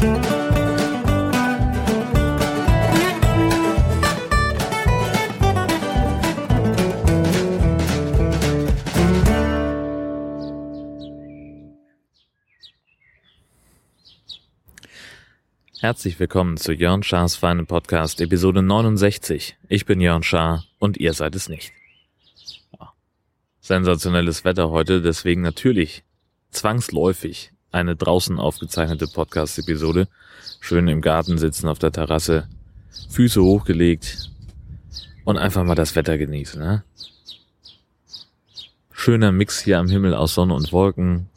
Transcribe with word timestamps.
Herzlich 0.00 0.16
willkommen 16.18 16.56
zu 16.56 16.72
Jörn 16.72 17.02
Schars 17.02 17.36
feinen 17.36 17.66
Podcast, 17.66 18.22
Episode 18.22 18.62
69. 18.62 19.58
Ich 19.68 19.84
bin 19.84 20.00
Jörn 20.00 20.22
Schaar 20.22 20.64
und 20.78 20.96
ihr 20.96 21.12
seid 21.12 21.34
es 21.34 21.50
nicht. 21.50 21.72
Sensationelles 23.60 24.46
Wetter 24.46 24.70
heute, 24.70 25.02
deswegen 25.02 25.42
natürlich 25.42 26.04
zwangsläufig 26.52 27.52
eine 27.72 27.96
draußen 27.96 28.38
aufgezeichnete 28.38 29.06
Podcast-Episode. 29.06 30.08
Schön 30.60 30.88
im 30.88 31.00
Garten 31.00 31.38
sitzen 31.38 31.68
auf 31.68 31.78
der 31.78 31.92
Terrasse, 31.92 32.48
Füße 33.10 33.42
hochgelegt 33.42 34.30
und 35.24 35.38
einfach 35.38 35.64
mal 35.64 35.74
das 35.74 35.94
Wetter 35.96 36.18
genießen. 36.18 36.60
Ne? 36.60 36.84
Schöner 38.92 39.32
Mix 39.32 39.60
hier 39.60 39.78
am 39.78 39.88
Himmel 39.88 40.14
aus 40.14 40.34
Sonne 40.34 40.54
und 40.54 40.72
Wolken. 40.72 41.28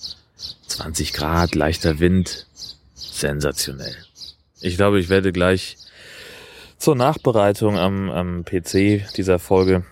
20 0.67 1.13
Grad, 1.13 1.55
leichter 1.55 1.99
Wind. 1.99 2.47
Sensationell. 2.95 3.95
Ich 4.59 4.75
glaube, 4.75 4.99
ich 4.99 5.09
werde 5.09 5.31
gleich 5.31 5.77
zur 6.77 6.95
Nachbereitung 6.95 7.77
am, 7.77 8.09
am 8.09 8.43
PC 8.43 9.13
dieser 9.15 9.39
Folge 9.39 9.85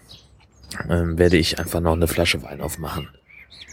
ähm, 0.89 1.17
werde 1.17 1.37
ich 1.37 1.59
einfach 1.59 1.79
noch 1.79 1.93
eine 1.93 2.07
Flasche 2.07 2.41
Wein 2.43 2.61
aufmachen 2.61 3.09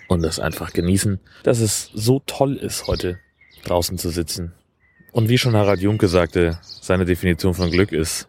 und 0.09 0.23
das 0.23 0.41
einfach 0.41 0.73
genießen, 0.73 1.21
dass 1.45 1.61
es 1.61 1.91
so 1.95 2.21
toll 2.27 2.57
ist, 2.57 2.89
heute 2.89 3.19
draußen 3.65 3.99
zu 3.99 4.11
sitzen. 4.11 4.53
Und 5.13 5.29
wie 5.29 5.39
schon 5.39 5.55
Harald 5.55 5.81
Junke 5.81 6.09
sagte, 6.09 6.59
seine 6.63 7.05
Definition 7.05 7.55
von 7.55 7.71
Glück 7.71 7.93
ist 7.93 8.29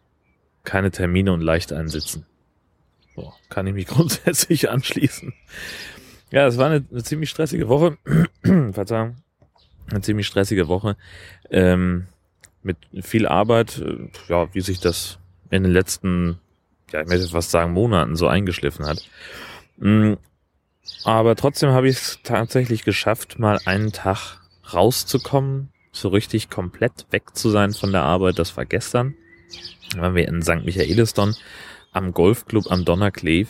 keine 0.64 0.92
Termine 0.92 1.34
und 1.34 1.42
leicht 1.42 1.74
einsitzen. 1.74 2.26
So, 3.16 3.34
kann 3.50 3.66
ich 3.68 3.74
mich 3.74 3.88
grundsätzlich 3.88 4.70
anschließen. 4.70 5.34
Ja, 6.32 6.46
es 6.46 6.58
war 6.58 6.68
eine, 6.68 6.86
eine 6.92 7.04
ziemlich 7.04 7.30
stressige 7.30 7.68
Woche. 7.68 7.98
Verzeihung. 8.72 9.16
Eine 9.90 10.02
ziemlich 10.02 10.28
stressige 10.28 10.68
Woche. 10.68 10.96
Ähm, 11.50 12.08
mit 12.62 12.78
viel 13.02 13.26
Arbeit, 13.26 13.80
äh, 13.80 14.10
ja, 14.28 14.54
wie 14.54 14.62
sich 14.62 14.80
das 14.80 15.18
in 15.50 15.64
den 15.64 15.72
letzten, 15.72 16.40
ja, 16.92 17.02
ich 17.02 17.08
möchte 17.08 17.28
fast 17.28 17.52
sagen, 17.52 17.74
Monaten 17.74 18.16
so 18.16 18.28
eingeschliffen 18.28 18.86
hat. 18.86 19.10
Aber 21.04 21.36
trotzdem 21.36 21.70
habe 21.70 21.90
ich 21.90 21.98
es 21.98 22.20
tatsächlich 22.24 22.84
geschafft, 22.84 23.40
mal 23.40 23.60
einen 23.66 23.92
Tag 23.92 24.40
rauszukommen, 24.74 25.70
so 25.92 26.10
richtig 26.10 26.50
komplett 26.50 27.08
weg 27.12 27.36
zu 27.36 27.50
sein 27.50 27.74
von 27.74 27.92
der 27.92 28.04
Arbeit. 28.04 28.38
Das 28.38 28.56
war 28.58 28.66
gestern. 28.66 29.16
Da 29.94 30.02
waren 30.02 30.16
wir 30.16 30.28
in 30.28 30.42
St. 30.42 30.66
Michaelisdon 30.66 31.36
am 31.92 32.14
Golfclub 32.14 32.72
am 32.72 32.86
Donnercleve 32.86 33.50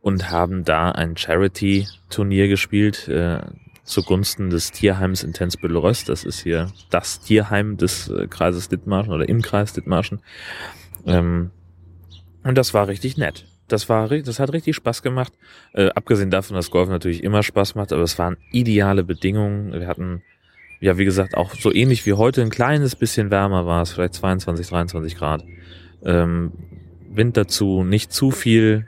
und 0.00 0.30
haben 0.30 0.64
da 0.64 0.90
ein 0.90 1.16
Charity-Turnier 1.16 2.48
gespielt. 2.48 3.08
Äh, 3.08 3.40
zugunsten 3.86 4.50
des 4.50 4.72
Tierheims 4.72 5.22
in 5.22 5.32
Tensbüttel-Röst. 5.32 6.08
Das 6.08 6.24
ist 6.24 6.40
hier 6.40 6.72
das 6.90 7.20
Tierheim 7.20 7.76
des 7.76 8.08
äh, 8.08 8.26
Kreises 8.26 8.68
Dithmarschen 8.68 9.12
oder 9.12 9.28
im 9.28 9.42
Kreis 9.42 9.72
Dithmarschen. 9.72 10.20
Ähm, 11.06 11.50
und 12.42 12.58
das 12.58 12.74
war 12.74 12.88
richtig 12.88 13.16
nett. 13.16 13.46
Das 13.68 13.88
war, 13.88 14.08
das 14.08 14.38
hat 14.38 14.52
richtig 14.52 14.76
Spaß 14.76 15.02
gemacht. 15.02 15.32
Äh, 15.72 15.88
abgesehen 15.90 16.30
davon, 16.30 16.56
dass 16.56 16.70
Golf 16.70 16.88
natürlich 16.88 17.24
immer 17.24 17.42
Spaß 17.42 17.74
macht, 17.74 17.92
aber 17.92 18.02
es 18.02 18.18
waren 18.18 18.36
ideale 18.52 19.02
Bedingungen. 19.02 19.72
Wir 19.72 19.88
hatten, 19.88 20.22
ja, 20.80 20.98
wie 20.98 21.04
gesagt, 21.04 21.36
auch 21.36 21.54
so 21.54 21.72
ähnlich 21.72 22.06
wie 22.06 22.12
heute 22.12 22.42
ein 22.42 22.50
kleines 22.50 22.94
bisschen 22.94 23.30
wärmer 23.30 23.66
war 23.66 23.82
es, 23.82 23.92
vielleicht 23.92 24.14
22, 24.14 24.68
23 24.68 25.16
Grad. 25.16 25.44
Ähm, 26.04 26.52
Wind 27.08 27.36
dazu, 27.36 27.82
nicht 27.82 28.12
zu 28.12 28.30
viel, 28.30 28.86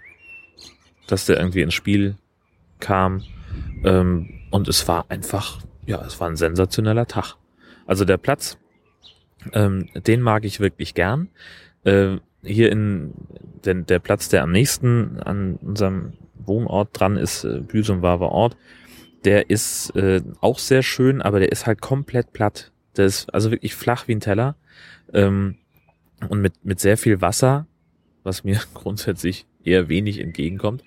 dass 1.08 1.26
der 1.26 1.38
irgendwie 1.38 1.62
ins 1.62 1.74
Spiel 1.74 2.16
kam. 2.78 3.22
Ähm, 3.84 4.30
und 4.50 4.68
es 4.68 4.86
war 4.86 5.06
einfach, 5.10 5.60
ja, 5.86 6.04
es 6.04 6.20
war 6.20 6.28
ein 6.28 6.36
sensationeller 6.36 7.06
Tag. 7.06 7.34
Also 7.86 8.04
der 8.04 8.18
Platz, 8.18 8.58
ähm, 9.52 9.88
den 9.94 10.20
mag 10.20 10.44
ich 10.44 10.60
wirklich 10.60 10.94
gern. 10.94 11.28
Äh, 11.84 12.18
hier 12.42 12.70
in 12.70 13.12
den, 13.64 13.86
der 13.86 13.98
Platz, 13.98 14.28
der 14.28 14.42
am 14.42 14.52
nächsten 14.52 15.20
an 15.20 15.56
unserem 15.56 16.12
Wohnort 16.34 16.98
dran 16.98 17.16
ist, 17.16 17.44
äh, 17.44 17.60
Büsum 17.60 18.02
war 18.02 18.20
Ort, 18.20 18.56
der 19.24 19.50
ist 19.50 19.94
äh, 19.96 20.22
auch 20.40 20.58
sehr 20.58 20.82
schön, 20.82 21.22
aber 21.22 21.40
der 21.40 21.52
ist 21.52 21.66
halt 21.66 21.80
komplett 21.80 22.32
platt. 22.32 22.72
Der 22.96 23.06
ist 23.06 23.32
also 23.34 23.50
wirklich 23.50 23.74
flach 23.74 24.08
wie 24.08 24.14
ein 24.14 24.20
Teller 24.20 24.56
ähm, 25.12 25.56
und 26.28 26.40
mit, 26.40 26.64
mit 26.64 26.80
sehr 26.80 26.96
viel 26.96 27.20
Wasser, 27.20 27.66
was 28.22 28.44
mir 28.44 28.60
grundsätzlich 28.74 29.46
eher 29.68 29.88
wenig 29.88 30.20
entgegenkommt. 30.20 30.82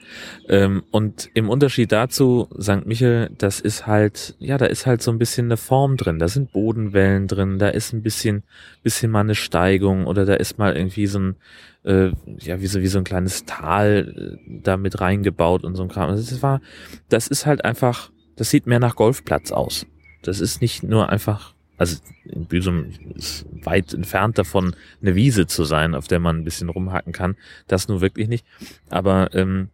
Ähm, 0.49 0.83
und 0.91 1.29
im 1.33 1.49
Unterschied 1.49 1.91
dazu, 1.91 2.49
St. 2.59 2.85
Michel, 2.85 3.29
das 3.37 3.59
ist 3.59 3.87
halt, 3.87 4.35
ja, 4.39 4.57
da 4.57 4.65
ist 4.65 4.85
halt 4.85 5.01
so 5.01 5.11
ein 5.11 5.17
bisschen 5.17 5.47
eine 5.47 5.57
Form 5.57 5.97
drin. 5.97 6.19
Da 6.19 6.27
sind 6.27 6.51
Bodenwellen 6.51 7.27
drin, 7.27 7.59
da 7.59 7.69
ist 7.69 7.93
ein 7.93 8.01
bisschen, 8.01 8.43
bisschen 8.83 9.11
mal 9.11 9.21
eine 9.21 9.35
Steigung 9.35 10.07
oder 10.07 10.25
da 10.25 10.33
ist 10.33 10.57
mal 10.57 10.75
irgendwie 10.75 11.07
so 11.07 11.19
ein, 11.19 11.35
äh, 11.83 12.11
ja, 12.39 12.61
wie 12.61 12.67
so, 12.67 12.81
wie 12.81 12.87
so 12.87 12.97
ein 12.97 13.03
kleines 13.03 13.45
Tal 13.45 14.39
äh, 14.47 14.61
da 14.61 14.77
mit 14.77 14.99
reingebaut 15.01 15.63
und 15.63 15.75
so 15.75 15.83
ein 15.83 15.89
Kram. 15.89 16.09
Also 16.09 16.29
das 16.29 16.41
war, 16.41 16.61
das 17.09 17.27
ist 17.27 17.45
halt 17.45 17.65
einfach, 17.65 18.11
das 18.35 18.49
sieht 18.49 18.67
mehr 18.67 18.79
nach 18.79 18.95
Golfplatz 18.95 19.51
aus. 19.51 19.85
Das 20.23 20.39
ist 20.39 20.61
nicht 20.61 20.83
nur 20.83 21.09
einfach 21.09 21.55
also 21.81 21.97
in 22.25 22.45
Büsum 22.45 22.91
ist 23.15 23.43
weit 23.63 23.91
entfernt 23.91 24.37
davon, 24.37 24.75
eine 25.01 25.15
Wiese 25.15 25.47
zu 25.47 25.63
sein, 25.63 25.95
auf 25.95 26.07
der 26.07 26.19
man 26.19 26.37
ein 26.37 26.43
bisschen 26.43 26.69
rumhacken 26.69 27.11
kann. 27.11 27.35
Das 27.67 27.87
nur 27.87 28.01
wirklich 28.01 28.27
nicht. 28.27 28.45
Aber 28.91 29.33
ähm, 29.33 29.69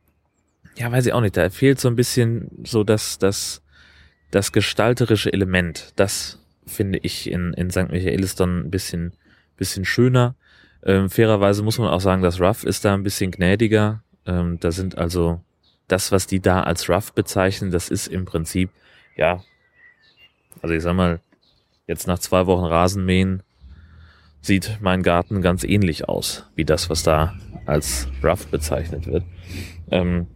ja, 0.77 0.89
weiß 0.89 1.05
ich 1.05 1.11
auch 1.11 1.19
nicht. 1.19 1.35
Da 1.35 1.49
fehlt 1.49 1.81
so 1.81 1.89
ein 1.89 1.97
bisschen 1.97 2.49
so 2.63 2.85
das, 2.85 3.19
das, 3.19 3.61
das 4.31 4.53
gestalterische 4.53 5.33
Element. 5.33 5.91
Das 5.97 6.39
finde 6.65 6.99
ich 7.03 7.29
in, 7.29 7.53
in 7.55 7.71
St. 7.71 7.89
Michaelisdon 7.89 8.67
ein 8.67 8.71
bisschen, 8.71 9.11
bisschen 9.57 9.83
schöner. 9.83 10.35
Ähm, 10.83 11.09
fairerweise 11.09 11.61
muss 11.61 11.77
man 11.77 11.89
auch 11.89 11.99
sagen, 11.99 12.21
das 12.21 12.39
Rough 12.39 12.63
ist 12.63 12.85
da 12.85 12.93
ein 12.93 13.03
bisschen 13.03 13.31
gnädiger. 13.31 14.01
Ähm, 14.25 14.61
da 14.61 14.71
sind 14.71 14.97
also 14.97 15.41
das, 15.89 16.13
was 16.13 16.25
die 16.25 16.39
da 16.39 16.63
als 16.63 16.87
Rough 16.87 17.11
bezeichnen, 17.11 17.69
das 17.69 17.89
ist 17.89 18.07
im 18.07 18.23
Prinzip, 18.23 18.69
ja, 19.17 19.43
also 20.61 20.73
ich 20.73 20.83
sag 20.83 20.95
mal, 20.95 21.19
Jetzt 21.87 22.05
nach 22.05 22.19
zwei 22.19 22.45
Wochen 22.47 22.65
Rasenmähen 22.65 23.43
sieht 24.41 24.79
mein 24.81 25.03
Garten 25.03 25.41
ganz 25.41 25.63
ähnlich 25.63 26.09
aus, 26.09 26.45
wie 26.55 26.65
das, 26.65 26.89
was 26.89 27.03
da 27.03 27.33
als 27.65 28.09
rough 28.21 28.47
bezeichnet 28.47 29.07
wird. 29.07 29.23
Ähm, 29.89 30.27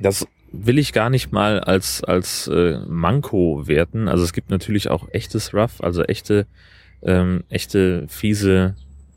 das 0.00 0.26
will 0.50 0.78
ich 0.78 0.92
gar 0.92 1.08
nicht 1.08 1.30
mal 1.32 1.60
als, 1.60 2.02
als 2.02 2.48
äh, 2.48 2.80
Manko 2.88 3.68
werten. 3.68 4.08
Also 4.08 4.24
es 4.24 4.32
gibt 4.32 4.50
natürlich 4.50 4.90
auch 4.90 5.08
echtes 5.12 5.54
Rough, 5.54 5.80
also 5.80 6.02
echte, 6.02 6.46
ähm, 7.02 7.44
echte 7.48 8.06
fiese 8.08 8.74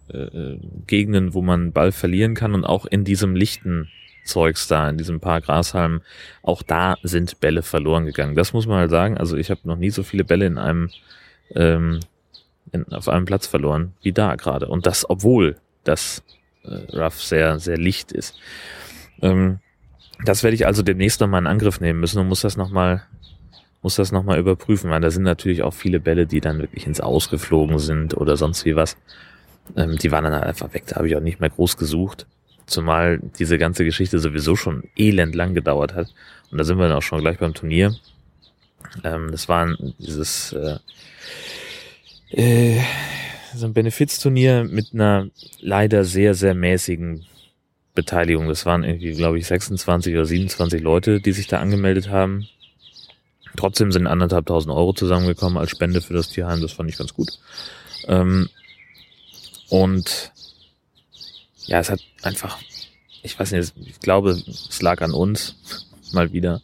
äh, 0.10 0.58
Gegenden, 0.86 1.34
wo 1.34 1.42
man 1.42 1.72
Ball 1.72 1.92
verlieren 1.92 2.36
kann 2.36 2.54
und 2.54 2.64
auch 2.64 2.86
in 2.86 3.04
diesem 3.04 3.36
lichten 3.36 3.90
Zeugs 4.24 4.68
da, 4.68 4.88
in 4.88 4.98
diesem 4.98 5.20
paar 5.20 5.42
Grashalmen, 5.42 6.02
auch 6.44 6.62
da 6.62 6.98
sind 7.02 7.40
Bälle 7.40 7.64
verloren 7.64 8.06
gegangen. 8.06 8.36
Das 8.36 8.54
muss 8.54 8.68
man 8.68 8.78
halt 8.78 8.92
sagen. 8.92 9.18
Also 9.18 9.36
ich 9.36 9.50
habe 9.50 9.62
noch 9.64 9.78
nie 9.78 9.90
so 9.90 10.04
viele 10.04 10.24
Bälle 10.24 10.46
in 10.46 10.60
einem 10.60 10.90
ähm, 11.56 12.00
in, 12.72 12.86
auf 12.92 13.10
einem 13.10 13.26
Platz 13.26 13.48
verloren, 13.48 13.94
wie 14.02 14.12
da 14.12 14.36
gerade. 14.36 14.68
Und 14.68 14.86
das, 14.86 15.10
obwohl 15.10 15.58
das 15.84 16.24
äh, 16.64 16.98
Rough 16.98 17.22
sehr, 17.22 17.60
sehr 17.60 17.78
licht 17.78 18.12
ist. 18.12 18.36
Ähm, 19.22 19.60
das 20.26 20.44
werde 20.44 20.56
ich 20.56 20.66
also 20.66 20.84
demnächst 20.84 21.22
nochmal 21.22 21.42
in 21.42 21.48
Angriff 21.48 21.80
nehmen 21.80 22.00
müssen 22.00 22.20
und 22.20 22.28
muss 22.28 22.42
das 22.42 22.58
nochmal 22.58 23.04
muss 23.82 23.96
das 23.96 24.12
nochmal 24.12 24.40
überprüfen, 24.40 24.92
weil 24.92 25.00
da 25.00 25.10
sind 25.10 25.24
natürlich 25.24 25.64
auch 25.64 25.74
viele 25.74 26.02
Bälle, 26.02 26.26
die 26.26 26.42
dann 26.42 26.60
wirklich 26.60 26.86
ins 26.86 27.00
Ausgeflogen 27.00 27.80
sind 27.80 28.16
oder 28.16 28.36
sonst 28.36 28.66
wie 28.66 28.76
was. 28.76 28.98
Ähm, 29.78 29.98
die 29.98 30.12
waren 30.12 30.26
dann 30.26 30.34
halt 30.34 30.44
einfach 30.44 30.74
weg, 30.74 30.84
da 30.88 30.98
habe 30.98 31.08
ich 31.08 31.16
auch 31.16 31.22
nicht 31.22 31.40
mehr 31.40 31.50
groß 31.50 31.78
gesucht. 31.78 32.26
Zumal 32.66 33.20
diese 33.40 33.58
ganze 33.58 33.86
Geschichte 33.86 34.20
sowieso 34.20 34.56
schon 34.56 34.84
elend 34.98 35.34
lang 35.34 35.54
gedauert 35.54 35.96
hat. 35.96 36.14
Und 36.52 36.58
da 36.58 36.64
sind 36.64 36.78
wir 36.78 36.88
dann 36.88 36.98
auch 36.98 37.02
schon 37.02 37.22
gleich 37.22 37.40
beim 37.40 37.54
Turnier. 37.54 37.96
Ähm, 39.04 39.32
das 39.32 39.48
war 39.48 39.76
dieses 39.98 40.54
äh, 40.54 40.78
äh, 42.32 42.82
so 43.56 43.66
ein 43.66 43.74
Benefizturnier 43.74 44.64
mit 44.64 44.94
einer 44.94 45.30
leider 45.60 46.04
sehr, 46.06 46.36
sehr 46.36 46.54
mäßigen 46.54 47.26
Beteiligung. 47.96 48.48
Das 48.48 48.66
waren 48.66 48.84
irgendwie, 48.84 49.14
glaube 49.14 49.40
ich, 49.40 49.48
26 49.48 50.14
oder 50.14 50.26
27 50.26 50.82
Leute, 50.82 51.20
die 51.20 51.32
sich 51.32 51.48
da 51.48 51.60
angemeldet 51.60 52.10
haben. 52.10 52.48
Trotzdem 53.58 53.92
sind 53.92 54.08
anderthalb 54.08 54.46
tausend 54.46 54.74
Euro 54.74 54.94
zusammengekommen 54.94 55.58
als 55.58 55.72
Spende 55.72 56.02
für 56.02 56.14
das 56.14 56.30
Tierheim. 56.30 56.62
Das 56.62 56.72
fand 56.72 56.90
ich 56.90 56.98
ganz 56.98 57.14
gut. 57.14 57.30
Ähm, 58.08 58.50
und 59.70 60.32
ja, 61.66 61.80
es 61.80 61.90
hat 61.90 62.00
einfach, 62.22 62.58
ich 63.24 63.38
weiß 63.38 63.52
nicht, 63.52 63.74
ich 63.78 64.00
glaube, 64.00 64.32
es 64.32 64.82
lag 64.82 65.02
an 65.02 65.14
uns 65.14 65.56
mal 66.14 66.32
wieder. 66.34 66.62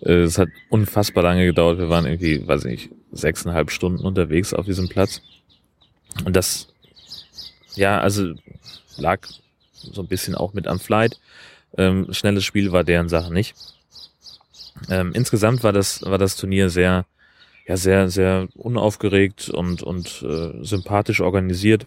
Äh, 0.00 0.22
es 0.22 0.38
hat 0.38 0.48
unfassbar 0.70 1.22
lange 1.22 1.44
gedauert. 1.46 1.78
Wir 1.78 1.88
waren 1.88 2.06
irgendwie, 2.06 2.46
weiß 2.46 2.64
ich 2.64 2.70
nicht, 2.70 2.90
sechseinhalb 3.12 3.70
Stunden 3.70 4.04
unterwegs 4.04 4.54
auf 4.54 4.66
diesem 4.66 4.88
Platz. 4.88 5.22
Und 6.24 6.36
das, 6.36 6.68
ja, 7.74 8.00
also 8.00 8.34
lag 8.96 9.20
so 9.72 10.02
ein 10.02 10.08
bisschen 10.08 10.34
auch 10.34 10.52
mit 10.52 10.66
am 10.66 10.80
Flight. 10.80 11.18
Ähm, 11.76 12.12
schnelles 12.12 12.44
Spiel 12.44 12.72
war 12.72 12.84
deren 12.84 13.08
Sache 13.08 13.32
nicht. 13.32 13.54
Ähm, 14.88 15.12
insgesamt 15.14 15.62
war 15.62 15.72
das, 15.72 16.02
war 16.02 16.18
das 16.18 16.36
Turnier 16.36 16.70
sehr, 16.70 17.06
ja, 17.66 17.76
sehr, 17.76 18.08
sehr 18.10 18.48
unaufgeregt 18.54 19.48
und, 19.48 19.82
und 19.82 20.22
äh, 20.22 20.64
sympathisch 20.64 21.20
organisiert. 21.20 21.86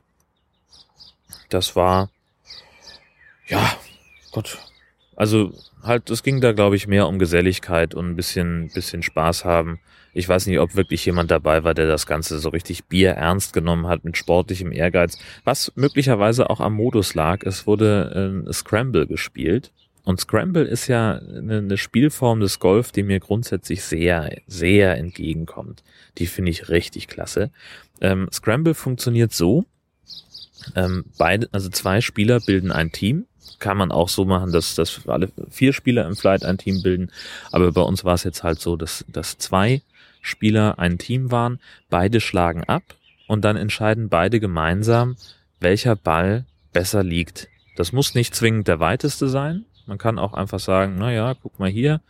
Das 1.50 1.76
war, 1.76 2.10
ja, 3.48 3.78
Gott. 4.32 4.58
Also 5.16 5.54
halt, 5.82 6.10
es 6.10 6.24
ging 6.24 6.42
da, 6.42 6.52
glaube 6.52 6.76
ich, 6.76 6.88
mehr 6.88 7.08
um 7.08 7.20
Geselligkeit 7.20 7.94
und 7.96 8.10
ein 8.10 8.16
bisschen, 8.16 8.70
bisschen 8.74 9.02
Spaß 9.02 9.46
haben. 9.46 9.80
Ich 10.14 10.28
weiß 10.28 10.48
nicht, 10.48 10.60
ob 10.60 10.76
wirklich 10.76 11.06
jemand 11.06 11.32
dabei 11.32 11.64
war, 11.64 11.74
der 11.74 11.88
das 11.88 12.06
Ganze 12.06 12.40
so 12.40 12.50
richtig 12.50 12.86
Bier 12.86 13.12
ernst 13.12 13.54
genommen 13.54 13.88
hat 13.88 14.06
mit 14.06 14.18
sportlichem 14.18 14.72
Ehrgeiz, 14.72 15.18
was 15.44 15.72
möglicherweise 15.76 16.50
auch 16.50 16.60
am 16.60 16.74
Modus 16.74 17.14
lag. 17.16 17.44
Es 17.44 17.68
wurde 17.68 18.44
äh, 18.48 18.54
Scramble 18.54 19.08
gespielt. 19.08 19.72
Und 20.04 20.20
Scramble 20.22 20.64
ist 20.64 20.88
ja 20.88 21.18
eine, 21.18 21.58
eine 21.58 21.78
Spielform 21.78 22.40
des 22.40 22.60
Golf, 22.60 22.92
die 22.92 23.04
mir 23.04 23.20
grundsätzlich 23.20 23.84
sehr, 23.84 24.30
sehr 24.48 24.98
entgegenkommt. 24.98 25.84
Die 26.18 26.28
finde 26.28 26.52
ich 26.52 26.70
richtig 26.70 27.08
klasse. 27.08 27.52
Ähm, 28.02 28.30
Scramble 28.32 28.76
funktioniert 28.76 29.34
so, 29.34 29.66
ähm, 30.76 31.06
beide, 31.18 31.50
also 31.52 31.70
zwei 31.70 32.02
Spieler 32.02 32.40
bilden 32.40 32.72
ein 32.72 32.92
Team 32.92 33.26
kann 33.60 33.78
man 33.78 33.92
auch 33.92 34.10
so 34.10 34.26
machen, 34.26 34.52
dass, 34.52 34.76
dass 34.76 35.08
alle 35.08 35.30
vier 35.50 35.74
Spieler 35.74 36.06
im 36.06 36.16
Flight 36.16 36.44
ein 36.44 36.58
Team 36.58 36.82
bilden. 36.82 37.12
Aber 37.52 37.72
bei 37.72 37.82
uns 37.82 38.04
war 38.04 38.14
es 38.14 38.24
jetzt 38.24 38.44
halt 38.44 38.60
so, 38.60 38.76
dass, 38.76 39.06
dass 39.08 39.38
zwei 39.38 39.82
Spieler 40.22 40.80
ein 40.80 40.98
Team 40.98 41.32
waren, 41.32 41.60
beide 41.90 42.20
schlagen 42.20 42.64
ab 42.64 42.84
und 43.28 43.46
dann 43.46 43.58
entscheiden 43.58 44.10
beide 44.10 44.40
gemeinsam, 44.40 45.18
welcher 45.60 45.96
Ball 45.96 46.46
besser 46.74 47.04
liegt. 47.04 47.48
Das 47.76 47.92
muss 47.92 48.16
nicht 48.16 48.36
zwingend 48.36 48.68
der 48.68 48.80
weiteste 48.80 49.30
sein. 49.30 49.66
Man 49.86 49.98
kann 49.98 50.20
auch 50.20 50.34
einfach 50.34 50.60
sagen, 50.60 50.96
na 50.98 51.12
ja, 51.12 51.34
guck 51.42 51.60
mal 51.60 51.70
hier, 51.70 52.02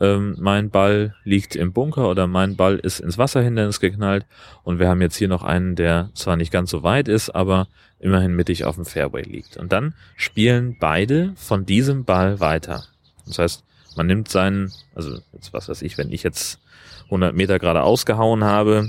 ähm, 0.00 0.36
mein 0.38 0.70
Ball 0.70 1.14
liegt 1.24 1.56
im 1.56 1.72
Bunker 1.72 2.08
oder 2.08 2.26
mein 2.26 2.56
Ball 2.56 2.76
ist 2.76 3.00
ins 3.00 3.18
Wasserhindernis 3.18 3.80
geknallt 3.80 4.26
und 4.62 4.78
wir 4.78 4.88
haben 4.88 5.00
jetzt 5.00 5.16
hier 5.16 5.28
noch 5.28 5.42
einen, 5.42 5.76
der 5.76 6.10
zwar 6.14 6.36
nicht 6.36 6.52
ganz 6.52 6.70
so 6.70 6.82
weit 6.82 7.08
ist, 7.08 7.30
aber 7.30 7.68
immerhin 8.00 8.34
mittig 8.34 8.64
auf 8.64 8.74
dem 8.74 8.84
Fairway 8.84 9.22
liegt. 9.22 9.56
Und 9.56 9.72
dann 9.72 9.94
spielen 10.16 10.76
beide 10.78 11.32
von 11.36 11.64
diesem 11.64 12.04
Ball 12.04 12.40
weiter. 12.40 12.84
Das 13.26 13.38
heißt, 13.38 13.64
man 13.96 14.06
nimmt 14.06 14.28
seinen, 14.28 14.72
also 14.94 15.18
jetzt 15.32 15.52
was 15.52 15.68
weiß 15.68 15.82
ich, 15.82 15.96
wenn 15.96 16.10
ich 16.10 16.22
jetzt 16.22 16.60
100 17.06 17.34
Meter 17.34 17.58
gerade 17.58 17.82
ausgehauen 17.82 18.44
habe 18.44 18.88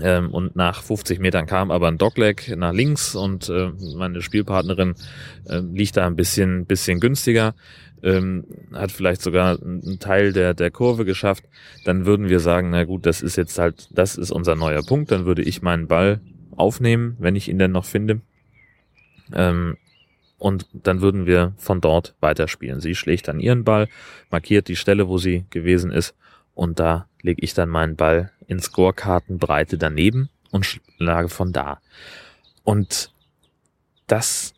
ähm, 0.00 0.30
und 0.30 0.54
nach 0.54 0.82
50 0.82 1.18
Metern 1.18 1.46
kam 1.46 1.70
aber 1.70 1.88
ein 1.88 1.98
Dogleg 1.98 2.54
nach 2.56 2.72
links 2.72 3.16
und 3.16 3.48
äh, 3.48 3.72
meine 3.96 4.22
Spielpartnerin 4.22 4.94
äh, 5.48 5.58
liegt 5.58 5.96
da 5.96 6.06
ein 6.06 6.16
bisschen, 6.16 6.64
bisschen 6.66 7.00
günstiger, 7.00 7.54
ähm, 8.02 8.44
hat 8.72 8.92
vielleicht 8.92 9.20
sogar 9.20 9.60
einen 9.60 9.98
Teil 9.98 10.32
der, 10.32 10.54
der 10.54 10.70
Kurve 10.70 11.04
geschafft, 11.04 11.44
dann 11.84 12.06
würden 12.06 12.28
wir 12.28 12.40
sagen, 12.40 12.70
na 12.70 12.84
gut, 12.84 13.04
das 13.04 13.20
ist 13.20 13.36
jetzt 13.36 13.58
halt, 13.58 13.88
das 13.90 14.16
ist 14.16 14.30
unser 14.30 14.54
neuer 14.54 14.82
Punkt, 14.84 15.10
dann 15.10 15.26
würde 15.26 15.42
ich 15.42 15.60
meinen 15.60 15.88
Ball 15.88 16.20
aufnehmen, 16.56 17.16
wenn 17.18 17.36
ich 17.36 17.48
ihn 17.48 17.58
denn 17.58 17.72
noch 17.72 17.84
finde. 17.84 18.20
Ähm, 19.34 19.76
und 20.38 20.66
dann 20.72 21.02
würden 21.02 21.26
wir 21.26 21.52
von 21.58 21.82
dort 21.82 22.14
weiterspielen. 22.20 22.80
Sie 22.80 22.94
schlägt 22.94 23.28
dann 23.28 23.40
ihren 23.40 23.64
Ball, 23.64 23.88
markiert 24.30 24.68
die 24.68 24.76
Stelle, 24.76 25.06
wo 25.06 25.18
sie 25.18 25.44
gewesen 25.50 25.90
ist 25.90 26.14
und 26.54 26.80
da 26.80 27.06
lege 27.22 27.42
ich 27.42 27.54
dann 27.54 27.68
meinen 27.68 27.96
Ball 27.96 28.32
in 28.50 28.58
Scorekartenbreite 28.58 29.78
daneben 29.78 30.28
und 30.50 30.66
schlage 30.66 31.28
von 31.28 31.52
da. 31.52 31.80
Und 32.64 33.12
das, 34.08 34.54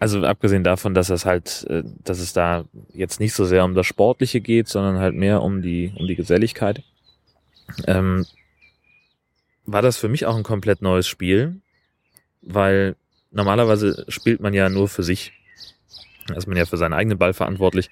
also 0.00 0.24
abgesehen 0.24 0.64
davon, 0.64 0.92
dass 0.92 1.08
es 1.08 1.24
halt, 1.24 1.64
äh, 1.70 1.84
dass 2.02 2.18
es 2.18 2.32
da 2.32 2.64
jetzt 2.92 3.20
nicht 3.20 3.32
so 3.32 3.44
sehr 3.44 3.64
um 3.64 3.74
das 3.74 3.86
Sportliche 3.86 4.40
geht, 4.40 4.68
sondern 4.68 4.98
halt 4.98 5.14
mehr 5.14 5.40
um 5.42 5.62
die, 5.62 5.94
um 5.96 6.08
die 6.08 6.16
Geselligkeit, 6.16 6.82
ähm, 7.86 8.26
war 9.66 9.80
das 9.80 9.96
für 9.96 10.08
mich 10.08 10.26
auch 10.26 10.36
ein 10.36 10.42
komplett 10.42 10.82
neues 10.82 11.06
Spiel, 11.06 11.60
weil 12.42 12.96
normalerweise 13.30 14.04
spielt 14.08 14.40
man 14.40 14.52
ja 14.52 14.68
nur 14.68 14.88
für 14.88 15.04
sich. 15.04 15.32
Da 16.26 16.34
ist 16.34 16.46
man 16.46 16.56
ja 16.56 16.64
für 16.64 16.76
seinen 16.76 16.92
eigenen 16.92 17.18
Ball 17.18 17.34
verantwortlich. 17.34 17.90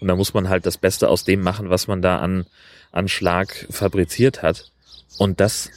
Und 0.00 0.08
da 0.08 0.16
muss 0.16 0.34
man 0.34 0.48
halt 0.48 0.66
das 0.66 0.78
Beste 0.78 1.08
aus 1.08 1.24
dem 1.24 1.42
machen, 1.42 1.70
was 1.70 1.86
man 1.86 2.02
da 2.02 2.18
an, 2.18 2.46
an 2.92 3.08
Schlag 3.08 3.66
fabriziert 3.70 4.42
hat. 4.42 4.72
Und 5.18 5.40
das 5.40 5.70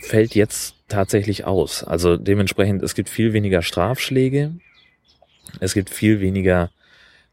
fällt 0.00 0.34
jetzt 0.34 0.74
tatsächlich 0.88 1.44
aus. 1.44 1.84
Also 1.84 2.16
dementsprechend, 2.16 2.82
es 2.82 2.94
gibt 2.94 3.08
viel 3.08 3.32
weniger 3.32 3.62
Strafschläge. 3.62 4.52
Es 5.60 5.74
gibt 5.74 5.90
viel 5.90 6.20
weniger 6.20 6.70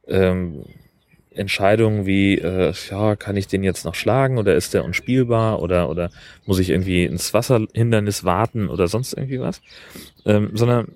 ähm, 0.07 0.65
Entscheidungen 1.33 2.05
wie, 2.05 2.37
äh, 2.37 2.73
ja, 2.89 3.15
kann 3.15 3.37
ich 3.37 3.47
den 3.47 3.63
jetzt 3.63 3.85
noch 3.85 3.95
schlagen 3.95 4.37
oder 4.37 4.55
ist 4.55 4.73
der 4.73 4.83
unspielbar 4.83 5.61
oder, 5.61 5.89
oder 5.89 6.11
muss 6.45 6.59
ich 6.59 6.69
irgendwie 6.69 7.05
ins 7.05 7.33
Wasserhindernis 7.33 8.25
warten 8.25 8.67
oder 8.67 8.87
sonst 8.87 9.13
irgendwie 9.13 9.39
was, 9.39 9.61
ähm, 10.25 10.51
sondern 10.53 10.89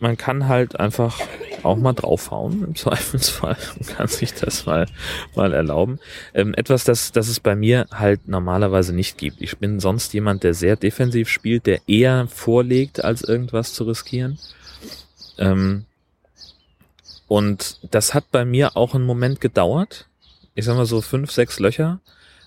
man 0.00 0.16
kann 0.16 0.48
halt 0.48 0.78
einfach 0.78 1.20
auch 1.62 1.76
mal 1.76 1.92
draufhauen 1.92 2.64
im 2.64 2.74
Zweifelsfall 2.74 3.56
und 3.78 3.88
kann 3.88 4.08
sich 4.08 4.34
das 4.34 4.66
mal, 4.66 4.86
mal 5.34 5.52
erlauben. 5.52 5.98
Ähm, 6.34 6.54
etwas, 6.54 6.84
das, 6.84 7.12
das 7.12 7.28
es 7.28 7.40
bei 7.40 7.56
mir 7.56 7.86
halt 7.90 8.28
normalerweise 8.28 8.94
nicht 8.94 9.18
gibt. 9.18 9.40
Ich 9.40 9.58
bin 9.58 9.80
sonst 9.80 10.12
jemand, 10.14 10.44
der 10.44 10.54
sehr 10.54 10.76
defensiv 10.76 11.28
spielt, 11.28 11.66
der 11.66 11.80
eher 11.86 12.26
vorlegt, 12.28 13.04
als 13.04 13.22
irgendwas 13.22 13.72
zu 13.72 13.84
riskieren. 13.84 14.38
Ähm, 15.38 15.84
und 17.26 17.80
das 17.90 18.14
hat 18.14 18.30
bei 18.30 18.44
mir 18.44 18.76
auch 18.76 18.94
einen 18.94 19.04
Moment 19.04 19.40
gedauert. 19.40 20.06
Ich 20.54 20.64
sag 20.64 20.76
mal 20.76 20.86
so 20.86 21.00
fünf, 21.00 21.30
sechs 21.30 21.58
Löcher 21.60 22.00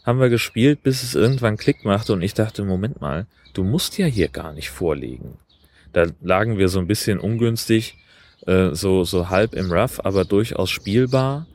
haben 0.04 0.20
wir 0.20 0.30
gespielt, 0.30 0.82
bis 0.82 1.04
es 1.04 1.14
irgendwann 1.14 1.58
Klick 1.58 1.86
machte 1.86 2.14
und 2.14 2.24
ich 2.24 2.34
dachte, 2.34 2.64
Moment 2.64 3.02
mal, 3.02 3.28
du 3.54 3.64
musst 3.64 3.98
ja 3.98 4.08
hier 4.08 4.30
gar 4.30 4.54
nicht 4.54 4.72
vorlegen. 4.72 5.38
Da 5.94 6.06
lagen 6.22 6.58
wir 6.58 6.70
so 6.70 6.80
ein 6.80 6.88
bisschen 6.88 7.20
ungünstig, 7.20 7.98
äh, 8.46 8.70
so, 8.74 9.04
so 9.04 9.30
halb 9.30 9.54
im 9.54 9.72
Rough, 9.72 10.00
aber 10.04 10.26
durchaus 10.26 10.70
spielbar. 10.70 11.48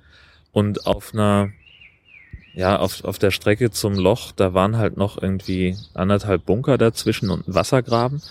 Und 0.53 0.87
auf 0.87 1.13
einer, 1.13 1.51
ja, 2.55 2.79
auf, 2.79 3.05
auf 3.05 3.19
der 3.19 3.31
Strecke 3.31 3.71
zum 3.71 3.95
Loch, 3.95 4.33
da 4.33 4.55
waren 4.55 4.79
halt 4.79 4.97
noch 4.97 5.21
irgendwie 5.21 5.77
anderthalb 5.95 6.47
Bunker 6.47 6.79
dazwischen 6.79 7.31
und 7.31 7.49
ein 7.49 7.55
Wassergraben. 7.55 8.23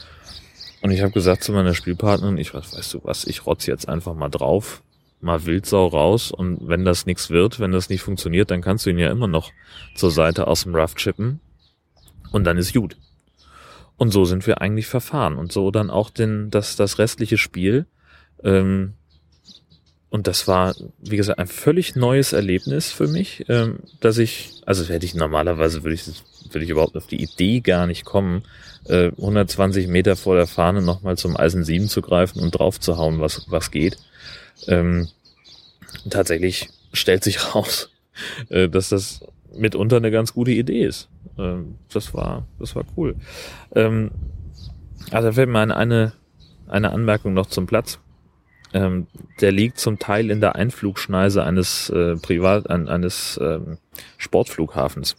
Und 0.82 0.92
ich 0.92 1.02
habe 1.02 1.12
gesagt 1.12 1.44
zu 1.44 1.52
meiner 1.52 1.74
Spielpartnerin, 1.74 2.38
ich 2.38 2.54
weiß, 2.54 2.78
weißt 2.78 2.94
du 2.94 3.02
was, 3.04 3.26
ich 3.26 3.46
rotz 3.46 3.66
jetzt 3.66 3.90
einfach 3.90 4.14
mal 4.14 4.30
drauf 4.30 4.82
mal 5.26 5.46
Wildsau 5.46 5.88
raus 5.88 6.32
und 6.32 6.68
wenn 6.68 6.86
das 6.86 7.06
nichts 7.06 7.30
wird, 7.30 7.60
wenn 7.60 7.72
das 7.72 7.90
nicht 7.90 8.02
funktioniert, 8.02 8.52
dann 8.52 8.62
kannst 8.62 8.86
du 8.86 8.92
ihn 8.92 9.00
ja 9.00 9.10
immer 9.10 9.28
noch 9.28 9.52
zur 9.96 10.12
Seite 10.12 10.48
aus 10.48 10.64
dem 10.64 10.76
Rough 10.76 10.96
chippen 10.96 11.40
und 12.32 12.44
dann 12.46 12.58
ist 12.58 12.74
gut. 12.74 12.96
Und 13.98 14.12
so 14.12 14.26
sind 14.26 14.46
wir 14.46 14.62
eigentlich 14.62 14.88
verfahren 14.88 15.38
und 15.38 15.52
so 15.52 15.72
dann 15.72 15.90
auch 15.90 16.10
den, 16.10 16.50
das, 16.52 16.76
das 16.76 17.00
restliche 17.00 17.38
Spiel. 17.38 17.86
Ähm, 18.44 18.94
und 20.10 20.28
das 20.28 20.48
war, 20.48 20.76
wie 21.00 21.18
gesagt, 21.18 21.40
ein 21.40 21.48
völlig 21.48 21.96
neues 21.96 22.32
Erlebnis 22.32 22.92
für 22.92 23.08
mich, 23.08 23.46
ähm, 23.50 23.80
dass 24.00 24.18
ich, 24.18 24.62
also 24.66 24.86
hätte 24.86 25.06
ich 25.06 25.16
normalerweise, 25.16 25.84
würde 25.84 25.96
ich, 25.96 26.06
würde 26.52 26.64
ich 26.64 26.70
überhaupt 26.70 26.96
auf 26.96 27.08
die 27.08 27.22
Idee 27.22 27.60
gar 27.60 27.86
nicht 27.88 28.06
kommen, 28.06 28.44
äh, 28.86 29.12
120 29.18 29.88
Meter 29.88 30.16
vor 30.16 30.36
der 30.36 30.48
Fahne 30.48 30.82
nochmal 30.82 31.18
zum 31.18 31.36
Eisen 31.36 31.64
7 31.64 31.90
zu 31.90 32.02
greifen 32.02 32.40
und 32.40 32.52
drauf 32.52 32.80
zu 32.80 32.98
hauen, 32.98 33.20
was, 33.20 33.46
was 33.50 33.72
geht. 33.72 33.98
Ähm, 34.68 35.10
tatsächlich 36.10 36.70
stellt 36.94 37.24
sich 37.24 37.54
raus, 37.56 37.90
äh, 38.50 38.70
dass 38.70 38.90
das 38.90 39.22
mitunter 39.58 39.98
eine 39.98 40.12
ganz 40.12 40.34
gute 40.34 40.52
Idee 40.52 40.86
ist. 40.86 41.10
Ähm, 41.38 41.76
das 41.92 42.14
war, 42.14 42.46
das 42.60 42.76
war 42.76 42.84
cool. 42.98 43.16
Ähm, 43.74 44.12
also 45.12 45.32
fällt 45.32 45.50
mir 45.50 45.60
eine, 45.60 46.14
eine, 46.68 46.92
Anmerkung 46.92 47.34
noch 47.34 47.48
zum 47.48 47.68
Platz. 47.68 48.00
Ähm, 48.74 49.08
der 49.42 49.52
liegt 49.52 49.80
zum 49.80 50.00
Teil 50.00 50.32
in 50.32 50.42
der 50.42 50.56
Einflugschneise 50.56 51.44
eines 51.44 51.90
äh, 51.90 52.16
Privat, 52.16 52.70
ein, 52.70 52.88
eines 52.88 53.40
ähm, 53.42 53.78
Sportflughafens. 54.18 55.16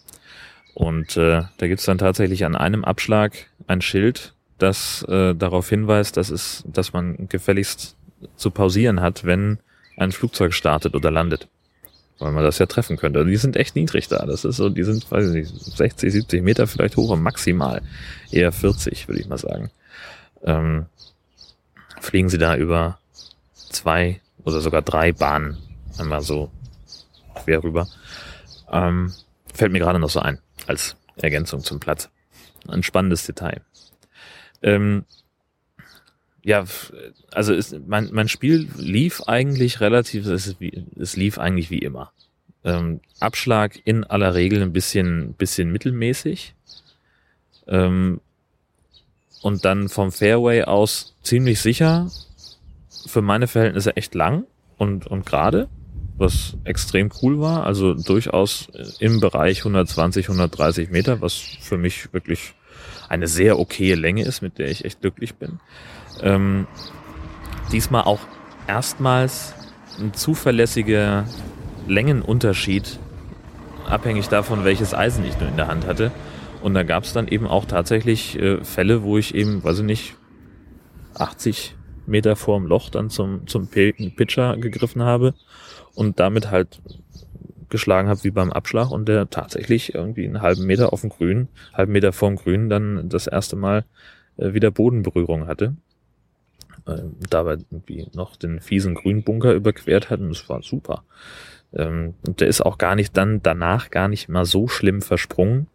Und 0.75 1.17
äh, 1.17 1.43
da 1.57 1.67
gibt's 1.67 1.87
dann 1.87 1.99
tatsächlich 1.99 2.45
an 2.45 2.55
einem 2.55 2.85
Abschlag 2.85 3.33
ein 3.67 3.81
Schild, 3.81 4.35
das 4.59 5.03
äh, 5.09 5.35
darauf 5.35 5.69
hinweist, 5.69 6.17
dass 6.17 6.31
es, 6.31 6.65
dass 6.67 6.93
man 6.93 7.29
gefälligst 7.29 7.97
zu 8.37 8.51
pausieren 8.51 9.01
hat, 9.01 9.25
wenn 9.25 9.59
ein 9.97 10.13
Flugzeug 10.13 10.53
startet 10.53 10.95
oder 10.95 11.11
landet. 11.11 11.49
Weil 12.19 12.33
man 12.33 12.45
das 12.45 12.59
ja 12.59 12.67
treffen 12.67 12.97
könnte. 12.97 13.25
Die 13.27 13.37
sind 13.37 13.57
echt 13.57 13.77
niedrig 13.77 14.09
da. 14.09 14.25
Das 14.25 14.45
ist 14.45 14.57
so, 14.57 14.71
die 14.71 14.85
sind, 14.85 15.11
weiß 15.11 15.29
ich 15.29 15.53
nicht, 15.53 15.77
60, 15.77 16.13
70 16.13 16.43
Meter 16.43 16.67
vielleicht 16.67 16.97
hoch 16.97 17.15
maximal. 17.17 17.83
Eher 18.31 18.53
40, 18.53 19.07
würde 19.09 19.21
ich 19.21 19.29
mal 19.29 19.39
sagen. 19.39 19.71
Ähm, 20.43 20.87
fliegen 22.01 22.29
sie 22.29 22.39
da 22.39 22.57
über 22.57 22.99
zwei 23.71 24.21
oder 24.45 24.61
sogar 24.61 24.81
drei 24.81 25.13
Bahnen 25.13 25.59
einmal 25.99 26.23
so 26.23 26.51
quer 27.35 27.63
rüber. 27.63 27.87
Ähm, 28.71 29.13
fällt 29.53 29.73
mir 29.73 29.79
gerade 29.79 29.99
noch 29.99 30.11
so 30.11 30.21
ein, 30.21 30.39
als 30.67 30.97
Ergänzung 31.17 31.63
zum 31.63 31.81
Platz. 31.81 32.09
Ein 32.69 32.83
spannendes 32.83 33.27
Detail. 33.27 33.61
Ähm, 34.63 35.05
ja, 36.47 36.65
also 37.33 37.53
ist, 37.53 37.77
mein, 37.89 38.11
mein 38.13 38.29
Spiel 38.29 38.69
lief 38.77 39.21
eigentlich 39.27 39.81
relativ, 39.81 40.27
es, 40.27 40.55
es 40.97 41.17
lief 41.17 41.39
eigentlich 41.39 41.71
wie 41.71 41.81
immer. 41.81 42.13
Ähm, 42.63 43.01
Abschlag 43.19 43.81
in 43.85 44.05
aller 44.05 44.33
Regel 44.35 44.63
ein 44.63 44.73
bisschen, 44.73 45.33
bisschen 45.33 45.73
mittelmäßig. 45.73 46.55
Ähm, 47.67 48.21
und 49.43 49.65
dann 49.65 49.89
vom 49.89 50.13
Fairway 50.13 50.63
aus 50.63 51.17
ziemlich 51.25 51.61
sicher. 51.61 52.13
Für 53.09 53.23
meine 53.23 53.49
Verhältnisse 53.49 53.97
echt 53.97 54.15
lang 54.15 54.45
und, 54.79 55.09
und 55.09 55.27
gerade, 55.27 55.69
was 56.17 56.57
extrem 56.63 57.11
cool 57.23 57.41
war. 57.41 57.67
Also 57.67 57.95
durchaus 57.95 58.69
im 59.01 59.19
Bereich 59.19 59.59
120, 59.59 60.29
130 60.29 60.91
Meter, 60.91 61.21
was 61.21 61.35
für 61.35 61.77
mich 61.77 62.13
wirklich 62.13 62.55
eine 63.09 63.27
sehr 63.27 63.59
okaye 63.59 63.97
Länge 63.97 64.23
ist, 64.23 64.43
mit 64.43 64.59
der 64.59 64.71
ich 64.71 64.85
echt 64.85 65.01
glücklich 65.01 65.35
bin. 65.35 65.59
Ähm, 66.23 66.67
diesmal 67.73 68.03
auch 68.03 68.21
erstmals 68.67 69.55
ein 69.99 70.13
zuverlässiger 70.15 71.25
Längenunterschied, 71.87 72.99
abhängig 73.87 74.29
davon, 74.29 74.65
welches 74.65 74.95
Eisen 74.95 75.25
ich 75.25 75.39
nur 75.39 75.49
in 75.49 75.57
der 75.57 75.69
Hand 75.69 75.87
hatte. 75.87 76.11
Und 76.63 76.75
da 76.75 76.83
gab 76.83 77.05
es 77.05 77.13
dann 77.13 77.29
eben 77.29 77.47
auch 77.47 77.65
tatsächlich 77.65 78.39
äh, 78.39 78.65
Fälle, 78.65 79.03
wo 79.03 79.19
ich 79.19 79.35
eben, 79.35 79.63
weiß 79.63 79.81
ich 79.81 79.85
nicht, 79.85 80.15
80 81.15 81.77
Meter 82.07 82.37
vorm 82.37 82.67
Loch 82.67 82.91
dann 82.91 83.11
zum, 83.11 83.47
zum 83.47 83.69
Pitcher 83.69 84.57
gegriffen 84.57 85.03
habe 85.03 85.35
und 85.95 86.21
damit 86.21 86.51
halt 86.51 86.81
geschlagen 87.69 88.09
habe 88.09 88.23
wie 88.23 88.31
beim 88.31 88.53
Abschlag 88.53 88.91
und 88.91 89.09
der 89.09 89.29
tatsächlich 89.29 89.95
irgendwie 89.95 90.25
einen 90.25 90.41
halben 90.41 90.67
Meter 90.67 90.93
auf 90.93 91.01
dem 91.01 91.11
Grün, 91.11 91.49
halben 91.75 91.93
Meter 91.93 92.13
vorm 92.13 92.37
Grün 92.37 92.69
dann 92.69 93.09
das 93.09 93.27
erste 93.27 93.57
Mal 93.57 93.85
äh, 94.37 94.55
wieder 94.55 94.71
Bodenberührung 94.71 95.47
hatte 95.47 95.77
äh, 96.87 97.03
dabei 97.31 97.59
irgendwie 97.71 98.07
noch 98.15 98.37
den 98.37 98.61
fiesen 98.61 98.95
Grünbunker 98.95 99.53
überquert 99.53 100.11
hat 100.11 100.21
und 100.21 100.31
es 100.31 100.49
war 100.49 100.63
super. 100.63 101.05
Ähm, 101.75 102.15
und 102.27 102.41
der 102.41 102.49
ist 102.49 102.61
auch 102.61 102.79
gar 102.79 102.95
nicht 102.95 103.17
dann 103.17 103.43
danach 103.43 103.91
gar 103.91 104.09
nicht 104.09 104.29
mal 104.29 104.45
so 104.45 104.69
schlimm 104.69 105.03
versprungen, 105.03 105.67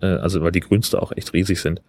äh, 0.00 0.06
also 0.06 0.42
weil 0.42 0.52
die 0.52 0.60
Grünste 0.60 1.02
auch 1.02 1.12
echt 1.12 1.32
riesig 1.32 1.60
sind. 1.60 1.82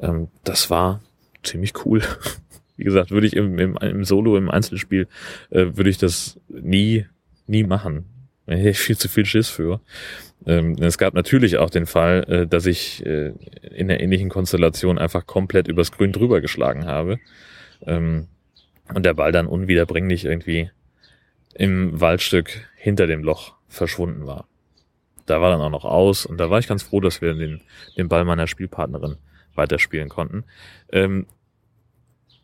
Ähm, 0.00 0.28
das 0.42 0.70
war 0.70 1.00
ziemlich 1.42 1.72
cool. 1.84 2.02
Wie 2.76 2.84
gesagt, 2.84 3.10
würde 3.10 3.26
ich 3.26 3.36
im, 3.36 3.58
im, 3.58 3.76
im 3.76 4.04
Solo, 4.04 4.36
im 4.36 4.50
Einzelspiel, 4.50 5.06
äh, 5.50 5.66
würde 5.76 5.90
ich 5.90 5.98
das 5.98 6.40
nie, 6.48 7.06
nie 7.46 7.62
machen. 7.62 8.06
Da 8.46 8.54
hätte 8.54 8.70
ich 8.70 8.78
viel 8.78 8.98
zu 8.98 9.08
viel 9.08 9.24
Schiss 9.24 9.48
für. 9.48 9.80
Ähm, 10.46 10.76
es 10.80 10.98
gab 10.98 11.14
natürlich 11.14 11.58
auch 11.58 11.70
den 11.70 11.86
Fall, 11.86 12.24
äh, 12.28 12.46
dass 12.46 12.66
ich 12.66 13.04
äh, 13.06 13.32
in 13.70 13.90
einer 13.90 14.00
ähnlichen 14.00 14.28
Konstellation 14.28 14.98
einfach 14.98 15.26
komplett 15.26 15.68
übers 15.68 15.92
Grün 15.92 16.12
drüber 16.12 16.40
geschlagen 16.40 16.86
habe. 16.86 17.18
Ähm, 17.86 18.28
und 18.92 19.04
der 19.06 19.14
Ball 19.14 19.32
dann 19.32 19.46
unwiederbringlich 19.46 20.24
irgendwie 20.24 20.70
im 21.54 22.00
Waldstück 22.00 22.68
hinter 22.76 23.06
dem 23.06 23.22
Loch 23.22 23.54
verschwunden 23.68 24.26
war. 24.26 24.46
Da 25.26 25.40
war 25.40 25.50
dann 25.50 25.60
auch 25.60 25.70
noch 25.70 25.84
aus 25.84 26.26
und 26.26 26.38
da 26.38 26.50
war 26.50 26.58
ich 26.58 26.68
ganz 26.68 26.82
froh, 26.82 27.00
dass 27.00 27.22
wir 27.22 27.34
den, 27.34 27.62
den 27.96 28.08
Ball 28.08 28.24
meiner 28.24 28.46
Spielpartnerin 28.46 29.16
weiterspielen 29.54 30.08
konnten. 30.08 30.44
Ähm, 30.92 31.26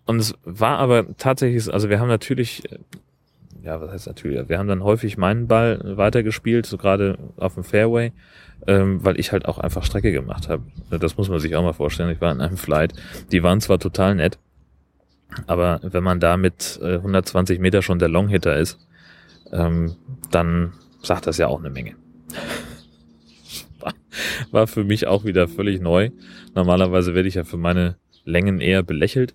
und 0.07 0.19
es 0.19 0.35
war 0.45 0.79
aber 0.79 1.17
tatsächlich, 1.19 1.73
also 1.73 1.91
wir 1.91 2.01
haben 2.01 2.09
natürlich, 2.09 2.71
äh, 2.73 2.79
ja, 3.63 3.81
was 3.81 3.91
heißt 3.91 4.07
natürlich, 4.07 4.49
wir 4.49 4.59
haben 4.59 4.69
dann 4.69 4.83
häufig 4.83 5.19
meinen 5.19 5.47
Ball 5.47 5.97
weitergespielt, 5.97 6.65
so 6.65 6.79
gerade 6.79 7.19
auf 7.37 7.55
dem 7.55 7.65
Fairway, 7.65 8.13
ähm, 8.67 9.05
weil 9.05 9.21
ich 9.21 9.33
halt 9.33 9.45
auch 9.47 9.59
einfach 9.59 9.85
Strecke 9.85 10.11
gemacht 10.11 10.49
habe. 10.49 10.63
Das 10.91 11.17
muss 11.17 11.29
man 11.29 11.39
sich 11.39 11.55
auch 11.55 11.63
mal 11.63 11.75
vorstellen. 11.75 12.11
Ich 12.11 12.21
war 12.21 12.33
in 12.33 12.41
einem 12.41 12.57
Flight. 12.57 12.95
Die 13.31 13.43
waren 13.43 13.61
zwar 13.61 13.79
total 13.79 14.15
nett, 14.15 14.39
aber 15.47 15.81
wenn 15.83 16.03
man 16.03 16.21
da 16.21 16.37
mit 16.37 16.79
äh, 16.83 16.97
120 16.97 17.59
Meter 17.61 17.83
schon 17.83 17.99
der 17.99 18.09
Longhitter 18.09 18.57
ist, 18.57 18.79
ähm, 19.53 19.97
dann 20.31 20.73
sagt 21.03 21.27
das 21.27 21.39
ja 21.39 21.49
auch 21.49 21.59
eine 21.59 21.71
Menge. 21.71 21.95
War, 24.51 24.67
für 24.67 24.85
mich 24.85 25.07
auch 25.07 25.25
wieder 25.25 25.49
völlig 25.49 25.81
neu. 25.81 26.11
Normalerweise 26.55 27.15
werde 27.15 27.29
ich 27.29 27.35
ja 27.35 27.45
für 27.45 27.57
meine 27.57 27.97
Längen 28.25 28.61
eher 28.61 28.83
belächelt. 28.83 29.35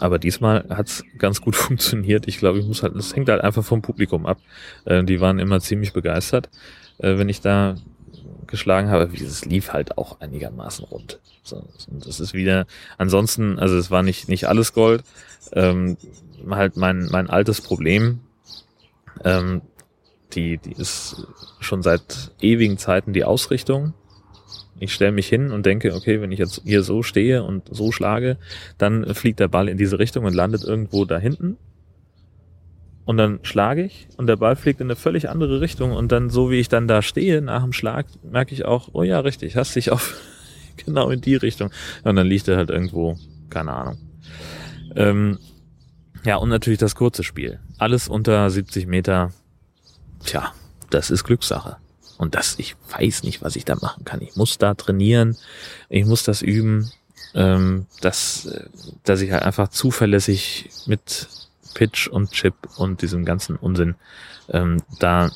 Aber 0.00 0.18
diesmal 0.18 0.66
hat's 0.68 1.04
ganz 1.18 1.40
gut 1.40 1.56
funktioniert. 1.56 2.28
Ich 2.28 2.38
glaube, 2.38 2.58
ich 2.58 2.66
muss 2.66 2.82
halt, 2.82 2.94
es 2.96 3.14
hängt 3.14 3.28
halt 3.28 3.42
einfach 3.42 3.64
vom 3.64 3.82
Publikum 3.82 4.26
ab. 4.26 4.38
Äh, 4.84 5.04
die 5.04 5.20
waren 5.20 5.38
immer 5.38 5.60
ziemlich 5.60 5.92
begeistert, 5.92 6.50
äh, 6.98 7.16
wenn 7.18 7.28
ich 7.28 7.40
da 7.40 7.76
geschlagen 8.46 8.90
habe. 8.90 9.10
Es 9.14 9.44
lief 9.44 9.72
halt 9.72 9.98
auch 9.98 10.20
einigermaßen 10.20 10.84
rund. 10.84 11.20
So, 11.42 11.64
das 11.88 12.20
ist 12.20 12.34
wieder, 12.34 12.66
ansonsten, 12.98 13.58
also 13.58 13.76
es 13.76 13.90
war 13.90 14.02
nicht, 14.02 14.28
nicht 14.28 14.48
alles 14.48 14.72
Gold. 14.72 15.04
Ähm, 15.52 15.96
halt 16.50 16.76
mein, 16.76 17.08
mein 17.10 17.30
altes 17.30 17.60
Problem, 17.60 18.20
ähm, 19.24 19.62
die, 20.32 20.58
die 20.58 20.72
ist 20.72 21.26
schon 21.60 21.82
seit 21.82 22.32
ewigen 22.40 22.78
Zeiten 22.78 23.12
die 23.12 23.24
Ausrichtung. 23.24 23.94
Ich 24.78 24.94
stelle 24.94 25.12
mich 25.12 25.28
hin 25.28 25.52
und 25.52 25.66
denke, 25.66 25.94
okay, 25.94 26.20
wenn 26.20 26.32
ich 26.32 26.38
jetzt 26.38 26.62
hier 26.64 26.82
so 26.82 27.02
stehe 27.02 27.44
und 27.44 27.68
so 27.70 27.92
schlage, 27.92 28.38
dann 28.78 29.14
fliegt 29.14 29.38
der 29.40 29.48
Ball 29.48 29.68
in 29.68 29.78
diese 29.78 29.98
Richtung 29.98 30.24
und 30.24 30.34
landet 30.34 30.64
irgendwo 30.64 31.04
da 31.04 31.18
hinten 31.18 31.58
und 33.04 33.16
dann 33.16 33.40
schlage 33.42 33.84
ich 33.84 34.08
und 34.16 34.26
der 34.26 34.36
Ball 34.36 34.56
fliegt 34.56 34.80
in 34.80 34.86
eine 34.86 34.96
völlig 34.96 35.28
andere 35.28 35.60
Richtung 35.60 35.92
und 35.92 36.12
dann 36.12 36.30
so 36.30 36.50
wie 36.50 36.60
ich 36.60 36.68
dann 36.68 36.86
da 36.86 37.02
stehe 37.02 37.42
nach 37.42 37.62
dem 37.62 37.72
Schlag, 37.72 38.06
merke 38.22 38.54
ich 38.54 38.64
auch, 38.64 38.90
oh 38.92 39.02
ja, 39.02 39.20
richtig, 39.20 39.56
hast 39.56 39.74
dich 39.74 39.90
auf 39.90 40.14
genau 40.76 41.10
in 41.10 41.20
die 41.20 41.36
Richtung. 41.36 41.70
Und 42.04 42.16
dann 42.16 42.26
liegt 42.26 42.48
er 42.48 42.56
halt 42.56 42.70
irgendwo, 42.70 43.18
keine 43.50 43.72
Ahnung. 43.72 43.98
Ähm, 44.94 45.38
ja, 46.24 46.36
und 46.36 46.48
natürlich 46.48 46.78
das 46.78 46.94
kurze 46.94 47.24
Spiel. 47.24 47.58
Alles 47.78 48.08
unter 48.08 48.48
70 48.48 48.86
Meter, 48.86 49.32
tja, 50.24 50.52
das 50.90 51.10
ist 51.10 51.24
Glückssache. 51.24 51.78
Und 52.18 52.36
das, 52.36 52.56
ich 52.58 52.76
weiß 52.96 53.24
nicht, 53.24 53.42
was 53.42 53.56
ich 53.56 53.64
da 53.64 53.74
machen 53.74 54.04
kann. 54.04 54.20
Ich 54.20 54.36
muss 54.36 54.58
da 54.58 54.74
trainieren, 54.74 55.36
ich 55.88 56.04
muss 56.04 56.22
das 56.22 56.40
üben, 56.40 56.92
ähm, 57.34 57.86
dass, 58.00 58.48
dass 59.02 59.20
ich 59.22 59.32
halt 59.32 59.42
einfach 59.42 59.68
zuverlässig 59.68 60.68
mit 60.86 61.26
Pitch 61.74 62.08
und 62.08 62.32
Chip 62.32 62.54
und 62.76 63.02
diesem 63.02 63.24
ganzen 63.24 63.56
Unsinn 63.56 63.94
ähm, 64.48 64.82
da 64.98 65.30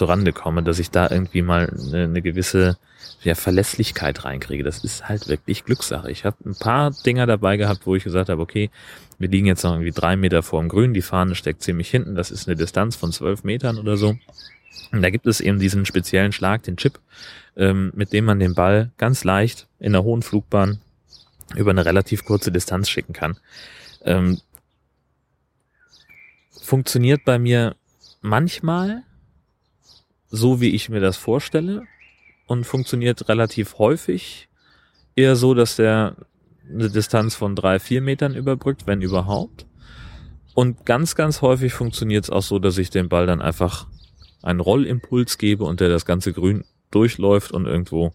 Rande 0.00 0.32
komme, 0.32 0.62
dass 0.62 0.78
ich 0.78 0.90
da 0.90 1.10
irgendwie 1.10 1.42
mal 1.42 1.72
eine, 1.88 2.04
eine 2.04 2.22
gewisse 2.22 2.78
ja, 3.22 3.34
Verlässlichkeit 3.34 4.24
reinkriege. 4.24 4.62
Das 4.62 4.84
ist 4.84 5.08
halt 5.08 5.28
wirklich 5.28 5.64
Glückssache. 5.64 6.10
Ich 6.10 6.24
habe 6.24 6.36
ein 6.44 6.54
paar 6.54 6.90
Dinger 6.90 7.26
dabei 7.26 7.56
gehabt, 7.56 7.86
wo 7.86 7.94
ich 7.94 8.04
gesagt 8.04 8.28
habe, 8.28 8.40
okay, 8.40 8.70
wir 9.18 9.28
liegen 9.28 9.46
jetzt 9.46 9.64
noch 9.64 9.72
irgendwie 9.72 9.92
drei 9.92 10.16
Meter 10.16 10.42
vor 10.42 10.60
dem 10.60 10.68
Grün, 10.68 10.94
die 10.94 11.02
Fahne 11.02 11.34
steckt 11.34 11.62
ziemlich 11.62 11.90
hinten, 11.90 12.14
das 12.14 12.30
ist 12.30 12.46
eine 12.46 12.56
Distanz 12.56 12.96
von 12.96 13.12
zwölf 13.12 13.44
Metern 13.44 13.78
oder 13.78 13.96
so. 13.96 14.16
Und 14.92 15.02
da 15.02 15.10
gibt 15.10 15.26
es 15.26 15.40
eben 15.40 15.58
diesen 15.58 15.84
speziellen 15.86 16.32
Schlag, 16.32 16.62
den 16.62 16.76
Chip, 16.76 17.00
ähm, 17.56 17.92
mit 17.94 18.12
dem 18.12 18.24
man 18.24 18.38
den 18.38 18.54
Ball 18.54 18.90
ganz 18.96 19.24
leicht 19.24 19.66
in 19.80 19.92
der 19.92 20.04
hohen 20.04 20.22
Flugbahn 20.22 20.80
über 21.56 21.70
eine 21.70 21.84
relativ 21.84 22.24
kurze 22.24 22.52
Distanz 22.52 22.88
schicken 22.88 23.12
kann. 23.12 23.38
Ähm, 24.04 24.40
funktioniert 26.68 27.24
bei 27.24 27.38
mir 27.38 27.76
manchmal 28.20 29.02
so, 30.28 30.60
wie 30.60 30.74
ich 30.74 30.90
mir 30.90 31.00
das 31.00 31.16
vorstelle 31.16 31.84
und 32.46 32.64
funktioniert 32.64 33.26
relativ 33.30 33.78
häufig 33.78 34.50
eher 35.16 35.34
so, 35.34 35.54
dass 35.54 35.76
der 35.76 36.14
eine 36.70 36.90
Distanz 36.90 37.34
von 37.34 37.56
drei, 37.56 37.78
vier 37.78 38.02
Metern 38.02 38.34
überbrückt, 38.34 38.86
wenn 38.86 39.00
überhaupt. 39.00 39.64
Und 40.52 40.84
ganz, 40.84 41.14
ganz 41.14 41.40
häufig 41.40 41.72
funktioniert 41.72 42.24
es 42.24 42.30
auch 42.30 42.42
so, 42.42 42.58
dass 42.58 42.76
ich 42.76 42.90
dem 42.90 43.08
Ball 43.08 43.26
dann 43.26 43.40
einfach 43.40 43.86
einen 44.42 44.60
Rollimpuls 44.60 45.38
gebe 45.38 45.64
und 45.64 45.80
der 45.80 45.88
das 45.88 46.04
ganze 46.04 46.34
Grün 46.34 46.64
durchläuft 46.90 47.50
und 47.50 47.64
irgendwo 47.64 48.12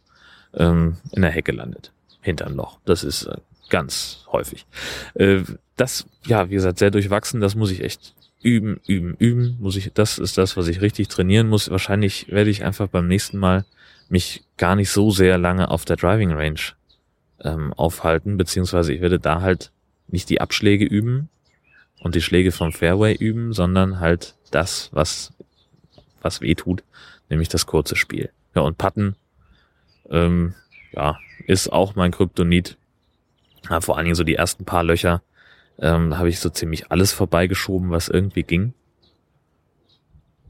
ähm, 0.54 0.98
in 1.12 1.24
der 1.24 1.32
Hecke 1.32 1.54
landet. 1.54 1.92
Hinterm 2.22 2.54
Loch. 2.54 2.78
Das 2.86 3.04
ist 3.04 3.24
äh, 3.24 3.38
ganz 3.70 4.26
häufig. 4.32 4.68
Äh, 5.16 5.42
das, 5.76 6.06
ja, 6.28 6.52
wie 6.52 6.54
gesagt, 6.54 6.78
sehr 6.78 6.92
durchwachsen. 6.92 7.42
Das 7.42 7.56
muss 7.56 7.72
ich 7.72 7.84
echt 7.84 8.14
üben, 8.44 8.80
üben, 8.88 9.16
üben, 9.18 9.58
muss 9.60 9.76
ich, 9.76 9.92
das 9.94 10.20
ist 10.20 10.38
das, 10.38 10.58
was 10.58 10.68
ich 10.68 10.82
richtig 10.82 11.08
trainieren 11.08 11.48
muss. 11.48 11.70
Wahrscheinlich 11.70 12.32
werde 12.32 12.50
ich 12.50 12.64
einfach 12.64 12.88
beim 12.88 13.08
nächsten 13.08 13.38
Mal 13.38 13.66
mich 14.10 14.44
gar 14.58 14.76
nicht 14.76 14.92
so 14.92 15.12
sehr 15.12 15.38
lange 15.38 15.72
auf 15.72 15.86
der 15.86 15.96
Driving 15.96 16.32
Range 16.32 16.60
ähm, 17.42 17.74
aufhalten, 17.74 18.38
beziehungsweise 18.38 18.94
ich 18.94 19.02
werde 19.02 19.20
da 19.20 19.42
halt 19.42 19.72
nicht 20.08 20.30
die 20.30 20.42
Abschläge 20.42 20.86
üben 20.86 21.30
und 22.00 22.16
die 22.16 22.22
Schläge 22.22 22.52
vom 22.52 22.72
Fairway 22.72 23.16
üben, 23.16 23.54
sondern 23.54 24.00
halt 24.00 24.36
das, 24.52 24.90
was, 24.92 25.34
was 26.22 26.42
weh 26.42 26.56
tut, 26.56 26.84
nämlich 27.30 27.50
das 27.50 27.66
kurze 27.66 27.96
Spiel. 27.96 28.30
Ja, 28.56 28.62
und 28.62 28.78
Putten, 28.78 29.16
ähm, 30.10 30.54
ja, 30.92 31.18
ist 31.48 31.72
auch 31.72 31.96
mein 31.96 32.12
Kryptonit. 32.12 32.78
Ja, 33.70 33.82
vor 33.82 33.98
allen 33.98 34.06
Dingen 34.06 34.16
so 34.16 34.24
die 34.24 34.36
ersten 34.36 34.66
paar 34.66 34.84
Löcher 34.84 35.22
ähm, 35.80 36.18
habe 36.18 36.30
ich 36.30 36.40
so 36.40 36.50
ziemlich 36.50 36.92
alles 36.92 37.12
vorbeigeschoben, 37.14 37.92
was 37.92 38.10
irgendwie 38.10 38.44
ging. 38.44 38.74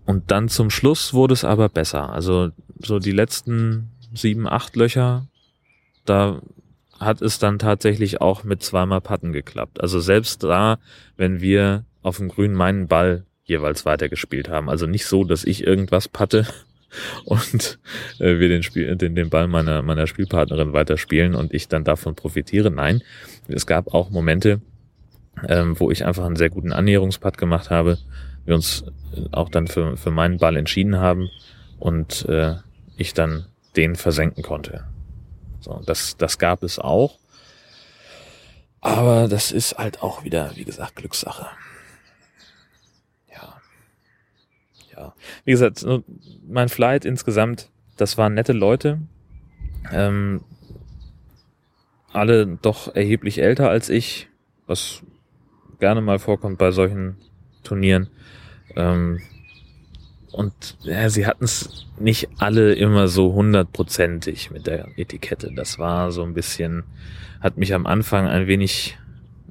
Und 0.05 0.31
dann 0.31 0.49
zum 0.49 0.69
Schluss 0.69 1.13
wurde 1.13 1.33
es 1.33 1.45
aber 1.45 1.69
besser. 1.69 2.11
Also 2.11 2.49
so 2.79 2.99
die 2.99 3.11
letzten 3.11 3.89
sieben, 4.13 4.47
acht 4.47 4.75
Löcher, 4.75 5.27
da 6.05 6.41
hat 6.99 7.21
es 7.21 7.39
dann 7.39 7.59
tatsächlich 7.59 8.21
auch 8.21 8.43
mit 8.43 8.63
zweimal 8.63 9.01
Patten 9.01 9.33
geklappt. 9.33 9.81
Also 9.81 9.99
selbst 9.99 10.43
da, 10.43 10.79
wenn 11.17 11.41
wir 11.41 11.85
auf 12.01 12.17
dem 12.17 12.29
Grün 12.29 12.53
meinen 12.53 12.87
Ball 12.87 13.25
jeweils 13.45 13.85
weitergespielt 13.85 14.49
haben. 14.49 14.69
Also 14.69 14.87
nicht 14.87 15.05
so, 15.05 15.23
dass 15.23 15.43
ich 15.43 15.65
irgendwas 15.65 16.07
patte 16.07 16.47
und 17.25 17.79
äh, 18.19 18.39
wir 18.39 18.49
den, 18.49 18.63
Spiel, 18.63 18.95
den, 18.95 19.15
den 19.15 19.29
Ball 19.29 19.47
meiner, 19.47 19.81
meiner 19.81 20.07
Spielpartnerin 20.07 20.73
weiterspielen 20.73 21.35
und 21.35 21.53
ich 21.53 21.67
dann 21.67 21.83
davon 21.83 22.15
profitiere. 22.15 22.71
Nein, 22.71 23.01
es 23.47 23.65
gab 23.65 23.93
auch 23.93 24.09
Momente, 24.09 24.61
ähm, 25.47 25.79
wo 25.79 25.91
ich 25.91 26.05
einfach 26.05 26.25
einen 26.25 26.35
sehr 26.35 26.49
guten 26.49 26.71
Annäherungspad 26.71 27.37
gemacht 27.37 27.69
habe, 27.69 27.97
wir 28.45 28.55
uns 28.55 28.85
auch 29.31 29.49
dann 29.49 29.67
für, 29.67 29.97
für 29.97 30.11
meinen 30.11 30.37
Ball 30.37 30.57
entschieden 30.57 30.97
haben 30.97 31.29
und 31.79 32.25
äh, 32.27 32.55
ich 32.97 33.13
dann 33.13 33.45
den 33.75 33.95
versenken 33.95 34.43
konnte. 34.43 34.85
So, 35.59 35.81
das, 35.85 36.17
das 36.17 36.37
gab 36.37 36.63
es 36.63 36.79
auch. 36.79 37.17
Aber 38.81 39.29
das 39.29 39.51
ist 39.51 39.77
halt 39.77 40.03
auch 40.03 40.23
wieder, 40.23 40.51
wie 40.55 40.65
gesagt, 40.65 40.97
Glückssache. 40.97 41.47
Ja. 43.31 43.61
Ja. 44.95 45.15
Wie 45.45 45.51
gesagt, 45.51 45.85
mein 46.45 46.67
Flight 46.67 47.05
insgesamt, 47.05 47.69
das 47.95 48.17
waren 48.17 48.33
nette 48.33 48.51
Leute. 48.51 48.99
Ähm, 49.91 50.43
alle 52.11 52.45
doch 52.45 52.93
erheblich 52.93 53.39
älter 53.39 53.69
als 53.69 53.89
ich, 53.89 54.27
was 54.67 55.01
gerne 55.79 56.01
mal 56.01 56.19
vorkommt 56.19 56.57
bei 56.57 56.71
solchen 56.71 57.17
Turnieren. 57.63 58.09
Ähm, 58.75 59.19
und 60.33 60.77
ja, 60.81 61.09
sie 61.09 61.27
hatten 61.27 61.43
es 61.43 61.85
nicht 61.99 62.27
alle 62.39 62.73
immer 62.73 63.07
so 63.07 63.33
hundertprozentig 63.33 64.49
mit 64.49 64.65
der 64.65 64.87
Etikette. 64.97 65.51
Das 65.55 65.77
war 65.77 66.11
so 66.11 66.23
ein 66.23 66.33
bisschen, 66.33 66.83
hat 67.39 67.57
mich 67.57 67.73
am 67.73 67.85
Anfang 67.85 68.27
ein 68.27 68.47
wenig, 68.47 68.97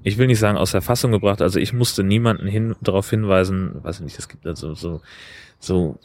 ich 0.02 0.18
will 0.18 0.26
nicht 0.26 0.40
sagen 0.40 0.58
aus 0.58 0.72
der 0.72 0.82
Fassung 0.82 1.12
gebracht. 1.12 1.40
Also 1.40 1.60
ich 1.60 1.72
musste 1.72 2.02
niemanden 2.02 2.48
hin, 2.48 2.74
darauf 2.80 3.08
hinweisen, 3.08 3.76
weiß 3.82 4.00
nicht, 4.00 4.18
es 4.18 4.28
gibt 4.28 4.44
also 4.44 4.74
so, 4.74 5.00
so, 5.60 6.00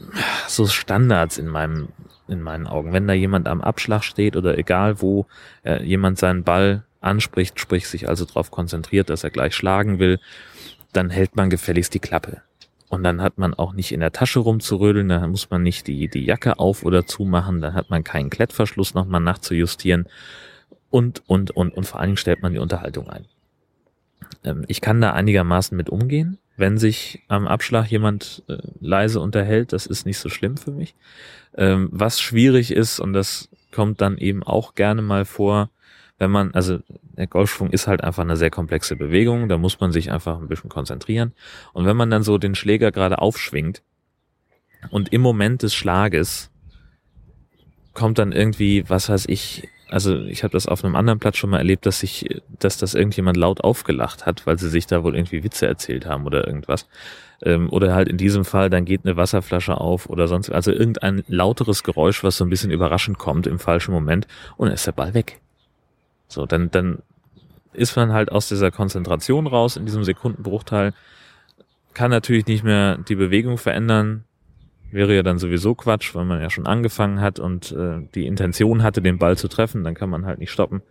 so 0.47 0.67
Standards 0.67 1.39
in 1.39 1.47
meinem, 1.47 1.87
in 2.27 2.41
meinen 2.41 2.67
Augen. 2.67 2.93
Wenn 2.93 3.07
da 3.07 3.13
jemand 3.13 3.47
am 3.47 3.61
Abschlag 3.61 4.03
steht 4.03 4.35
oder 4.35 4.59
egal 4.59 5.01
wo 5.01 5.25
äh, 5.63 5.83
jemand 5.83 6.19
seinen 6.19 6.43
Ball 6.43 6.83
anspricht, 7.01 7.59
sprich 7.59 7.87
sich 7.87 8.07
also 8.07 8.25
darauf 8.25 8.51
konzentriert, 8.51 9.09
dass 9.09 9.23
er 9.23 9.29
gleich 9.29 9.55
schlagen 9.55 9.99
will, 9.99 10.19
dann 10.93 11.09
hält 11.09 11.35
man 11.35 11.49
gefälligst 11.49 11.93
die 11.93 11.99
Klappe. 11.99 12.41
Und 12.89 13.03
dann 13.03 13.21
hat 13.21 13.37
man 13.37 13.53
auch 13.53 13.73
nicht 13.73 13.91
in 13.91 13.99
der 13.99 14.13
Tasche 14.13 14.39
rumzurödeln, 14.39 15.09
da 15.09 15.27
muss 15.27 15.49
man 15.49 15.61
nicht 15.61 15.87
die, 15.87 16.07
die 16.07 16.25
Jacke 16.25 16.57
auf 16.57 16.83
oder 16.83 17.05
zumachen, 17.05 17.61
dann 17.61 17.73
hat 17.73 17.89
man 17.89 18.03
keinen 18.03 18.29
Klettverschluss 18.29 18.93
nochmal 18.93 19.21
nachzujustieren 19.21 20.07
und, 20.89 21.21
und, 21.27 21.51
und, 21.51 21.73
und 21.73 21.85
vor 21.85 21.99
allen 21.99 22.09
Dingen 22.09 22.17
stellt 22.17 22.41
man 22.41 22.53
die 22.53 22.59
Unterhaltung 22.59 23.09
ein. 23.09 23.25
Ähm, 24.43 24.63
ich 24.67 24.79
kann 24.79 25.01
da 25.01 25.13
einigermaßen 25.13 25.75
mit 25.75 25.89
umgehen, 25.89 26.37
wenn 26.55 26.77
sich 26.77 27.23
am 27.27 27.47
Abschlag 27.47 27.87
jemand 27.87 28.43
äh, 28.47 28.57
leise 28.79 29.19
unterhält, 29.19 29.73
das 29.73 29.85
ist 29.85 30.05
nicht 30.05 30.17
so 30.17 30.29
schlimm 30.29 30.57
für 30.57 30.71
mich. 30.71 30.95
Ähm, 31.55 31.89
was 31.91 32.19
schwierig 32.21 32.71
ist, 32.71 32.99
und 32.99 33.13
das 33.13 33.49
kommt 33.71 34.01
dann 34.01 34.17
eben 34.17 34.43
auch 34.43 34.75
gerne 34.75 35.01
mal 35.01 35.25
vor, 35.25 35.69
wenn 36.19 36.31
man, 36.31 36.51
also 36.53 36.79
der 37.01 37.27
Golfschwung 37.27 37.69
ist 37.69 37.87
halt 37.87 38.03
einfach 38.03 38.23
eine 38.23 38.37
sehr 38.37 38.49
komplexe 38.49 38.95
Bewegung, 38.95 39.49
da 39.49 39.57
muss 39.57 39.79
man 39.79 39.91
sich 39.91 40.11
einfach 40.11 40.39
ein 40.39 40.47
bisschen 40.47 40.69
konzentrieren. 40.69 41.33
Und 41.73 41.85
wenn 41.85 41.97
man 41.97 42.09
dann 42.09 42.23
so 42.23 42.37
den 42.37 42.55
Schläger 42.55 42.91
gerade 42.91 43.19
aufschwingt 43.19 43.83
und 44.89 45.13
im 45.13 45.21
Moment 45.21 45.63
des 45.63 45.75
Schlages 45.75 46.51
kommt 47.93 48.19
dann 48.19 48.31
irgendwie, 48.31 48.87
was 48.87 49.09
weiß 49.09 49.25
ich, 49.27 49.67
also 49.89 50.21
ich 50.23 50.43
habe 50.43 50.51
das 50.51 50.67
auf 50.67 50.83
einem 50.83 50.95
anderen 50.95 51.19
Platz 51.19 51.37
schon 51.37 51.49
mal 51.49 51.59
erlebt, 51.59 51.85
dass 51.85 51.99
sich, 51.99 52.41
dass 52.59 52.77
das 52.77 52.93
irgendjemand 52.93 53.37
laut 53.37 53.63
aufgelacht 53.63 54.25
hat, 54.25 54.45
weil 54.45 54.59
sie 54.59 54.69
sich 54.69 54.85
da 54.85 55.03
wohl 55.03 55.15
irgendwie 55.15 55.43
Witze 55.43 55.67
erzählt 55.67 56.05
haben 56.05 56.25
oder 56.25 56.45
irgendwas. 56.45 56.87
Ähm, 57.41 57.69
oder 57.71 57.93
halt 57.93 58.09
in 58.09 58.17
diesem 58.17 58.45
Fall, 58.45 58.69
dann 58.69 58.85
geht 58.85 59.01
eine 59.05 59.17
Wasserflasche 59.17 59.79
auf 59.79 60.09
oder 60.09 60.27
sonst, 60.27 60.49
also 60.51 60.71
irgendein 60.71 61.23
lauteres 61.27 61.83
Geräusch, 61.83 62.23
was 62.23 62.37
so 62.37 62.45
ein 62.45 62.49
bisschen 62.49 62.71
überraschend 62.71 63.17
kommt 63.17 63.47
im 63.47 63.59
falschen 63.59 63.93
Moment 63.93 64.27
und 64.57 64.67
dann 64.67 64.73
ist 64.75 64.87
der 64.87 64.91
Ball 64.91 65.13
weg. 65.13 65.39
So, 66.27 66.45
dann, 66.45 66.71
dann 66.71 67.01
ist 67.73 67.95
man 67.95 68.11
halt 68.11 68.31
aus 68.31 68.47
dieser 68.47 68.71
Konzentration 68.71 69.47
raus 69.47 69.77
in 69.77 69.85
diesem 69.85 70.03
Sekundenbruchteil, 70.03 70.93
kann 71.93 72.11
natürlich 72.11 72.45
nicht 72.47 72.63
mehr 72.63 72.97
die 72.97 73.15
Bewegung 73.15 73.57
verändern, 73.57 74.23
wäre 74.91 75.15
ja 75.15 75.23
dann 75.23 75.39
sowieso 75.39 75.75
Quatsch, 75.75 76.15
weil 76.15 76.25
man 76.25 76.41
ja 76.41 76.49
schon 76.49 76.67
angefangen 76.67 77.21
hat 77.21 77.39
und 77.39 77.71
äh, 77.71 78.07
die 78.15 78.25
Intention 78.25 78.83
hatte, 78.83 79.01
den 79.01 79.17
Ball 79.17 79.37
zu 79.37 79.47
treffen, 79.47 79.83
dann 79.83 79.95
kann 79.95 80.09
man 80.09 80.25
halt 80.25 80.39
nicht 80.39 80.51
stoppen. 80.51 80.81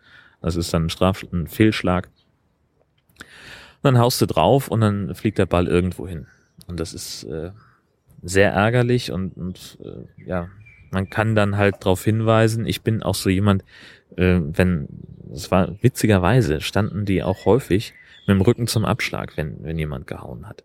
Das 0.42 0.56
ist 0.56 0.72
dann 0.72 0.86
ein, 0.86 0.90
Straf 0.90 1.24
ein 1.32 1.46
Fehlschlag. 1.46 2.08
dann 3.82 3.98
haust 3.98 4.20
du 4.20 4.26
drauf 4.26 4.68
und 4.68 4.80
dann 4.80 5.14
fliegt 5.14 5.38
der 5.38 5.46
Ball 5.46 5.66
irgendwo 5.66 6.06
hin. 6.06 6.26
Und 6.66 6.80
das 6.80 6.92
ist 6.92 7.24
äh, 7.24 7.52
sehr 8.22 8.52
ärgerlich 8.52 9.12
und, 9.12 9.36
und 9.36 9.78
äh, 9.82 10.24
ja, 10.28 10.48
man 10.96 11.10
kann 11.10 11.34
dann 11.34 11.58
halt 11.58 11.76
darauf 11.80 12.02
hinweisen. 12.02 12.64
Ich 12.64 12.80
bin 12.80 13.02
auch 13.02 13.14
so 13.14 13.28
jemand, 13.28 13.62
äh, 14.16 14.40
wenn, 14.40 14.88
es 15.30 15.50
war 15.50 15.76
witzigerweise, 15.82 16.62
standen 16.62 17.04
die 17.04 17.22
auch 17.22 17.44
häufig 17.44 17.92
mit 18.26 18.34
dem 18.34 18.40
Rücken 18.40 18.66
zum 18.66 18.86
Abschlag, 18.86 19.36
wenn, 19.36 19.62
wenn 19.62 19.78
jemand 19.78 20.06
gehauen 20.06 20.48
hat. 20.48 20.64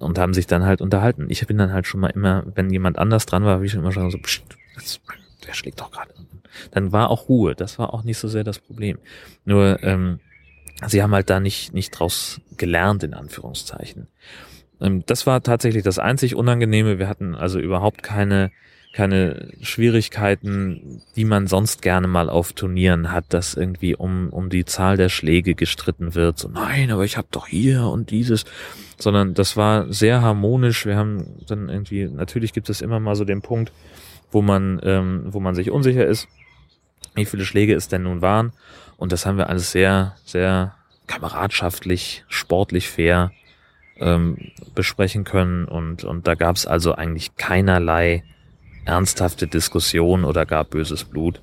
Und 0.00 0.18
haben 0.18 0.34
sich 0.34 0.48
dann 0.48 0.64
halt 0.64 0.80
unterhalten. 0.80 1.26
Ich 1.28 1.46
bin 1.46 1.58
dann 1.58 1.72
halt 1.72 1.86
schon 1.86 2.00
mal 2.00 2.08
immer, 2.08 2.42
wenn 2.56 2.70
jemand 2.70 2.98
anders 2.98 3.24
dran 3.24 3.44
war, 3.44 3.54
habe 3.54 3.66
ich 3.66 3.70
schon 3.70 3.82
immer 3.82 3.92
schon 3.92 4.10
so, 4.10 4.18
pst, 4.18 4.42
das, 4.74 5.00
der 5.46 5.54
schlägt 5.54 5.80
doch 5.80 5.92
gerade. 5.92 6.12
Dann 6.72 6.90
war 6.90 7.08
auch 7.08 7.28
Ruhe. 7.28 7.54
Das 7.54 7.78
war 7.78 7.94
auch 7.94 8.02
nicht 8.02 8.18
so 8.18 8.26
sehr 8.26 8.42
das 8.42 8.58
Problem. 8.58 8.98
Nur, 9.44 9.80
ähm, 9.84 10.18
sie 10.88 11.04
haben 11.04 11.14
halt 11.14 11.30
da 11.30 11.38
nicht, 11.38 11.72
nicht 11.72 11.92
draus 11.92 12.40
gelernt, 12.56 13.04
in 13.04 13.14
Anführungszeichen. 13.14 14.08
Ähm, 14.80 15.04
das 15.06 15.24
war 15.24 15.40
tatsächlich 15.40 15.84
das 15.84 16.00
einzig 16.00 16.34
Unangenehme. 16.34 16.98
Wir 16.98 17.08
hatten 17.08 17.36
also 17.36 17.60
überhaupt 17.60 18.02
keine, 18.02 18.50
keine 18.92 19.48
Schwierigkeiten, 19.62 21.02
die 21.16 21.24
man 21.24 21.46
sonst 21.46 21.80
gerne 21.80 22.06
mal 22.06 22.28
auf 22.28 22.52
Turnieren 22.52 23.10
hat, 23.10 23.24
dass 23.30 23.54
irgendwie 23.54 23.94
um, 23.96 24.28
um 24.28 24.50
die 24.50 24.66
Zahl 24.66 24.96
der 24.96 25.08
Schläge 25.08 25.54
gestritten 25.54 26.14
wird. 26.14 26.38
So, 26.38 26.48
nein, 26.48 26.90
aber 26.90 27.04
ich 27.04 27.16
habe 27.16 27.28
doch 27.30 27.46
hier 27.46 27.86
und 27.86 28.10
dieses. 28.10 28.44
Sondern 28.98 29.34
das 29.34 29.56
war 29.56 29.90
sehr 29.92 30.20
harmonisch. 30.20 30.84
Wir 30.84 30.96
haben 30.96 31.24
dann 31.46 31.68
irgendwie, 31.68 32.04
natürlich 32.04 32.52
gibt 32.52 32.68
es 32.68 32.82
immer 32.82 33.00
mal 33.00 33.16
so 33.16 33.24
den 33.24 33.40
Punkt, 33.40 33.72
wo 34.30 34.42
man, 34.42 34.78
ähm, 34.84 35.24
wo 35.26 35.40
man 35.40 35.54
sich 35.54 35.70
unsicher 35.70 36.06
ist, 36.06 36.28
wie 37.14 37.24
viele 37.24 37.44
Schläge 37.44 37.74
es 37.74 37.88
denn 37.88 38.02
nun 38.02 38.20
waren. 38.20 38.52
Und 38.98 39.10
das 39.10 39.24
haben 39.24 39.38
wir 39.38 39.48
alles 39.48 39.72
sehr, 39.72 40.16
sehr 40.24 40.74
kameradschaftlich, 41.06 42.24
sportlich 42.28 42.88
fair 42.88 43.32
ähm, 43.98 44.36
besprechen 44.74 45.24
können. 45.24 45.64
Und, 45.64 46.04
und 46.04 46.26
da 46.26 46.34
gab 46.34 46.56
es 46.56 46.66
also 46.66 46.94
eigentlich 46.94 47.36
keinerlei 47.36 48.22
ernsthafte 48.84 49.46
Diskussion 49.46 50.24
oder 50.24 50.46
gar 50.46 50.64
böses 50.64 51.04
Blut. 51.04 51.40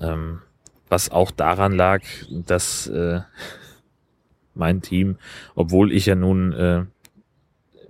Ähm, 0.00 0.40
was 0.88 1.10
auch 1.10 1.30
daran 1.30 1.72
lag, 1.72 2.02
dass 2.30 2.86
äh, 2.88 3.20
mein 4.54 4.82
Team, 4.82 5.16
obwohl 5.54 5.92
ich 5.92 6.06
ja 6.06 6.14
nun, 6.14 6.52
äh, 6.52 6.84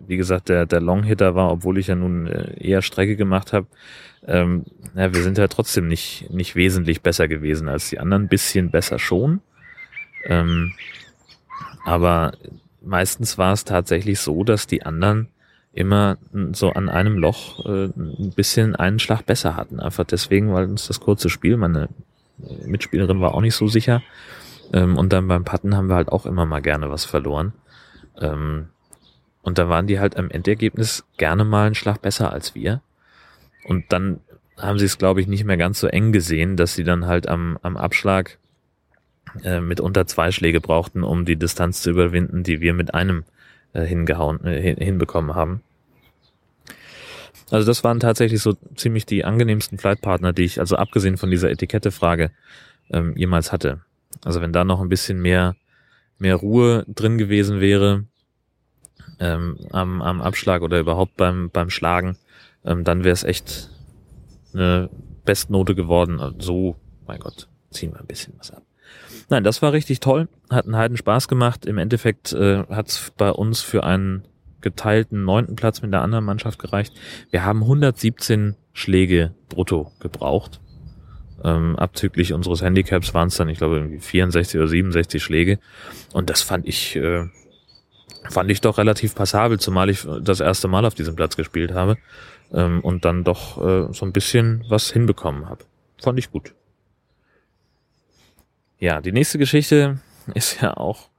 wie 0.06 0.16
gesagt, 0.16 0.48
der, 0.48 0.66
der 0.66 0.80
Longhitter 0.80 1.35
war, 1.35 1.50
obwohl 1.50 1.78
ich 1.78 1.88
ja 1.88 1.94
nun 1.94 2.26
äh, 2.26 2.54
eher 2.59 2.83
Strecke 2.83 3.16
gemacht 3.16 3.52
habe, 3.52 3.66
ähm, 4.26 4.66
ja, 4.94 5.14
wir 5.14 5.22
sind 5.22 5.38
ja 5.38 5.48
trotzdem 5.48 5.88
nicht, 5.88 6.30
nicht 6.30 6.54
wesentlich 6.56 7.00
besser 7.00 7.26
gewesen 7.28 7.68
als 7.68 7.88
die 7.88 7.98
anderen, 7.98 8.28
bisschen 8.28 8.70
besser 8.70 8.98
schon. 8.98 9.40
Ähm, 10.24 10.74
aber 11.85 12.33
meistens 12.83 13.38
war 13.38 13.52
es 13.52 13.64
tatsächlich 13.64 14.20
so, 14.20 14.44
dass 14.44 14.66
die 14.66 14.85
anderen 14.85 15.28
immer 15.72 16.18
so 16.52 16.70
an 16.70 16.88
einem 16.88 17.16
Loch 17.16 17.64
äh, 17.64 17.87
ein 17.87 18.33
bisschen 18.35 18.74
einen 18.74 18.98
Schlag 18.98 19.24
besser 19.26 19.56
hatten. 19.56 19.80
Einfach 19.80 20.04
deswegen, 20.04 20.52
weil 20.52 20.64
uns 20.64 20.88
das 20.88 21.00
kurze 21.00 21.30
Spiel, 21.30 21.56
meine 21.56 21.88
Mitspielerin 22.64 23.20
war 23.20 23.35
auch 23.35 23.40
nicht 23.40 23.54
so 23.54 23.68
sicher. 23.68 24.02
Ähm, 24.72 24.96
und 24.96 25.12
dann 25.12 25.28
beim 25.28 25.44
Patten 25.44 25.76
haben 25.76 25.88
wir 25.88 25.96
halt 25.96 26.09
auch 26.09 26.26
immer 26.26 26.46
mal 26.46 26.61
gerne 26.61 26.90
was 26.90 27.04
verloren. 27.04 27.52
Ähm, 28.20 28.68
und 29.42 29.59
da 29.59 29.68
waren 29.68 29.87
die 29.87 30.00
halt 30.00 30.16
am 30.16 30.30
Endergebnis 30.30 31.04
gerne 31.16 31.44
mal 31.44 31.66
einen 31.66 31.74
Schlag 31.74 32.02
besser 32.02 32.33
als 32.33 32.54
wir. 32.54 32.83
Und 33.64 33.92
dann 33.92 34.20
haben 34.59 34.78
sie 34.78 34.85
es, 34.85 34.98
glaube 34.98 35.20
ich, 35.20 35.26
nicht 35.26 35.44
mehr 35.44 35.56
ganz 35.56 35.80
so 35.80 35.87
eng 35.87 36.12
gesehen, 36.12 36.56
dass 36.56 36.74
sie 36.74 36.85
dann 36.85 37.06
halt 37.06 37.28
am, 37.28 37.59
am 37.62 37.76
Abschlag 37.76 38.38
äh, 39.42 39.61
mit 39.61 39.80
unter 39.80 40.06
zwei 40.06 40.33
Schläge 40.33 40.61
brauchten, 40.61 41.02
um 41.02 41.24
die 41.24 41.37
Distanz 41.37 41.80
zu 41.83 41.90
überwinden, 41.90 42.42
die 42.42 42.61
wir 42.61 42.74
mit 42.74 42.94
einem 42.94 43.24
äh, 43.72 43.85
hingehauen, 43.85 44.44
äh, 44.44 44.74
hinbekommen 44.76 45.35
haben. 45.35 45.62
Also 47.50 47.66
das 47.66 47.83
waren 47.83 47.98
tatsächlich 47.98 48.40
so 48.40 48.54
ziemlich 48.76 49.06
die 49.06 49.24
angenehmsten 49.24 49.78
Flightpartner, 49.78 50.33
die 50.33 50.44
ich, 50.44 50.61
also 50.61 50.76
abgesehen 50.76 51.16
von 51.16 51.30
dieser 51.30 51.50
Etikettefrage, 51.50 52.30
ähm, 52.90 53.16
jemals 53.16 53.52
hatte. 53.52 53.80
Also 54.24 54.40
wenn 54.40 54.52
da 54.52 54.64
noch 54.64 54.80
ein 54.80 54.88
bisschen 54.88 55.20
mehr, 55.20 55.56
mehr 56.18 56.37
Ruhe 56.37 56.85
drin 56.88 57.18
gewesen 57.18 57.61
wäre 57.61 58.04
ähm, 59.18 59.59
am, 59.70 60.00
am 60.00 60.20
Abschlag 60.20 60.62
oder 60.62 60.78
überhaupt 60.78 61.16
beim, 61.16 61.50
beim 61.50 61.70
Schlagen, 61.70 62.16
ähm, 62.64 62.85
dann 62.85 63.04
wäre 63.04 63.14
es 63.14 63.24
echt 63.24 63.70
eine 64.54 64.88
Bestnote 65.24 65.74
geworden. 65.74 66.37
So, 66.38 66.76
mein 67.06 67.20
Gott, 67.20 67.48
ziehen 67.70 67.92
wir 67.92 68.00
ein 68.00 68.06
bisschen 68.06 68.35
was 68.38 68.50
ab. 68.52 68.62
Nein, 69.30 69.44
das 69.44 69.62
war 69.62 69.72
richtig 69.72 70.00
toll, 70.00 70.28
hat 70.50 70.66
einen 70.66 70.76
Heiden 70.76 70.96
Spaß 70.96 71.28
gemacht. 71.28 71.64
Im 71.64 71.78
Endeffekt 71.78 72.32
äh, 72.32 72.64
hat 72.66 72.88
es 72.88 73.12
bei 73.16 73.30
uns 73.30 73.62
für 73.62 73.84
einen 73.84 74.24
geteilten 74.60 75.24
neunten 75.24 75.54
Platz 75.54 75.82
mit 75.82 75.92
der 75.92 76.02
anderen 76.02 76.24
Mannschaft 76.24 76.58
gereicht. 76.58 76.92
Wir 77.30 77.44
haben 77.44 77.62
117 77.62 78.56
Schläge 78.72 79.32
brutto 79.48 79.92
gebraucht. 80.00 80.60
Ähm, 81.44 81.76
abzüglich 81.76 82.32
unseres 82.32 82.60
Handicaps 82.60 83.14
waren 83.14 83.28
es 83.28 83.36
dann, 83.36 83.48
ich 83.48 83.58
glaube, 83.58 83.76
irgendwie 83.76 84.00
64 84.00 84.58
oder 84.58 84.68
67 84.68 85.22
Schläge. 85.22 85.60
Und 86.12 86.28
das 86.28 86.42
fand 86.42 86.66
ich, 86.66 86.96
äh, 86.96 87.26
fand 88.28 88.50
ich 88.50 88.60
doch 88.60 88.78
relativ 88.78 89.14
passabel, 89.14 89.60
zumal 89.60 89.90
ich 89.90 90.06
das 90.22 90.40
erste 90.40 90.66
Mal 90.66 90.84
auf 90.84 90.94
diesem 90.94 91.14
Platz 91.14 91.36
gespielt 91.36 91.72
habe 91.72 91.98
ähm, 92.52 92.80
und 92.80 93.04
dann 93.04 93.22
doch 93.22 93.64
äh, 93.64 93.92
so 93.92 94.04
ein 94.04 94.12
bisschen 94.12 94.64
was 94.68 94.90
hinbekommen 94.90 95.48
habe. 95.48 95.64
Fand 96.02 96.18
ich 96.18 96.32
gut. 96.32 96.52
Ja, 98.80 99.02
die 99.02 99.12
nächste 99.12 99.36
Geschichte 99.38 99.98
ist 100.34 100.62
ja 100.62 100.74
auch 100.74 101.10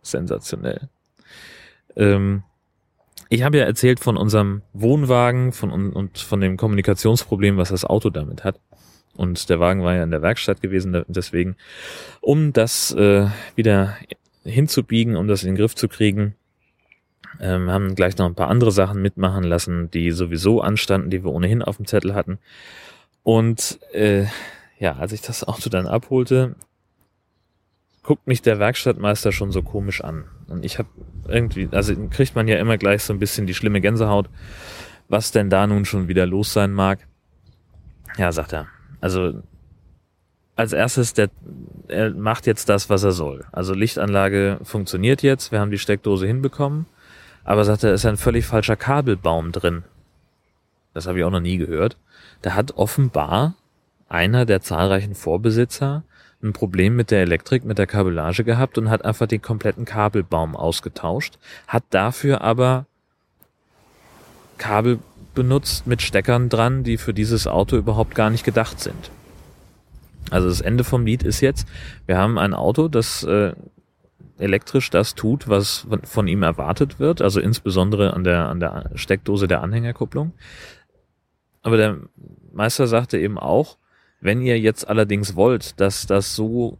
sensationell. 0.00 0.88
Ähm, 1.94 2.42
ich 3.28 3.42
habe 3.42 3.58
ja 3.58 3.64
erzählt 3.64 4.00
von 4.00 4.16
unserem 4.16 4.62
Wohnwagen 4.72 5.52
von, 5.52 5.70
und 5.70 6.18
von 6.18 6.40
dem 6.40 6.56
Kommunikationsproblem, 6.56 7.58
was 7.58 7.68
das 7.68 7.84
Auto 7.84 8.08
damit 8.08 8.44
hat. 8.44 8.60
Und 9.14 9.50
der 9.50 9.60
Wagen 9.60 9.82
war 9.82 9.94
ja 9.94 10.04
in 10.04 10.10
der 10.10 10.22
Werkstatt 10.22 10.62
gewesen, 10.62 11.04
deswegen, 11.06 11.56
um 12.22 12.54
das 12.54 12.92
äh, 12.92 13.26
wieder 13.56 13.94
hinzubiegen, 14.42 15.16
um 15.16 15.28
das 15.28 15.42
in 15.42 15.50
den 15.50 15.56
Griff 15.56 15.74
zu 15.74 15.88
kriegen, 15.88 16.34
ähm, 17.40 17.70
haben 17.70 17.94
gleich 17.94 18.16
noch 18.16 18.26
ein 18.26 18.34
paar 18.34 18.48
andere 18.48 18.72
Sachen 18.72 19.02
mitmachen 19.02 19.44
lassen, 19.44 19.90
die 19.90 20.12
sowieso 20.12 20.62
anstanden, 20.62 21.10
die 21.10 21.22
wir 21.24 21.30
ohnehin 21.32 21.60
auf 21.60 21.76
dem 21.76 21.86
Zettel 21.86 22.14
hatten. 22.14 22.38
Und 23.22 23.80
äh, 23.92 24.24
ja, 24.78 24.96
als 24.96 25.12
ich 25.12 25.20
das 25.20 25.44
Auto 25.44 25.68
dann 25.68 25.86
abholte, 25.86 26.56
guckt 28.02 28.26
mich 28.26 28.42
der 28.42 28.58
Werkstattmeister 28.58 29.32
schon 29.32 29.52
so 29.52 29.62
komisch 29.62 30.02
an. 30.02 30.24
Und 30.48 30.64
ich 30.64 30.78
habe 30.78 30.88
irgendwie, 31.28 31.68
also 31.70 31.94
kriegt 32.10 32.34
man 32.34 32.48
ja 32.48 32.58
immer 32.58 32.76
gleich 32.76 33.02
so 33.04 33.12
ein 33.12 33.18
bisschen 33.18 33.46
die 33.46 33.54
schlimme 33.54 33.80
Gänsehaut, 33.80 34.28
was 35.08 35.30
denn 35.30 35.50
da 35.50 35.66
nun 35.66 35.84
schon 35.84 36.08
wieder 36.08 36.26
los 36.26 36.52
sein 36.52 36.72
mag. 36.72 37.06
Ja, 38.16 38.32
sagt 38.32 38.52
er. 38.52 38.66
Also 39.00 39.42
als 40.56 40.72
erstes, 40.72 41.14
der, 41.14 41.30
er 41.88 42.10
macht 42.10 42.46
jetzt 42.46 42.68
das, 42.68 42.90
was 42.90 43.02
er 43.02 43.12
soll. 43.12 43.44
Also 43.52 43.74
Lichtanlage 43.74 44.58
funktioniert 44.62 45.22
jetzt, 45.22 45.52
wir 45.52 45.60
haben 45.60 45.70
die 45.70 45.78
Steckdose 45.78 46.26
hinbekommen, 46.26 46.86
aber 47.44 47.64
sagt 47.64 47.84
er, 47.84 47.94
ist 47.94 48.04
ein 48.04 48.16
völlig 48.16 48.46
falscher 48.46 48.76
Kabelbaum 48.76 49.52
drin. 49.52 49.84
Das 50.94 51.06
habe 51.06 51.18
ich 51.18 51.24
auch 51.24 51.30
noch 51.30 51.40
nie 51.40 51.56
gehört. 51.56 51.96
Da 52.42 52.54
hat 52.54 52.72
offenbar 52.76 53.54
einer 54.08 54.44
der 54.44 54.60
zahlreichen 54.60 55.14
Vorbesitzer 55.14 56.04
ein 56.42 56.52
Problem 56.52 56.96
mit 56.96 57.10
der 57.10 57.22
Elektrik, 57.22 57.64
mit 57.64 57.78
der 57.78 57.86
Kabellage 57.86 58.44
gehabt 58.44 58.78
und 58.78 58.90
hat 58.90 59.04
einfach 59.04 59.26
den 59.26 59.42
kompletten 59.42 59.84
Kabelbaum 59.84 60.56
ausgetauscht, 60.56 61.38
hat 61.68 61.84
dafür 61.90 62.40
aber 62.40 62.86
Kabel 64.58 64.98
benutzt 65.34 65.86
mit 65.86 66.02
Steckern 66.02 66.48
dran, 66.48 66.84
die 66.84 66.98
für 66.98 67.14
dieses 67.14 67.46
Auto 67.46 67.76
überhaupt 67.76 68.14
gar 68.14 68.30
nicht 68.30 68.44
gedacht 68.44 68.80
sind. 68.80 69.10
Also 70.30 70.48
das 70.48 70.60
Ende 70.60 70.84
vom 70.84 71.04
Lied 71.06 71.22
ist 71.22 71.40
jetzt, 71.40 71.66
wir 72.06 72.16
haben 72.16 72.38
ein 72.38 72.54
Auto, 72.54 72.88
das 72.88 73.22
äh, 73.24 73.52
elektrisch 74.38 74.90
das 74.90 75.14
tut, 75.14 75.48
was 75.48 75.86
von 76.04 76.26
ihm 76.26 76.42
erwartet 76.42 76.98
wird, 76.98 77.22
also 77.22 77.40
insbesondere 77.40 78.14
an 78.14 78.24
der, 78.24 78.48
an 78.48 78.60
der 78.60 78.90
Steckdose 78.94 79.48
der 79.48 79.62
Anhängerkupplung. 79.62 80.32
Aber 81.62 81.76
der 81.76 81.98
Meister 82.52 82.86
sagte 82.86 83.18
eben 83.18 83.38
auch, 83.38 83.78
wenn 84.22 84.40
ihr 84.40 84.58
jetzt 84.58 84.88
allerdings 84.88 85.36
wollt, 85.36 85.78
dass 85.80 86.06
das 86.06 86.34
so 86.34 86.78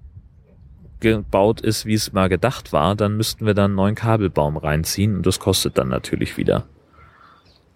gebaut 1.01 1.61
ist, 1.61 1.85
wie 1.85 1.95
es 1.95 2.13
mal 2.13 2.29
gedacht 2.29 2.73
war, 2.73 2.95
dann 2.95 3.17
müssten 3.17 3.45
wir 3.45 3.55
da 3.55 3.65
einen 3.65 3.75
neuen 3.75 3.97
Kabelbaum 3.97 4.57
reinziehen 4.57 5.17
und 5.17 5.27
das 5.27 5.41
kostet 5.41 5.77
dann 5.77 5.89
natürlich 5.89 6.37
wieder. 6.37 6.65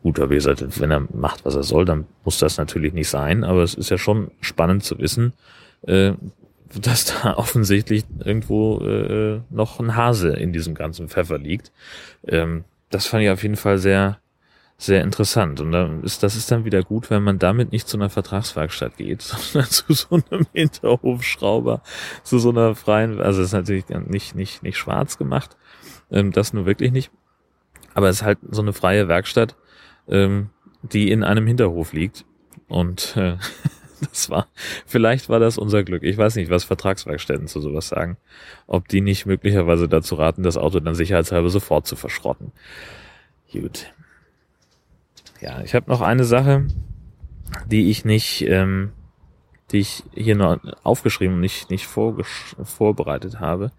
Gut, 0.05 0.21
aber 0.21 0.31
wie 0.31 0.37
gesagt, 0.37 0.81
wenn 0.81 0.93
er 0.93 1.09
macht, 1.13 1.45
was 1.45 1.57
er 1.57 1.65
soll, 1.65 1.85
dann 1.85 2.07
muss 2.25 2.39
das 2.39 2.59
natürlich 2.59 2.93
nicht 2.93 3.09
sein, 3.09 3.43
aber 3.43 3.65
es 3.65 3.75
ist 3.75 3.91
ja 3.91 3.99
schon 3.99 4.31
spannend 4.41 4.85
zu 4.85 5.01
wissen, 5.01 5.33
äh, 5.83 6.13
dass 6.81 7.07
da 7.07 7.35
offensichtlich 7.37 8.05
irgendwo 8.25 8.79
äh, 8.87 9.41
noch 9.51 9.81
ein 9.81 9.97
Hase 9.97 10.29
in 10.29 10.53
diesem 10.53 10.75
ganzen 10.75 11.09
Pfeffer 11.09 11.39
liegt. 11.39 11.73
Ähm, 12.25 12.63
das 12.91 13.07
fand 13.07 13.25
ich 13.25 13.31
auf 13.31 13.43
jeden 13.43 13.57
Fall 13.57 13.79
sehr 13.79 14.19
sehr 14.79 15.03
interessant. 15.03 15.61
Und 15.61 15.73
dann 15.73 16.03
ist, 16.03 16.23
das 16.23 16.37
ist 16.37 16.51
dann 16.51 16.65
wieder 16.65 16.83
gut, 16.83 17.11
wenn 17.11 17.23
man 17.23 17.39
damit 17.39 17.73
nicht 17.73 17.89
zu 17.89 17.97
einer 17.97 18.11
Vertragswerkstatt 18.11 18.97
geht, 18.97 19.23
sondern 19.23 19.71
zu 19.71 19.93
so 19.93 20.21
einem 20.31 20.47
Hinterhofschrauber, 20.53 21.83
zu 22.23 22.39
so 22.39 22.51
einer 22.51 22.75
freien, 22.75 23.21
also 23.21 23.43
ist 23.43 23.53
natürlich 23.53 23.89
nicht, 23.89 24.35
nicht, 24.35 24.63
nicht 24.63 24.77
schwarz 24.77 25.19
gemacht, 25.19 25.57
ähm, 26.11 26.33
das 26.33 26.53
nur 26.53 26.67
wirklich 26.67 26.93
nicht. 26.93 27.11
Aber 27.95 28.09
es 28.09 28.17
ist 28.17 28.23
halt 28.23 28.39
so 28.51 28.61
eine 28.61 28.75
freie 28.75 29.09
Werkstatt, 29.09 29.57
ähm, 30.09 30.51
die 30.83 31.11
in 31.11 31.25
einem 31.25 31.47
Hinterhof 31.47 31.93
liegt. 31.95 32.27
Und 32.69 33.17
äh, 33.17 33.37
das 34.01 34.29
war, 34.29 34.49
vielleicht 34.85 35.31
war 35.31 35.41
das 35.41 35.57
unser 35.57 35.85
Glück. 35.85 36.03
Ich 36.03 36.19
weiß 36.19 36.37
nicht, 36.37 36.51
was 36.51 36.65
Vertragswerkstätten 36.65 37.49
zu 37.49 37.63
sowas 37.63 37.89
sagen. 37.89 38.19
Ob 38.67 38.89
die 38.89 39.01
nicht 39.01 39.25
möglicherweise 39.25 39.89
dazu 39.89 40.17
raten, 40.17 40.43
das 40.43 40.59
Auto 40.59 40.81
dann 40.81 40.95
sicherheitshalber 40.95 41.49
sofort 41.49 41.87
zu 41.87 41.97
verschrotten. 41.97 42.53
Gut. 43.51 43.87
Ja, 45.41 45.63
ich 45.63 45.75
habe 45.75 45.91
noch 45.91 46.01
eine 46.01 46.25
Sache, 46.25 46.67
die 47.67 47.91
ich 47.91 48.05
nicht, 48.05 48.43
ähm, 48.43 48.93
die 49.73 49.79
ich 49.79 50.05
hier 50.15 50.37
noch 50.37 50.59
aufgeschrieben 50.83 51.35
und 51.35 51.41
nicht, 51.41 51.71
nicht 51.71 51.87
vorbereitet 51.87 53.41
habe. 53.41 53.73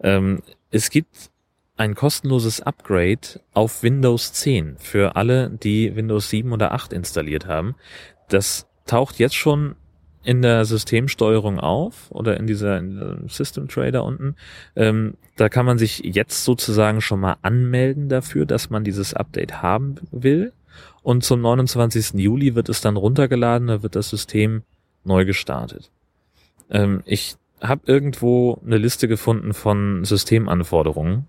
Ähm, 0.00 0.42
es 0.70 0.90
gibt 0.90 1.30
ein 1.76 1.94
kostenloses 1.94 2.60
Upgrade 2.60 3.40
auf 3.54 3.82
Windows 3.82 4.32
10 4.34 4.76
für 4.78 5.16
alle, 5.16 5.50
die 5.50 5.96
Windows 5.96 6.28
7 6.30 6.52
oder 6.52 6.72
8 6.72 6.92
installiert 6.92 7.46
haben. 7.46 7.74
Das 8.28 8.66
taucht 8.86 9.18
jetzt 9.18 9.34
schon 9.34 9.76
in 10.24 10.42
der 10.42 10.64
Systemsteuerung 10.64 11.58
auf 11.58 12.10
oder 12.10 12.36
in 12.36 12.46
dieser, 12.46 12.78
in 12.78 13.28
System 13.28 13.68
Trader 13.68 14.04
unten. 14.04 14.36
Ähm, 14.76 15.14
da 15.36 15.48
kann 15.48 15.66
man 15.66 15.78
sich 15.78 16.00
jetzt 16.04 16.44
sozusagen 16.44 17.00
schon 17.00 17.20
mal 17.20 17.36
anmelden 17.42 18.08
dafür, 18.08 18.46
dass 18.46 18.70
man 18.70 18.84
dieses 18.84 19.14
Update 19.14 19.62
haben 19.62 19.96
will. 20.12 20.52
Und 21.02 21.24
zum 21.24 21.40
29. 21.40 22.14
Juli 22.14 22.54
wird 22.54 22.68
es 22.68 22.80
dann 22.80 22.96
runtergeladen, 22.96 23.68
da 23.68 23.82
wird 23.82 23.96
das 23.96 24.08
System 24.08 24.62
neu 25.04 25.24
gestartet. 25.24 25.90
Ähm, 26.70 27.02
ich 27.04 27.36
habe 27.60 27.82
irgendwo 27.86 28.60
eine 28.64 28.78
Liste 28.78 29.08
gefunden 29.08 29.54
von 29.54 30.04
Systemanforderungen, 30.04 31.26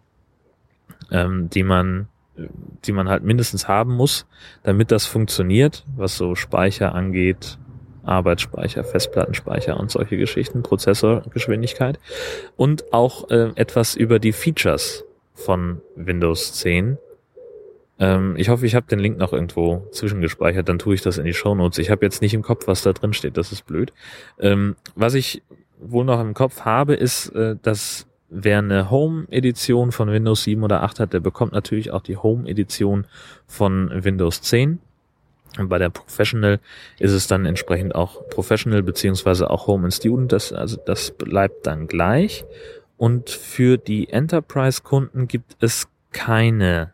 ähm, 1.11 1.49
die 1.49 1.63
man 1.63 2.07
die 2.85 2.91
man 2.91 3.09
halt 3.09 3.23
mindestens 3.23 3.67
haben 3.67 3.95
muss, 3.95 4.25
damit 4.63 4.91
das 4.91 5.05
funktioniert, 5.05 5.85
was 5.95 6.17
so 6.17 6.33
Speicher 6.33 6.95
angeht, 6.95 7.59
Arbeitsspeicher, 8.03 8.83
Festplattenspeicher 8.83 9.79
und 9.79 9.91
solche 9.91 10.17
Geschichten, 10.17 10.63
Prozessorgeschwindigkeit 10.63 11.99
und 12.57 12.91
auch 12.91 13.29
äh, 13.29 13.51
etwas 13.55 13.95
über 13.95 14.19
die 14.19 14.33
Features 14.33 15.05
von 15.33 15.81
Windows 15.95 16.53
10, 16.53 16.97
ähm, 18.03 18.35
ich 18.35 18.49
hoffe, 18.49 18.65
ich 18.65 18.75
habe 18.75 18.85
den 18.85 18.99
Link 18.99 19.17
noch 19.17 19.31
irgendwo 19.31 19.87
zwischengespeichert, 19.91 20.67
dann 20.67 20.77
tue 20.77 20.93
ich 20.93 21.01
das 21.01 21.17
in 21.17 21.23
die 21.23 21.33
Show 21.33 21.55
Notes. 21.55 21.77
Ich 21.77 21.89
habe 21.89 22.05
jetzt 22.05 22.21
nicht 22.21 22.33
im 22.33 22.41
Kopf, 22.41 22.67
was 22.67 22.81
da 22.81 22.91
drin 22.91 23.13
steht, 23.13 23.37
das 23.37 23.53
ist 23.53 23.65
blöd. 23.65 23.93
Ähm, 24.39 24.75
was 24.95 25.13
ich 25.13 25.41
wohl 25.79 26.03
noch 26.03 26.19
im 26.19 26.33
Kopf 26.33 26.61
habe, 26.61 26.95
ist, 26.95 27.29
äh, 27.29 27.55
dass 27.61 28.05
wer 28.29 28.57
eine 28.57 28.91
Home-Edition 28.91 29.93
von 29.93 30.11
Windows 30.11 30.43
7 30.43 30.63
oder 30.63 30.83
8 30.83 30.99
hat, 30.99 31.13
der 31.13 31.21
bekommt 31.21 31.53
natürlich 31.53 31.91
auch 31.91 32.01
die 32.01 32.17
Home-Edition 32.17 33.07
von 33.47 33.89
Windows 34.03 34.41
10. 34.41 34.79
Und 35.59 35.69
bei 35.69 35.77
der 35.77 35.89
Professional 35.89 36.59
ist 36.99 37.11
es 37.11 37.27
dann 37.27 37.45
entsprechend 37.45 37.95
auch 37.95 38.27
Professional 38.29 38.83
beziehungsweise 38.83 39.49
auch 39.49 39.67
Home 39.67 39.85
and 39.85 39.93
Student. 39.93 40.31
Das, 40.33 40.51
also 40.51 40.77
das 40.85 41.11
bleibt 41.11 41.67
dann 41.67 41.87
gleich. 41.87 42.43
Und 42.97 43.29
für 43.29 43.77
die 43.77 44.09
Enterprise-Kunden 44.09 45.27
gibt 45.27 45.55
es 45.61 45.87
keine 46.11 46.92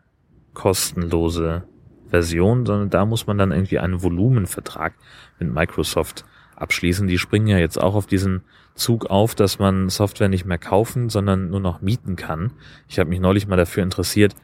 kostenlose 0.54 1.64
Version, 2.08 2.66
sondern 2.66 2.90
da 2.90 3.04
muss 3.06 3.26
man 3.26 3.38
dann 3.38 3.52
irgendwie 3.52 3.78
einen 3.78 4.02
Volumenvertrag 4.02 4.94
mit 5.38 5.52
Microsoft 5.52 6.24
abschließen. 6.56 7.06
Die 7.06 7.18
springen 7.18 7.46
ja 7.46 7.58
jetzt 7.58 7.80
auch 7.80 7.94
auf 7.94 8.06
diesen 8.06 8.42
Zug 8.74 9.06
auf, 9.06 9.34
dass 9.34 9.58
man 9.58 9.88
Software 9.88 10.28
nicht 10.28 10.44
mehr 10.44 10.58
kaufen, 10.58 11.08
sondern 11.08 11.50
nur 11.50 11.60
noch 11.60 11.80
mieten 11.80 12.16
kann. 12.16 12.52
Ich 12.88 12.98
habe 12.98 13.10
mich 13.10 13.20
neulich 13.20 13.46
mal 13.46 13.56
dafür 13.56 13.82
interessiert, 13.82 14.34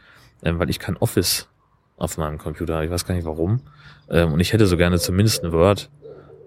äh, 0.42 0.52
weil 0.56 0.70
ich 0.70 0.78
kein 0.78 0.96
Office 0.96 1.48
auf 1.96 2.18
meinem 2.18 2.38
Computer 2.38 2.74
habe. 2.74 2.86
Ich 2.86 2.90
weiß 2.90 3.06
gar 3.06 3.14
nicht 3.14 3.26
warum. 3.26 3.62
Ähm, 4.10 4.32
und 4.32 4.40
ich 4.40 4.52
hätte 4.52 4.66
so 4.66 4.76
gerne 4.76 4.98
zumindest 4.98 5.44
ein 5.44 5.52
Word 5.52 5.90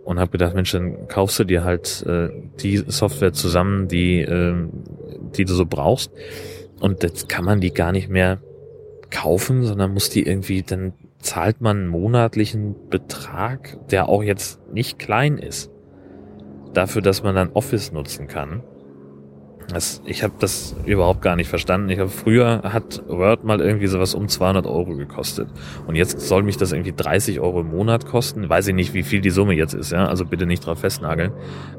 und 0.03 0.19
habe 0.19 0.31
gedacht, 0.31 0.55
Mensch, 0.55 0.71
dann 0.71 1.07
kaufst 1.07 1.39
du 1.39 1.43
dir 1.43 1.63
halt 1.63 2.03
äh, 2.05 2.29
die 2.59 2.77
Software 2.77 3.33
zusammen, 3.33 3.87
die, 3.87 4.21
äh, 4.21 4.55
die 5.35 5.45
du 5.45 5.53
so 5.53 5.65
brauchst. 5.65 6.11
Und 6.79 7.03
jetzt 7.03 7.27
kann 7.27 7.45
man 7.45 7.59
die 7.59 7.73
gar 7.73 7.91
nicht 7.91 8.09
mehr 8.09 8.39
kaufen, 9.11 9.63
sondern 9.63 9.93
muss 9.93 10.09
die 10.09 10.23
irgendwie, 10.25 10.61
dann 10.63 10.93
zahlt 11.19 11.61
man 11.61 11.77
einen 11.77 11.87
monatlichen 11.87 12.75
Betrag, 12.89 13.77
der 13.89 14.09
auch 14.09 14.23
jetzt 14.23 14.59
nicht 14.71 14.99
klein 14.99 15.37
ist. 15.37 15.71
dafür, 16.73 17.01
dass 17.01 17.23
man 17.23 17.35
dann 17.35 17.49
Office 17.53 17.91
nutzen 17.91 18.27
kann. 18.27 18.61
Das, 19.73 20.01
ich 20.05 20.23
habe 20.23 20.33
das 20.39 20.75
überhaupt 20.85 21.21
gar 21.21 21.35
nicht 21.35 21.47
verstanden. 21.47 21.89
Ich 21.89 21.99
habe 21.99 22.09
früher 22.09 22.61
hat 22.63 23.03
Word 23.07 23.43
mal 23.43 23.61
irgendwie 23.61 23.87
sowas 23.87 24.15
um 24.15 24.27
200 24.27 24.65
Euro 24.65 24.95
gekostet 24.95 25.47
und 25.85 25.95
jetzt 25.95 26.21
soll 26.21 26.41
mich 26.41 26.57
das 26.57 26.71
irgendwie 26.71 26.93
30 26.95 27.39
Euro 27.39 27.61
im 27.61 27.69
Monat 27.69 28.07
kosten. 28.07 28.49
Weiß 28.49 28.67
ich 28.67 28.73
nicht, 28.73 28.93
wie 28.93 29.03
viel 29.03 29.21
die 29.21 29.29
Summe 29.29 29.53
jetzt 29.53 29.73
ist, 29.73 29.91
ja. 29.91 30.07
Also 30.07 30.25
bitte 30.25 30.47
nicht 30.47 30.65
drauf 30.65 30.79
festnageln. 30.79 31.33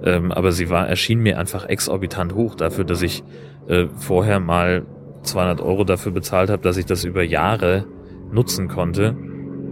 Ähm, 0.05 0.31
aber 0.31 0.53
sie 0.53 0.71
war 0.71 0.89
erschien 0.89 1.21
mir 1.21 1.39
einfach 1.39 1.69
exorbitant 1.69 2.35
hoch 2.35 2.55
dafür, 2.55 2.85
dass 2.85 3.03
ich 3.03 3.25
äh, 3.67 3.87
vorher 3.97 4.39
mal 4.39 4.87
200 5.23 5.61
Euro 5.61 5.85
dafür 5.85 6.13
bezahlt 6.13 6.51
habe, 6.51 6.63
dass 6.63 6.77
ich 6.77 6.87
das 6.87 7.05
über 7.05 7.23
Jahre 7.23 7.87
nutzen 8.33 8.69
konnte 8.69 9.17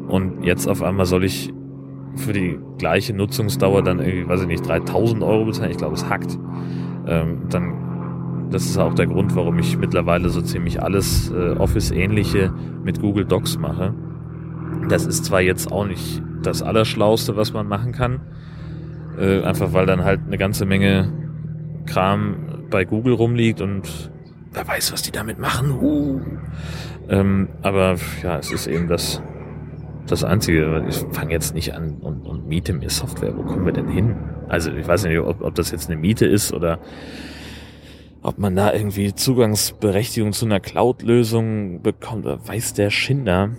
und 0.08 0.42
jetzt 0.42 0.66
auf 0.66 0.82
einmal 0.82 1.06
soll 1.06 1.24
ich 1.24 1.52
für 2.16 2.32
die 2.32 2.58
gleiche 2.78 3.14
Nutzungsdauer 3.14 3.82
dann 3.82 4.00
irgendwie, 4.00 4.28
weiß 4.28 4.42
ich 4.42 4.46
nicht, 4.46 4.66
3000 4.66 5.22
Euro 5.22 5.44
bezahlen. 5.44 5.70
Ich 5.70 5.76
glaube, 5.76 5.94
es 5.94 6.08
hackt. 6.08 6.36
Ähm, 7.06 7.42
dann 7.48 7.88
das 8.50 8.64
ist 8.64 8.78
auch 8.78 8.94
der 8.94 9.06
Grund, 9.06 9.36
warum 9.36 9.58
ich 9.58 9.76
mittlerweile 9.76 10.30
so 10.30 10.40
ziemlich 10.40 10.82
alles 10.82 11.30
äh, 11.30 11.50
Office-ähnliche 11.58 12.52
mit 12.82 13.00
Google 13.00 13.26
Docs 13.26 13.58
mache. 13.58 13.94
Das 14.88 15.04
ist 15.04 15.26
zwar 15.26 15.42
jetzt 15.42 15.70
auch 15.70 15.86
nicht 15.86 16.22
das 16.42 16.62
Allerschlauste, 16.62 17.36
was 17.36 17.52
man 17.52 17.68
machen 17.68 17.92
kann, 17.92 18.20
äh, 19.18 19.42
einfach 19.42 19.74
weil 19.74 19.84
dann 19.84 20.02
halt 20.02 20.20
eine 20.26 20.38
ganze 20.38 20.64
Menge 20.64 21.12
Kram 21.84 22.64
bei 22.70 22.86
Google 22.86 23.12
rumliegt 23.12 23.60
und 23.60 24.10
wer 24.52 24.66
weiß, 24.66 24.92
was 24.92 25.02
die 25.02 25.12
damit 25.12 25.38
machen. 25.38 25.72
Uh. 25.72 26.20
Ähm, 27.08 27.48
aber 27.62 27.96
ja, 28.22 28.38
es 28.38 28.50
ist 28.50 28.66
eben 28.66 28.88
das, 28.88 29.22
das 30.06 30.24
Einzige. 30.24 30.84
Ich 30.88 31.04
fange 31.12 31.32
jetzt 31.32 31.54
nicht 31.54 31.74
an 31.74 31.98
und, 32.00 32.26
und 32.26 32.46
miete 32.48 32.72
mir 32.72 32.90
Software. 32.90 33.36
Wo 33.36 33.42
kommen 33.42 33.64
wir 33.64 33.72
denn 33.72 33.88
hin? 33.88 34.16
Also 34.48 34.72
ich 34.72 34.86
weiß 34.86 35.04
nicht, 35.04 35.18
ob, 35.18 35.40
ob 35.42 35.54
das 35.54 35.70
jetzt 35.70 35.90
eine 35.90 36.00
Miete 36.00 36.26
ist 36.26 36.52
oder 36.52 36.78
ob 38.22 38.38
man 38.38 38.56
da 38.56 38.72
irgendwie 38.72 39.14
Zugangsberechtigung 39.14 40.32
zu 40.32 40.44
einer 40.44 40.60
Cloud-Lösung 40.60 41.82
bekommt, 41.82 42.26
weiß 42.26 42.74
der 42.74 42.90
Schinder. 42.90 43.50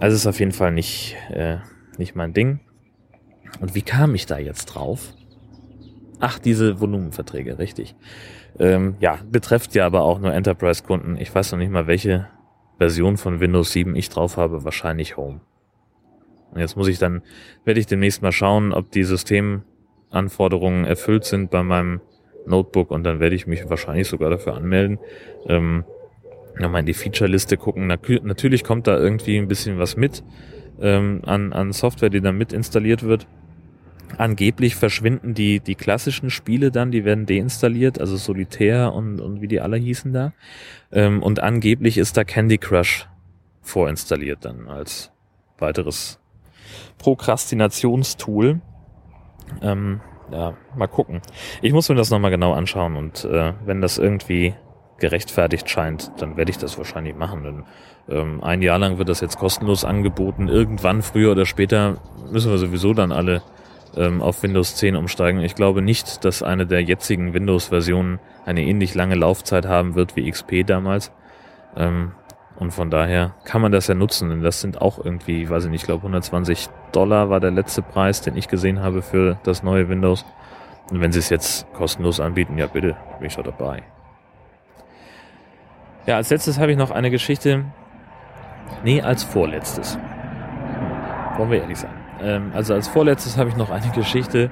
Also 0.00 0.16
ist 0.16 0.26
auf 0.26 0.40
jeden 0.40 0.52
Fall 0.52 0.72
nicht, 0.72 1.16
äh, 1.30 1.58
nicht 1.98 2.14
mein 2.14 2.32
Ding. 2.32 2.60
Und 3.60 3.74
wie 3.74 3.82
kam 3.82 4.14
ich 4.14 4.26
da 4.26 4.38
jetzt 4.38 4.66
drauf? 4.66 5.14
Ach, 6.20 6.38
diese 6.38 6.80
Volumenverträge, 6.80 7.58
richtig. 7.58 7.94
Ähm, 8.58 8.96
ja, 9.00 9.18
betrifft 9.30 9.74
ja 9.74 9.86
aber 9.86 10.02
auch 10.02 10.18
nur 10.18 10.32
Enterprise-Kunden. 10.32 11.16
Ich 11.18 11.34
weiß 11.34 11.52
noch 11.52 11.58
nicht 11.58 11.70
mal, 11.70 11.86
welche 11.86 12.28
Version 12.78 13.16
von 13.16 13.40
Windows 13.40 13.72
7 13.72 13.94
ich 13.94 14.08
drauf 14.08 14.36
habe. 14.36 14.64
Wahrscheinlich 14.64 15.16
Home. 15.16 15.40
Und 16.52 16.60
jetzt 16.60 16.76
muss 16.76 16.88
ich 16.88 16.98
dann, 16.98 17.22
werde 17.64 17.80
ich 17.80 17.86
demnächst 17.86 18.22
mal 18.22 18.32
schauen, 18.32 18.72
ob 18.72 18.90
die 18.90 19.04
Systemanforderungen 19.04 20.84
erfüllt 20.84 21.24
sind 21.24 21.50
bei 21.50 21.62
meinem 21.62 22.00
Notebook 22.46 22.90
und 22.90 23.04
dann 23.04 23.20
werde 23.20 23.36
ich 23.36 23.46
mich 23.46 23.68
wahrscheinlich 23.68 24.08
sogar 24.08 24.30
dafür 24.30 24.54
anmelden. 24.54 24.98
Ähm, 25.46 25.84
nochmal 26.58 26.80
in 26.80 26.86
die 26.86 26.94
Feature-Liste 26.94 27.56
gucken. 27.56 27.86
natürlich 27.86 28.64
kommt 28.64 28.86
da 28.86 28.98
irgendwie 28.98 29.36
ein 29.38 29.48
bisschen 29.48 29.78
was 29.78 29.96
mit 29.96 30.24
ähm, 30.80 31.22
an, 31.24 31.52
an 31.52 31.72
Software, 31.72 32.10
die 32.10 32.20
dann 32.20 32.36
mit 32.36 32.52
installiert 32.52 33.02
wird. 33.02 33.26
Angeblich 34.18 34.74
verschwinden 34.74 35.32
die, 35.32 35.60
die 35.60 35.76
klassischen 35.76 36.28
Spiele 36.28 36.72
dann, 36.72 36.90
die 36.90 37.04
werden 37.04 37.24
deinstalliert, 37.24 38.00
also 38.00 38.16
Solitär 38.16 38.92
und, 38.92 39.20
und 39.20 39.40
wie 39.40 39.46
die 39.46 39.60
alle 39.60 39.76
hießen 39.76 40.12
da. 40.12 40.32
Ähm, 40.90 41.22
und 41.22 41.40
angeblich 41.40 41.96
ist 41.98 42.16
da 42.16 42.24
Candy 42.24 42.58
Crush 42.58 43.06
vorinstalliert 43.62 44.44
dann 44.44 44.66
als 44.66 45.12
weiteres 45.58 46.18
Prokrastinationstool. 46.98 48.60
Ähm, 49.62 50.00
ja, 50.32 50.54
mal 50.76 50.88
gucken. 50.88 51.22
Ich 51.62 51.72
muss 51.72 51.88
mir 51.88 51.94
das 51.94 52.10
nochmal 52.10 52.32
genau 52.32 52.52
anschauen 52.54 52.96
und 52.96 53.24
äh, 53.24 53.54
wenn 53.64 53.80
das 53.80 53.98
irgendwie 53.98 54.54
gerechtfertigt 54.98 55.70
scheint, 55.70 56.10
dann 56.18 56.36
werde 56.36 56.50
ich 56.50 56.58
das 56.58 56.76
wahrscheinlich 56.76 57.14
machen. 57.14 57.44
Denn 57.44 57.64
ähm, 58.08 58.42
ein 58.42 58.62
Jahr 58.62 58.78
lang 58.78 58.98
wird 58.98 59.08
das 59.08 59.20
jetzt 59.20 59.38
kostenlos 59.38 59.84
angeboten. 59.84 60.48
Irgendwann, 60.48 61.02
früher 61.02 61.30
oder 61.30 61.46
später, 61.46 61.98
müssen 62.32 62.50
wir 62.50 62.58
sowieso 62.58 62.94
dann 62.94 63.12
alle 63.12 63.42
ähm, 63.96 64.22
auf 64.22 64.42
Windows 64.42 64.76
10 64.76 64.96
umsteigen. 64.96 65.40
Ich 65.40 65.54
glaube 65.54 65.82
nicht, 65.82 66.24
dass 66.24 66.42
eine 66.42 66.66
der 66.66 66.82
jetzigen 66.82 67.34
Windows-Versionen 67.34 68.18
eine 68.44 68.62
ähnlich 68.62 68.94
lange 68.94 69.14
Laufzeit 69.14 69.66
haben 69.66 69.94
wird 69.94 70.16
wie 70.16 70.30
XP 70.30 70.66
damals. 70.66 71.12
Ähm, 71.76 72.12
und 72.58 72.72
von 72.72 72.90
daher 72.90 73.34
kann 73.44 73.62
man 73.62 73.70
das 73.70 73.86
ja 73.86 73.94
nutzen. 73.94 74.30
Denn 74.30 74.42
das 74.42 74.60
sind 74.60 74.80
auch 74.80 75.04
irgendwie, 75.04 75.48
weiß 75.48 75.64
ich 75.64 75.70
nicht, 75.70 75.82
ich 75.82 75.86
glaube 75.86 76.02
120 76.02 76.68
Dollar 76.92 77.30
war 77.30 77.40
der 77.40 77.52
letzte 77.52 77.82
Preis, 77.82 78.20
den 78.20 78.36
ich 78.36 78.48
gesehen 78.48 78.82
habe 78.82 79.02
für 79.02 79.38
das 79.44 79.62
neue 79.62 79.88
Windows. 79.88 80.24
Und 80.90 81.00
wenn 81.00 81.12
sie 81.12 81.18
es 81.18 81.28
jetzt 81.28 81.72
kostenlos 81.74 82.18
anbieten, 82.18 82.58
ja 82.58 82.66
bitte, 82.66 82.96
bin 83.18 83.26
ich 83.26 83.32
schon 83.32 83.44
dabei. 83.44 83.82
Ja, 86.06 86.16
als 86.16 86.30
letztes 86.30 86.58
habe 86.58 86.72
ich 86.72 86.78
noch 86.78 86.90
eine 86.90 87.10
Geschichte. 87.10 87.66
Nee, 88.82 89.02
als 89.02 89.22
vorletztes. 89.22 89.98
Wollen 91.36 91.50
wir 91.50 91.60
ehrlich 91.60 91.78
sein. 91.78 92.07
Ähm, 92.22 92.52
also 92.54 92.74
als 92.74 92.88
vorletztes 92.88 93.36
habe 93.36 93.48
ich 93.48 93.56
noch 93.56 93.70
eine 93.70 93.90
Geschichte, 93.92 94.50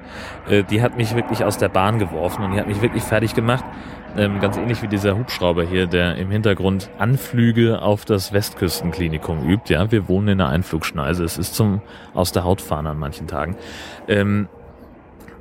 äh, 0.49 0.63
die 0.63 0.83
hat 0.83 0.97
mich 0.97 1.15
wirklich 1.15 1.45
aus 1.45 1.59
der 1.59 1.69
Bahn 1.69 1.99
geworfen 1.99 2.45
und 2.45 2.53
die 2.53 2.61
hat 2.61 2.67
mich 2.67 2.83
wirklich 2.83 3.03
fertig 3.03 3.35
gemacht. 3.35 3.65
Ähm, 4.17 4.41
ganz 4.41 4.57
ähnlich 4.57 4.81
wie 4.83 4.89
dieser 4.89 5.17
Hubschrauber 5.17 5.65
hier, 5.65 5.87
der 5.87 6.17
im 6.17 6.31
Hintergrund 6.31 6.89
Anflüge 6.99 7.83
auf 7.83 8.07
das 8.07 8.33
Westküstenklinikum 8.33 9.47
übt. 9.47 9.73
Ja, 9.73 9.91
wir 9.91 10.09
wohnen 10.09 10.29
in 10.29 10.39
der 10.39 10.49
Einflugschneise. 10.49 11.23
Es 11.23 11.37
ist 11.37 11.55
zum 11.55 11.83
aus 12.15 12.33
der 12.33 12.45
Haut 12.45 12.63
fahren 12.63 12.87
an 12.87 12.99
manchen 12.99 13.27
Tagen. 13.27 13.57
Ähm, 14.09 14.49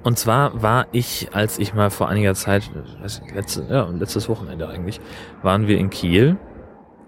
und 0.04 0.20
zwar 0.20 0.62
war 0.62 0.88
ich, 0.92 1.30
als 1.34 1.58
ich 1.58 1.74
mal 1.74 1.90
vor 1.90 2.10
einiger 2.10 2.36
Zeit, 2.36 2.70
ich, 3.04 3.34
letzte, 3.34 3.66
ja, 3.70 3.88
letztes 3.88 4.28
Wochenende 4.30 4.68
eigentlich, 4.68 5.00
waren 5.42 5.68
wir 5.68 5.78
in 5.78 5.90
Kiel 5.90 6.38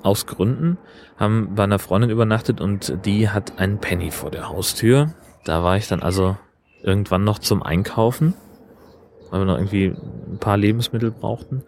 aus 0.04 0.26
Gründen, 0.26 0.78
haben 1.18 1.56
bei 1.56 1.64
einer 1.64 1.80
Freundin 1.80 2.10
übernachtet 2.10 2.62
und 2.62 3.06
die 3.06 3.30
hat 3.30 3.60
einen 3.60 3.80
Penny 3.80 4.12
vor 4.12 4.32
der 4.32 4.50
Haustür. 4.50 5.14
Da 5.44 5.64
war 5.64 5.78
ich 5.78 5.88
dann 5.88 6.02
also 6.02 6.38
irgendwann 6.84 7.24
noch 7.24 7.40
zum 7.40 7.64
Einkaufen 7.64 8.36
weil 9.32 9.42
wir 9.42 9.46
noch 9.46 9.58
irgendwie 9.58 9.88
ein 9.88 10.40
paar 10.40 10.58
Lebensmittel 10.58 11.12
brauchten. 11.12 11.64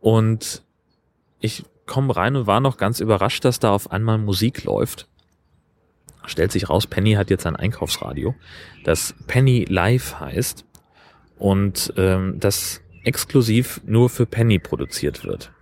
Und 0.00 0.62
ich 1.40 1.64
komme 1.86 2.16
rein 2.16 2.36
und 2.36 2.46
war 2.46 2.60
noch 2.60 2.76
ganz 2.76 3.00
überrascht, 3.00 3.44
dass 3.44 3.60
da 3.60 3.70
auf 3.70 3.90
einmal 3.90 4.18
Musik 4.18 4.64
läuft. 4.64 5.08
Stellt 6.26 6.50
sich 6.50 6.68
raus, 6.68 6.86
Penny 6.86 7.12
hat 7.12 7.30
jetzt 7.30 7.46
ein 7.46 7.54
Einkaufsradio, 7.54 8.34
das 8.84 9.14
Penny 9.28 9.64
Live 9.68 10.18
heißt 10.18 10.64
und 11.38 11.92
ähm, 11.96 12.40
das 12.40 12.80
exklusiv 13.04 13.80
nur 13.84 14.10
für 14.10 14.26
Penny 14.26 14.58
produziert 14.58 15.24
wird. 15.24 15.52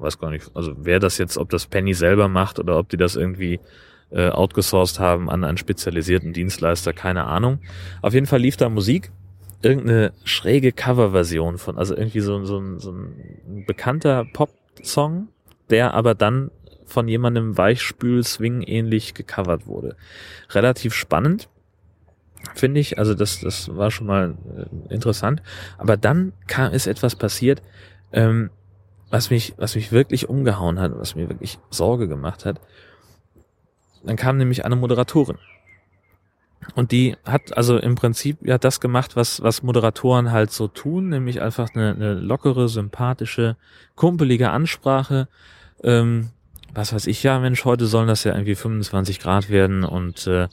Weiß 0.00 0.18
gar 0.18 0.30
nicht, 0.30 0.50
also 0.54 0.72
wer 0.78 0.98
das 0.98 1.18
jetzt, 1.18 1.36
ob 1.36 1.50
das 1.50 1.66
Penny 1.66 1.94
selber 1.94 2.28
macht 2.28 2.58
oder 2.58 2.78
ob 2.78 2.88
die 2.88 2.96
das 2.96 3.16
irgendwie 3.16 3.60
äh, 4.10 4.30
outgesourced 4.30 4.98
haben 4.98 5.30
an 5.30 5.44
einen 5.44 5.58
spezialisierten 5.58 6.32
Dienstleister, 6.32 6.92
keine 6.92 7.24
Ahnung. 7.24 7.60
Auf 8.02 8.14
jeden 8.14 8.26
Fall 8.26 8.40
lief 8.40 8.56
da 8.56 8.68
Musik 8.68 9.12
irgendeine 9.62 10.12
schräge 10.24 10.72
Coverversion 10.72 11.58
von, 11.58 11.76
also 11.76 11.94
irgendwie 11.94 12.20
so, 12.20 12.44
so, 12.44 12.78
so 12.78 12.92
ein 12.92 13.64
bekannter 13.66 14.24
Pop-Song, 14.32 15.28
der 15.68 15.94
aber 15.94 16.14
dann 16.14 16.50
von 16.86 17.06
jemandem 17.06 17.56
Weichspül-Swing 17.56 18.62
ähnlich 18.62 19.14
gecovert 19.14 19.66
wurde. 19.66 19.96
Relativ 20.50 20.94
spannend, 20.94 21.48
finde 22.54 22.80
ich. 22.80 22.98
Also 22.98 23.14
das, 23.14 23.40
das 23.40 23.76
war 23.76 23.90
schon 23.90 24.06
mal 24.06 24.34
äh, 24.88 24.94
interessant. 24.94 25.42
Aber 25.78 25.96
dann 25.96 26.32
kam, 26.46 26.72
ist 26.72 26.86
etwas 26.86 27.14
passiert, 27.14 27.62
ähm, 28.12 28.50
was 29.10 29.30
mich, 29.30 29.54
was 29.56 29.74
mich 29.74 29.92
wirklich 29.92 30.28
umgehauen 30.28 30.80
hat, 30.80 30.98
was 30.98 31.14
mir 31.14 31.28
wirklich 31.28 31.58
Sorge 31.70 32.08
gemacht 32.08 32.44
hat. 32.44 32.60
Dann 34.04 34.16
kam 34.16 34.38
nämlich 34.38 34.64
eine 34.64 34.76
Moderatorin 34.76 35.38
und 36.74 36.92
die 36.92 37.16
hat 37.24 37.56
also 37.56 37.78
im 37.78 37.94
Prinzip 37.94 38.38
ja 38.42 38.58
das 38.58 38.80
gemacht, 38.80 39.16
was, 39.16 39.42
was 39.42 39.62
Moderatoren 39.62 40.30
halt 40.30 40.52
so 40.52 40.68
tun, 40.68 41.08
nämlich 41.08 41.40
einfach 41.40 41.68
eine, 41.74 41.94
eine 41.94 42.14
lockere, 42.14 42.68
sympathische, 42.68 43.56
kumpelige 43.96 44.50
Ansprache. 44.50 45.28
Ähm, 45.82 46.30
was 46.72 46.92
weiß 46.92 47.06
ich 47.06 47.22
ja, 47.22 47.38
Mensch, 47.40 47.64
heute 47.64 47.86
sollen 47.86 48.08
das 48.08 48.24
ja 48.24 48.32
irgendwie 48.32 48.54
25 48.54 49.18
Grad 49.18 49.48
werden 49.50 49.84
und 49.84 50.26
äh, 50.26 50.48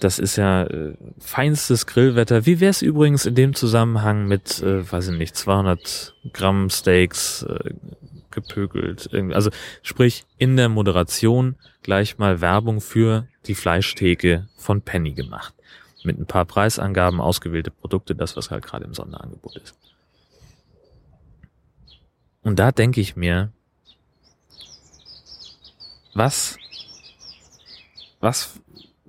das 0.00 0.18
ist 0.18 0.36
ja 0.36 0.64
äh, 0.64 0.96
feinstes 1.18 1.86
Grillwetter. 1.86 2.46
Wie 2.46 2.60
wär's 2.60 2.82
übrigens 2.82 3.26
in 3.26 3.34
dem 3.34 3.54
Zusammenhang 3.54 4.26
mit, 4.26 4.62
äh, 4.62 4.90
weiß 4.90 5.08
ich 5.08 5.18
nicht, 5.18 5.36
200 5.36 6.14
Gramm 6.32 6.68
Steaks 6.70 7.42
äh, 7.42 7.74
gepökelt? 8.30 9.10
Also 9.32 9.50
sprich 9.82 10.24
in 10.36 10.56
der 10.56 10.68
Moderation 10.68 11.56
gleich 11.82 12.18
mal 12.18 12.40
Werbung 12.40 12.80
für 12.80 13.28
die 13.46 13.54
Fleischtheke 13.54 14.48
von 14.56 14.82
Penny 14.82 15.12
gemacht. 15.12 15.54
Mit 16.02 16.18
ein 16.18 16.26
paar 16.26 16.44
Preisangaben, 16.44 17.20
ausgewählte 17.20 17.70
Produkte, 17.70 18.14
das, 18.14 18.36
was 18.36 18.50
halt 18.50 18.66
gerade 18.66 18.84
im 18.84 18.94
Sonderangebot 18.94 19.56
ist. 19.56 19.74
Und 22.42 22.58
da 22.58 22.72
denke 22.72 23.00
ich 23.00 23.16
mir, 23.16 23.52
was, 26.14 26.58
was 28.20 28.60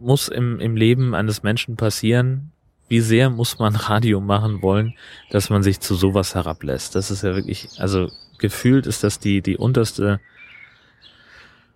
muss 0.06 0.28
im, 0.28 0.60
im 0.60 0.76
Leben 0.76 1.14
eines 1.16 1.44
Menschen 1.44 1.76
passieren, 1.76 2.52
wie 2.88 3.02
sehr 3.02 3.30
muss 3.30 3.60
man 3.60 3.76
Radio 3.76 4.22
machen 4.22 4.62
wollen, 4.62 4.96
dass 5.32 5.50
man 5.50 5.64
sich 5.64 5.80
zu 5.80 5.96
sowas 5.96 6.36
herablässt? 6.36 6.96
Das 6.96 7.12
ist 7.12 7.24
ja 7.24 7.36
wirklich, 7.36 7.70
also 7.78 8.10
gefühlt 8.38 8.86
ist 8.86 9.04
das 9.04 9.20
die, 9.20 9.42
die 9.42 9.58
unterste, 9.58 10.20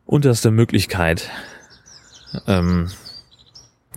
unterste 0.06 0.52
Möglichkeit. 0.52 1.30
Ähm, 2.48 2.90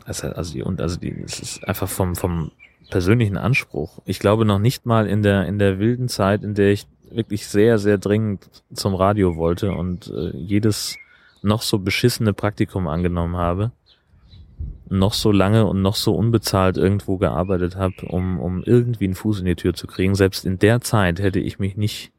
also, 0.05 0.29
also 0.29 0.53
die, 0.53 0.65
also 0.65 0.99
die, 0.99 1.23
es 1.25 1.41
ist 1.41 1.69
einfach 1.69 1.89
vom, 1.89 2.17
vom 2.17 2.51
persönlichen 2.91 3.37
Anspruch. 3.37 4.01
Ich 4.05 4.19
glaube 4.19 4.45
noch 4.45 4.59
nicht 4.59 4.87
mal 4.87 5.07
in 5.07 5.23
der, 5.23 5.47
in 5.47 5.59
der 5.59 5.79
wilden 5.79 6.09
Zeit, 6.09 6.43
in 6.43 6.55
der 6.55 6.73
ich 6.73 6.87
wirklich 7.11 7.47
sehr, 7.47 7.79
sehr 7.79 7.99
dringend 7.99 8.49
zum 8.73 8.95
Radio 8.95 9.37
wollte 9.37 9.73
und 9.73 10.09
äh, 10.09 10.37
jedes 10.37 10.97
noch 11.43 11.63
so 11.63 11.79
beschissene 11.79 12.33
Praktikum 12.33 12.89
angenommen 12.89 13.37
habe, 13.37 13.73
noch 14.89 15.15
so 15.15 15.33
lange 15.33 15.67
und 15.67 15.83
noch 15.83 15.95
so 15.95 16.15
unbezahlt 16.15 16.77
irgendwo 16.77 17.17
gearbeitet 17.19 17.77
habe, 17.77 17.95
um, 18.07 18.39
um 18.41 18.63
irgendwie 18.63 19.05
einen 19.05 19.15
Fuß 19.15 19.41
in 19.41 19.47
die 19.47 19.57
Tür 19.57 19.75
zu 19.75 19.87
kriegen. 19.87 20.15
Selbst 20.15 20.45
in 20.45 20.59
der 20.59 20.81
Zeit 20.81 21.21
hätte 21.21 21.41
ich 21.41 21.59
mich 21.59 21.77
nicht 21.77 22.13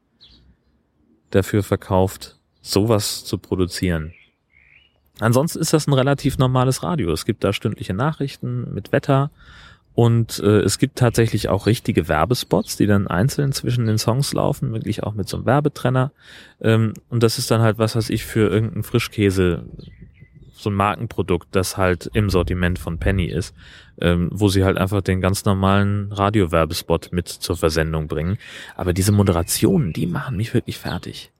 dafür 1.30 1.62
verkauft, 1.62 2.38
sowas 2.60 3.24
zu 3.24 3.38
produzieren. 3.38 4.12
Ansonsten 5.20 5.60
ist 5.60 5.72
das 5.72 5.86
ein 5.86 5.92
relativ 5.92 6.38
normales 6.38 6.82
Radio. 6.82 7.12
Es 7.12 7.24
gibt 7.24 7.44
da 7.44 7.52
stündliche 7.52 7.94
Nachrichten 7.94 8.72
mit 8.74 8.90
Wetter 8.90 9.30
und 9.94 10.40
äh, 10.40 10.60
es 10.60 10.78
gibt 10.78 10.98
tatsächlich 10.98 11.48
auch 11.48 11.66
richtige 11.66 12.08
Werbespots, 12.08 12.76
die 12.76 12.86
dann 12.86 13.06
einzeln 13.06 13.52
zwischen 13.52 13.86
den 13.86 13.98
Songs 13.98 14.32
laufen, 14.32 14.72
wirklich 14.72 15.04
auch 15.04 15.14
mit 15.14 15.28
so 15.28 15.36
einem 15.36 15.46
Werbetrenner. 15.46 16.10
Ähm, 16.60 16.94
und 17.10 17.22
das 17.22 17.38
ist 17.38 17.50
dann 17.52 17.60
halt 17.60 17.78
was, 17.78 17.94
was 17.94 18.10
ich 18.10 18.24
für 18.24 18.50
irgendeinen 18.50 18.82
Frischkäse, 18.82 19.64
so 20.54 20.70
ein 20.70 20.74
Markenprodukt, 20.74 21.48
das 21.50 21.76
halt 21.76 22.10
im 22.14 22.30
Sortiment 22.30 22.78
von 22.78 22.98
Penny 22.98 23.26
ist, 23.26 23.54
ähm, 24.00 24.30
wo 24.32 24.48
sie 24.48 24.64
halt 24.64 24.78
einfach 24.78 25.02
den 25.02 25.20
ganz 25.20 25.44
normalen 25.44 26.12
Radiowerbespot 26.12 27.10
mit 27.12 27.28
zur 27.28 27.56
Versendung 27.56 28.06
bringen. 28.08 28.38
Aber 28.76 28.92
diese 28.92 29.12
Moderationen, 29.12 29.92
die 29.92 30.06
machen 30.06 30.36
mich 30.36 30.54
wirklich 30.54 30.78
fertig. 30.78 31.32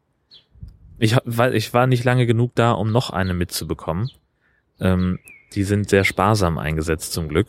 Ich, 0.98 1.16
weil 1.24 1.54
ich 1.54 1.72
war 1.74 1.86
nicht 1.86 2.04
lange 2.04 2.26
genug 2.26 2.52
da, 2.54 2.72
um 2.72 2.90
noch 2.92 3.10
eine 3.10 3.34
mitzubekommen. 3.34 4.10
Ähm, 4.80 5.18
die 5.54 5.64
sind 5.64 5.88
sehr 5.88 6.04
sparsam 6.04 6.58
eingesetzt 6.58 7.12
zum 7.12 7.28
Glück. 7.28 7.46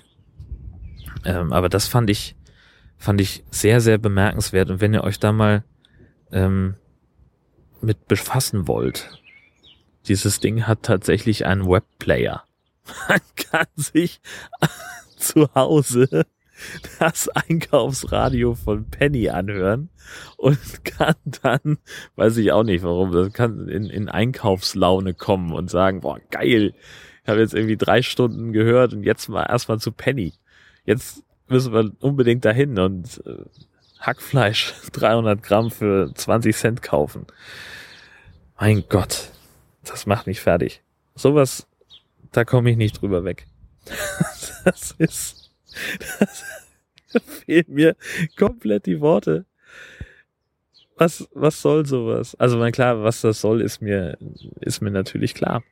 Ähm, 1.24 1.52
aber 1.52 1.70
das 1.70 1.88
fand 1.88 2.10
ich, 2.10 2.36
fand 2.98 3.20
ich 3.22 3.44
sehr, 3.50 3.82
sehr 3.82 3.98
bemerkenswert. 3.98 4.70
Und 4.70 4.82
wenn 4.82 4.94
ihr 4.94 5.04
euch 5.04 5.20
da 5.20 5.32
mal 5.32 5.64
ähm, 6.32 6.76
mit 7.82 8.08
befassen 8.08 8.68
wollt, 8.68 9.20
dieses 10.08 10.40
Ding 10.40 10.68
hat 10.68 10.84
tatsächlich 10.84 11.46
einen 11.46 11.68
Webplayer. 11.68 12.44
Man 13.10 13.22
kann 13.36 13.68
sich 13.76 14.22
zu 15.18 15.50
Hause 15.54 16.26
das 17.00 17.28
Einkaufsradio 17.30 18.56
von 18.56 18.90
Penny 18.90 19.30
anhören 19.30 19.90
und 20.38 20.60
kann 20.86 21.16
dann, 21.42 21.78
weiß 22.16 22.38
ich 22.38 22.52
auch 22.52 22.64
nicht 22.64 22.84
warum, 22.84 23.34
kann 23.34 23.68
in, 23.68 23.90
in 23.90 24.10
Einkaufslaune 24.10 25.14
kommen 25.14 25.52
und 25.52 25.70
sagen, 25.70 26.02
boah, 26.02 26.20
geil, 26.32 26.74
ich 27.24 27.30
habe 27.30 27.40
jetzt 27.40 27.54
irgendwie 27.54 27.78
drei 27.78 28.02
Stunden 28.02 28.54
gehört 28.54 28.94
und 28.94 29.04
jetzt 29.04 29.30
mal 29.30 29.44
erstmal 29.44 29.80
zu 29.80 29.92
Penny. 29.92 30.34
Jetzt 30.86 31.24
müssen 31.48 31.74
wir 31.74 31.92
unbedingt 32.00 32.46
dahin 32.46 32.78
und 32.80 33.22
äh, 33.26 33.44
Hackfleisch 34.00 34.74
300 34.92 35.42
Gramm 35.42 35.72
für 35.72 36.14
20 36.14 36.56
Cent 36.56 36.82
kaufen. 36.84 37.26
Mein 38.60 38.84
Gott, 38.88 39.32
das 39.90 40.06
macht 40.06 40.28
mich 40.28 40.42
fertig. 40.42 40.82
Sowas, 41.16 41.68
da 42.32 42.44
komme 42.44 42.72
ich 42.72 42.78
nicht 42.78 43.02
drüber 43.02 43.24
weg. 43.24 43.48
das 44.66 44.92
ist, 44.98 45.52
das 47.10 47.24
fehlen 47.46 47.66
mir 47.68 47.96
komplett 48.38 48.86
die 48.86 49.00
Worte. 49.00 49.46
Was, 50.98 51.28
was 51.34 51.62
soll 51.62 51.86
sowas? 51.86 52.36
Also, 52.36 52.58
mein 52.58 52.72
klar, 52.72 53.04
was 53.04 53.22
das 53.22 53.42
soll, 53.42 53.62
ist 53.62 53.82
mir, 53.82 54.18
ist 54.62 54.82
mir 54.82 54.92
natürlich 54.92 55.34
klar. 55.34 55.64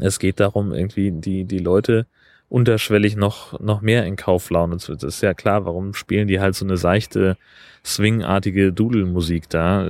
Es 0.00 0.18
geht 0.18 0.40
darum, 0.40 0.72
irgendwie 0.72 1.10
die, 1.10 1.44
die 1.44 1.58
Leute 1.58 2.06
unterschwellig 2.48 3.16
noch, 3.16 3.58
noch 3.60 3.82
mehr 3.82 4.04
in 4.06 4.16
Kauflaune 4.16 4.78
zu. 4.78 4.94
Das 4.94 5.04
ist 5.16 5.22
ja 5.22 5.34
klar, 5.34 5.66
warum 5.66 5.94
spielen 5.94 6.28
die 6.28 6.40
halt 6.40 6.54
so 6.54 6.64
eine 6.64 6.78
seichte, 6.78 7.36
swingartige 7.84 8.72
Dudelmusik 8.72 9.48
da? 9.50 9.88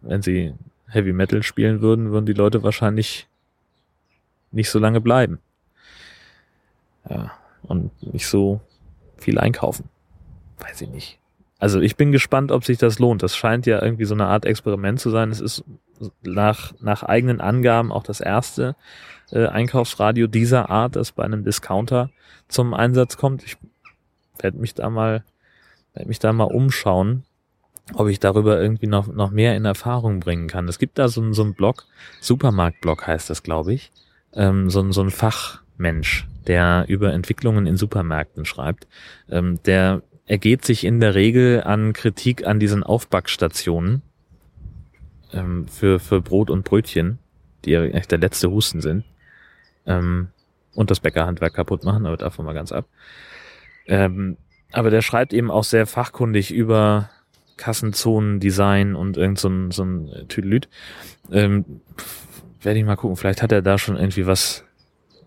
Wenn 0.00 0.22
sie 0.22 0.54
Heavy 0.92 1.12
Metal 1.12 1.42
spielen 1.42 1.80
würden, 1.80 2.12
würden 2.12 2.26
die 2.26 2.32
Leute 2.32 2.62
wahrscheinlich 2.62 3.26
nicht 4.50 4.70
so 4.70 4.78
lange 4.78 5.00
bleiben. 5.00 5.38
Ja, 7.08 7.32
und 7.62 7.90
nicht 8.12 8.26
so 8.26 8.60
viel 9.16 9.38
einkaufen. 9.38 9.88
Weiß 10.58 10.80
ich 10.82 10.90
nicht. 10.90 11.18
Also 11.58 11.80
ich 11.80 11.96
bin 11.96 12.12
gespannt, 12.12 12.52
ob 12.52 12.64
sich 12.64 12.78
das 12.78 12.98
lohnt. 12.98 13.22
Das 13.22 13.36
scheint 13.36 13.66
ja 13.66 13.80
irgendwie 13.82 14.04
so 14.04 14.14
eine 14.14 14.26
Art 14.26 14.44
Experiment 14.44 15.00
zu 15.00 15.10
sein. 15.10 15.30
Es 15.30 15.40
ist 15.40 15.64
nach, 16.22 16.72
nach 16.80 17.02
eigenen 17.04 17.40
Angaben 17.40 17.92
auch 17.92 18.02
das 18.02 18.20
erste 18.20 18.74
äh, 19.30 19.46
Einkaufsradio 19.46 20.26
dieser 20.26 20.70
Art, 20.70 20.96
das 20.96 21.12
bei 21.12 21.24
einem 21.24 21.44
Discounter 21.44 22.10
zum 22.48 22.74
Einsatz 22.74 23.16
kommt. 23.16 23.44
Ich 23.44 23.56
werde 24.38 24.58
mich 24.58 24.74
da 24.74 24.90
mal, 24.90 25.24
werde 25.94 26.08
mich 26.08 26.18
da 26.18 26.32
mal 26.32 26.44
umschauen, 26.44 27.24
ob 27.94 28.08
ich 28.08 28.20
darüber 28.20 28.60
irgendwie 28.60 28.86
noch, 28.86 29.08
noch 29.08 29.30
mehr 29.30 29.56
in 29.56 29.64
Erfahrung 29.64 30.20
bringen 30.20 30.48
kann. 30.48 30.68
Es 30.68 30.78
gibt 30.78 30.98
da 30.98 31.08
so, 31.08 31.32
so 31.32 31.42
einen 31.42 31.54
Blog, 31.54 31.86
Supermarktblog 32.20 33.06
heißt 33.06 33.28
das, 33.30 33.42
glaube 33.42 33.72
ich, 33.74 33.90
ähm, 34.34 34.70
so, 34.70 34.90
so 34.92 35.02
ein 35.02 35.10
Fachmensch, 35.10 36.26
der 36.46 36.84
über 36.88 37.12
Entwicklungen 37.12 37.66
in 37.66 37.76
Supermärkten 37.76 38.44
schreibt. 38.44 38.86
Ähm, 39.28 39.62
der 39.64 40.02
ergeht 40.26 40.64
sich 40.64 40.84
in 40.84 41.00
der 41.00 41.14
Regel 41.14 41.62
an 41.64 41.92
Kritik 41.92 42.46
an 42.46 42.60
diesen 42.60 42.82
Aufbackstationen 42.82 44.02
ähm, 45.32 45.66
für, 45.68 45.98
für 45.98 46.20
Brot 46.20 46.50
und 46.50 46.64
Brötchen, 46.64 47.18
die 47.64 47.72
ja 47.72 47.84
echt 47.84 48.10
der 48.10 48.18
letzte 48.18 48.50
Husten 48.50 48.80
sind. 48.80 49.04
Ähm, 49.86 50.28
und 50.74 50.90
das 50.90 51.00
Bäckerhandwerk 51.00 51.54
kaputt 51.54 51.84
machen, 51.84 52.06
aber 52.06 52.16
davon 52.16 52.46
mal 52.46 52.54
ganz 52.54 52.72
ab. 52.72 52.86
Ähm, 53.86 54.38
aber 54.72 54.90
der 54.90 55.02
schreibt 55.02 55.34
eben 55.34 55.50
auch 55.50 55.64
sehr 55.64 55.86
fachkundig 55.86 56.50
über 56.50 57.10
Kassenzonen-Design 57.56 58.94
und 58.94 59.16
irgend 59.16 59.38
so 59.38 59.48
ein, 59.48 59.70
so 59.70 59.84
ein 59.84 60.28
Tüdelüt. 60.28 60.68
Ähm, 61.30 61.64
Werde 62.60 62.78
ich 62.78 62.84
mal 62.84 62.96
gucken, 62.96 63.16
vielleicht 63.16 63.42
hat 63.42 63.52
er 63.52 63.62
da 63.62 63.78
schon 63.78 63.96
irgendwie 63.96 64.26
was 64.26 64.64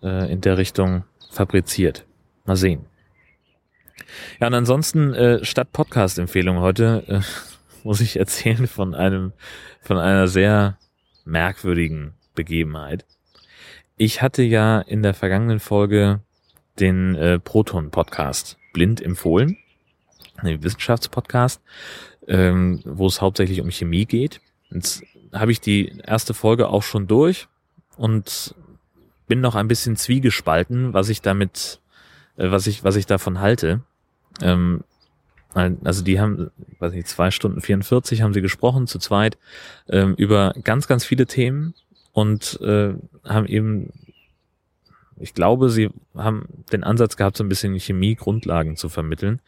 äh, 0.02 0.32
in 0.32 0.40
der 0.40 0.58
Richtung 0.58 1.04
fabriziert. 1.30 2.06
Mal 2.44 2.56
sehen. 2.56 2.86
Ja, 4.40 4.46
und 4.46 4.54
ansonsten 4.54 5.14
äh, 5.14 5.44
statt 5.44 5.72
Podcast-Empfehlung 5.72 6.58
heute 6.58 7.04
äh, 7.08 7.20
muss 7.84 8.00
ich 8.00 8.18
erzählen 8.18 8.66
von 8.66 8.94
einem, 8.94 9.32
von 9.80 9.98
einer 9.98 10.28
sehr 10.28 10.78
merkwürdigen 11.24 12.14
Begebenheit. 12.34 13.04
Ich 13.96 14.22
hatte 14.22 14.42
ja 14.42 14.80
in 14.80 15.02
der 15.02 15.14
vergangenen 15.14 15.60
Folge 15.60 16.20
den 16.78 17.14
äh, 17.14 17.38
Proton-Podcast 17.38 18.58
blind 18.72 19.00
empfohlen, 19.00 19.56
den 20.42 20.62
Wissenschaftspodcast, 20.62 21.62
ähm, 22.26 22.80
wo 22.84 23.06
es 23.06 23.20
hauptsächlich 23.20 23.60
um 23.60 23.70
Chemie 23.70 24.06
geht. 24.06 24.40
Jetzt 24.70 25.04
habe 25.32 25.52
ich 25.52 25.60
die 25.60 25.98
erste 26.04 26.34
Folge 26.34 26.68
auch 26.68 26.82
schon 26.82 27.06
durch 27.06 27.48
und 27.96 28.54
bin 29.26 29.40
noch 29.40 29.54
ein 29.54 29.68
bisschen 29.68 29.96
zwiegespalten, 29.96 30.92
was 30.92 31.08
ich 31.08 31.22
damit, 31.22 31.80
äh, 32.36 32.50
was 32.50 32.66
ich, 32.66 32.84
was 32.84 32.96
ich 32.96 33.06
davon 33.06 33.40
halte. 33.40 33.82
Ähm, 34.42 34.84
also 35.56 36.04
die 36.04 36.20
haben, 36.20 36.50
weiß 36.80 36.92
nicht, 36.92 37.08
zwei 37.08 37.30
Stunden 37.30 37.62
44 37.62 38.20
haben 38.20 38.34
sie 38.34 38.42
gesprochen, 38.42 38.86
zu 38.86 38.98
zweit, 38.98 39.38
ähm, 39.88 40.14
über 40.14 40.52
ganz, 40.62 40.86
ganz 40.86 41.04
viele 41.04 41.26
Themen 41.26 41.74
und 42.12 42.60
äh, 42.60 42.92
haben 43.24 43.46
eben, 43.46 43.90
ich 45.18 45.32
glaube, 45.32 45.70
sie 45.70 45.88
haben 46.14 46.46
den 46.72 46.84
Ansatz 46.84 47.16
gehabt, 47.16 47.38
so 47.38 47.44
ein 47.44 47.48
bisschen 47.48 47.78
Chemie-Grundlagen 47.78 48.76
zu 48.76 48.90
vermitteln. 48.90 49.40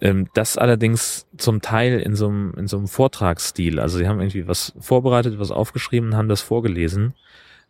Ähm, 0.00 0.28
das 0.34 0.56
allerdings 0.56 1.26
zum 1.36 1.60
Teil 1.60 2.00
in 2.00 2.14
so, 2.14 2.28
einem, 2.28 2.54
in 2.56 2.68
so 2.68 2.76
einem 2.76 2.88
Vortragsstil. 2.88 3.80
Also 3.80 3.98
sie 3.98 4.08
haben 4.08 4.20
irgendwie 4.20 4.46
was 4.46 4.72
vorbereitet, 4.78 5.38
was 5.38 5.50
aufgeschrieben, 5.50 6.16
haben 6.16 6.28
das 6.28 6.40
vorgelesen 6.40 7.14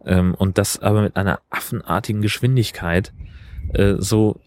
ähm, 0.04 0.34
und 0.34 0.58
das 0.58 0.80
aber 0.80 1.02
mit 1.02 1.16
einer 1.16 1.40
affenartigen 1.50 2.20
Geschwindigkeit, 2.20 3.12
äh, 3.72 3.94
so 3.98 4.40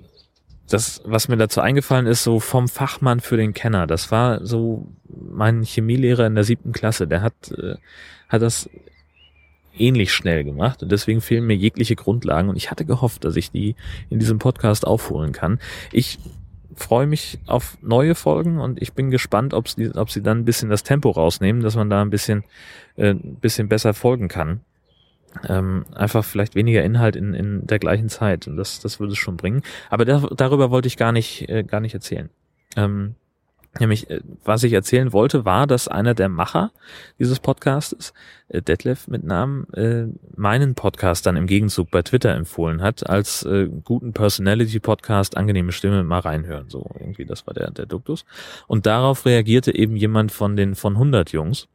das, 0.70 1.02
was 1.06 1.28
mir 1.28 1.38
dazu 1.38 1.60
eingefallen 1.60 2.08
ist, 2.08 2.24
so 2.24 2.40
vom 2.40 2.68
Fachmann 2.68 3.20
für 3.20 3.36
den 3.36 3.54
Kenner. 3.54 3.88
Das 3.88 4.12
war 4.12 4.46
so 4.46 4.88
mein 5.10 5.64
Chemielehrer 5.64 6.26
in 6.26 6.36
der 6.36 6.44
siebten 6.44 6.72
Klasse. 6.72 7.08
Der 7.08 7.22
hat, 7.22 7.52
äh, 7.52 7.76
hat 8.30 8.42
das 8.42 8.70
ähnlich 9.78 10.14
schnell 10.14 10.44
gemacht 10.44 10.84
und 10.84 10.92
deswegen 10.92 11.22
fehlen 11.22 11.46
mir 11.46 11.56
jegliche 11.56 11.96
Grundlagen 11.96 12.50
und 12.50 12.58
ich 12.58 12.72
hatte 12.72 12.86
gehofft, 12.86 13.24
dass 13.24 13.36
ich 13.36 13.52
die 13.52 13.76
in 14.10 14.20
diesem 14.20 14.38
Podcast 14.38 14.86
aufholen 14.86 15.32
kann. 15.32 15.60
Ich 15.92 16.20
freue 16.76 17.08
mich 17.08 17.40
auf 17.48 17.78
neue 17.82 18.16
Folgen 18.16 18.60
und 18.60 18.82
ich 18.82 18.94
bin 18.94 19.12
gespannt, 19.12 19.54
ob 19.54 19.68
sie, 19.68 19.92
ob 19.96 20.10
sie 20.10 20.22
dann 20.22 20.40
ein 20.40 20.46
bisschen 20.46 20.70
das 20.70 20.84
Tempo 20.84 21.10
rausnehmen, 21.12 21.62
dass 21.62 21.76
man 21.76 21.90
da 21.90 22.02
ein 22.02 22.10
bisschen, 22.10 22.44
äh, 22.96 23.12
ein 23.12 23.36
bisschen 23.42 23.70
besser 23.70 23.94
folgen 23.94 24.28
kann. 24.28 24.62
ähm, 25.48 25.86
einfach 25.96 26.24
vielleicht 26.26 26.56
weniger 26.56 26.84
Inhalt 26.84 27.16
in, 27.16 27.34
in 27.34 27.66
der 27.66 27.80
gleichen 27.80 28.10
Zeit. 28.10 28.50
Das, 28.56 28.80
das 28.80 29.00
würde 29.00 29.14
es 29.14 29.20
schon 29.20 29.38
bringen. 29.38 29.64
Aber 29.90 30.06
da, 30.06 30.20
darüber 30.36 30.72
wollte 30.72 30.88
ich 30.88 30.98
gar 30.98 31.12
nicht, 31.12 31.50
äh, 31.50 31.64
gar 31.64 31.80
nicht 31.80 31.94
erzählen. 31.94 32.30
Ähm, 32.76 33.16
Nämlich, 33.80 34.10
äh, 34.10 34.20
was 34.44 34.64
ich 34.64 34.74
erzählen 34.74 35.14
wollte, 35.14 35.46
war, 35.46 35.66
dass 35.66 35.88
einer 35.88 36.14
der 36.14 36.28
Macher 36.28 36.72
dieses 37.20 37.40
Podcasts, 37.40 38.14
äh, 38.50 38.62
Detlef 38.62 39.08
mit 39.08 39.24
Namen, 39.24 39.72
äh, 39.74 40.08
meinen 40.36 40.76
Podcast 40.76 41.26
dann 41.26 41.38
im 41.38 41.48
Gegenzug 41.48 41.90
bei 41.90 42.02
Twitter 42.02 42.34
empfohlen 42.36 42.82
hat, 42.82 43.10
als 43.10 43.48
guten 43.84 44.14
Personality-Podcast, 44.14 45.38
angenehme 45.38 45.72
Stimme, 45.72 46.04
mal 46.04 46.20
reinhören. 46.20 46.70
So, 46.70 46.90
irgendwie, 47.00 47.26
das 47.26 47.48
war 47.48 47.54
der, 47.54 47.72
der 47.72 47.86
Duktus. 47.86 48.26
Und 48.68 48.86
darauf 48.86 49.26
reagierte 49.26 49.74
eben 49.74 49.96
jemand 49.96 50.32
von 50.32 50.56
den 50.56 50.76
von 50.76 50.94
100 50.94 51.32
Jungs, 51.32 51.68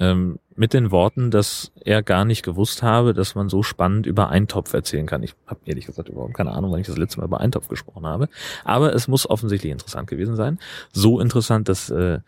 ähm, 0.00 0.38
mit 0.56 0.72
den 0.72 0.90
Worten, 0.90 1.30
dass 1.30 1.72
er 1.84 2.02
gar 2.02 2.24
nicht 2.24 2.44
gewusst 2.44 2.82
habe, 2.82 3.14
dass 3.14 3.34
man 3.34 3.48
so 3.48 3.62
spannend 3.62 4.06
über 4.06 4.30
Eintopf 4.30 4.72
erzählen 4.72 5.06
kann. 5.06 5.22
Ich 5.22 5.34
habe 5.46 5.60
ehrlich 5.64 5.86
gesagt 5.86 6.08
überhaupt 6.08 6.34
keine 6.34 6.52
Ahnung, 6.52 6.72
wann 6.72 6.80
ich 6.80 6.86
das 6.86 6.96
letzte 6.96 7.18
Mal 7.18 7.26
über 7.26 7.40
Eintopf 7.40 7.68
gesprochen 7.68 8.06
habe. 8.06 8.28
Aber 8.64 8.94
es 8.94 9.08
muss 9.08 9.28
offensichtlich 9.28 9.72
interessant 9.72 10.08
gewesen 10.08 10.36
sein. 10.36 10.58
So 10.92 11.20
interessant, 11.20 11.68
dass 11.68 11.90
äh, 11.90 12.20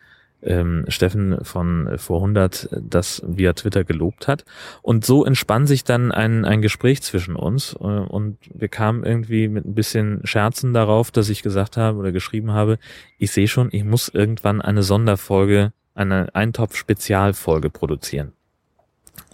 ähm, 0.43 0.85
Steffen 0.89 1.45
von 1.45 1.99
vor 1.99 2.19
100 2.19 2.69
das 2.73 3.23
via 3.27 3.53
Twitter 3.53 3.85
gelobt 3.85 4.29
hat. 4.29 4.45
Und 4.83 5.05
so 5.05 5.25
entspann 5.25 5.67
sich 5.67 5.85
dann 5.85 6.13
ein, 6.13 6.45
ein 6.45 6.63
Gespräch 6.63 7.03
zwischen 7.03 7.37
uns 7.37 7.75
äh, 7.75 7.85
und 7.85 8.39
wir 8.53 8.69
kamen 8.69 9.05
irgendwie 9.05 9.49
mit 9.49 9.65
ein 9.65 9.75
bisschen 9.75 10.21
Scherzen 10.25 10.73
darauf, 10.73 11.11
dass 11.11 11.29
ich 11.29 11.43
gesagt 11.43 11.77
habe 11.77 11.99
oder 11.99 12.13
geschrieben 12.13 12.53
habe, 12.53 12.79
ich 13.19 13.33
sehe 13.33 13.49
schon, 13.49 13.69
ich 13.73 13.85
muss 13.85 14.09
irgendwann 14.09 14.61
eine 14.61 14.83
Sonderfolge 14.83 15.73
eine 15.97 16.35
Eintopf-Spezialfolge 16.35 17.71
produzieren. 17.71 18.33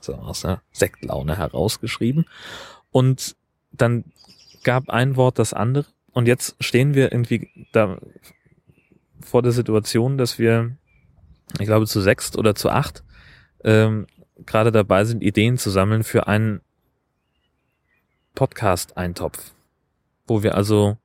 So 0.00 0.14
aus 0.14 0.44
einer 0.44 0.62
Sektlaune 0.72 1.36
herausgeschrieben. 1.36 2.26
Und 2.90 3.36
dann 3.72 4.04
gab 4.64 4.88
ein 4.90 5.16
Wort 5.16 5.38
das 5.38 5.52
andere. 5.52 5.86
Und 6.12 6.28
jetzt 6.28 6.56
stehen 6.60 6.94
wir 6.94 7.12
irgendwie 7.12 7.48
da 7.72 7.98
vor 9.20 9.42
der 9.42 9.52
Situation, 9.52 10.18
dass 10.18 10.38
wir, 10.38 10.76
ich 11.58 11.66
glaube, 11.66 11.86
zu 11.86 12.00
sechst 12.00 12.36
oder 12.36 12.54
zu 12.54 12.70
acht 12.70 13.02
ähm, 13.64 14.06
gerade 14.44 14.72
dabei 14.72 15.04
sind, 15.04 15.22
Ideen 15.22 15.58
zu 15.58 15.70
sammeln 15.70 16.04
für 16.04 16.26
einen 16.26 16.60
Podcast-Eintopf, 18.34 19.52
wo 20.26 20.42
wir 20.42 20.54
also 20.54 20.98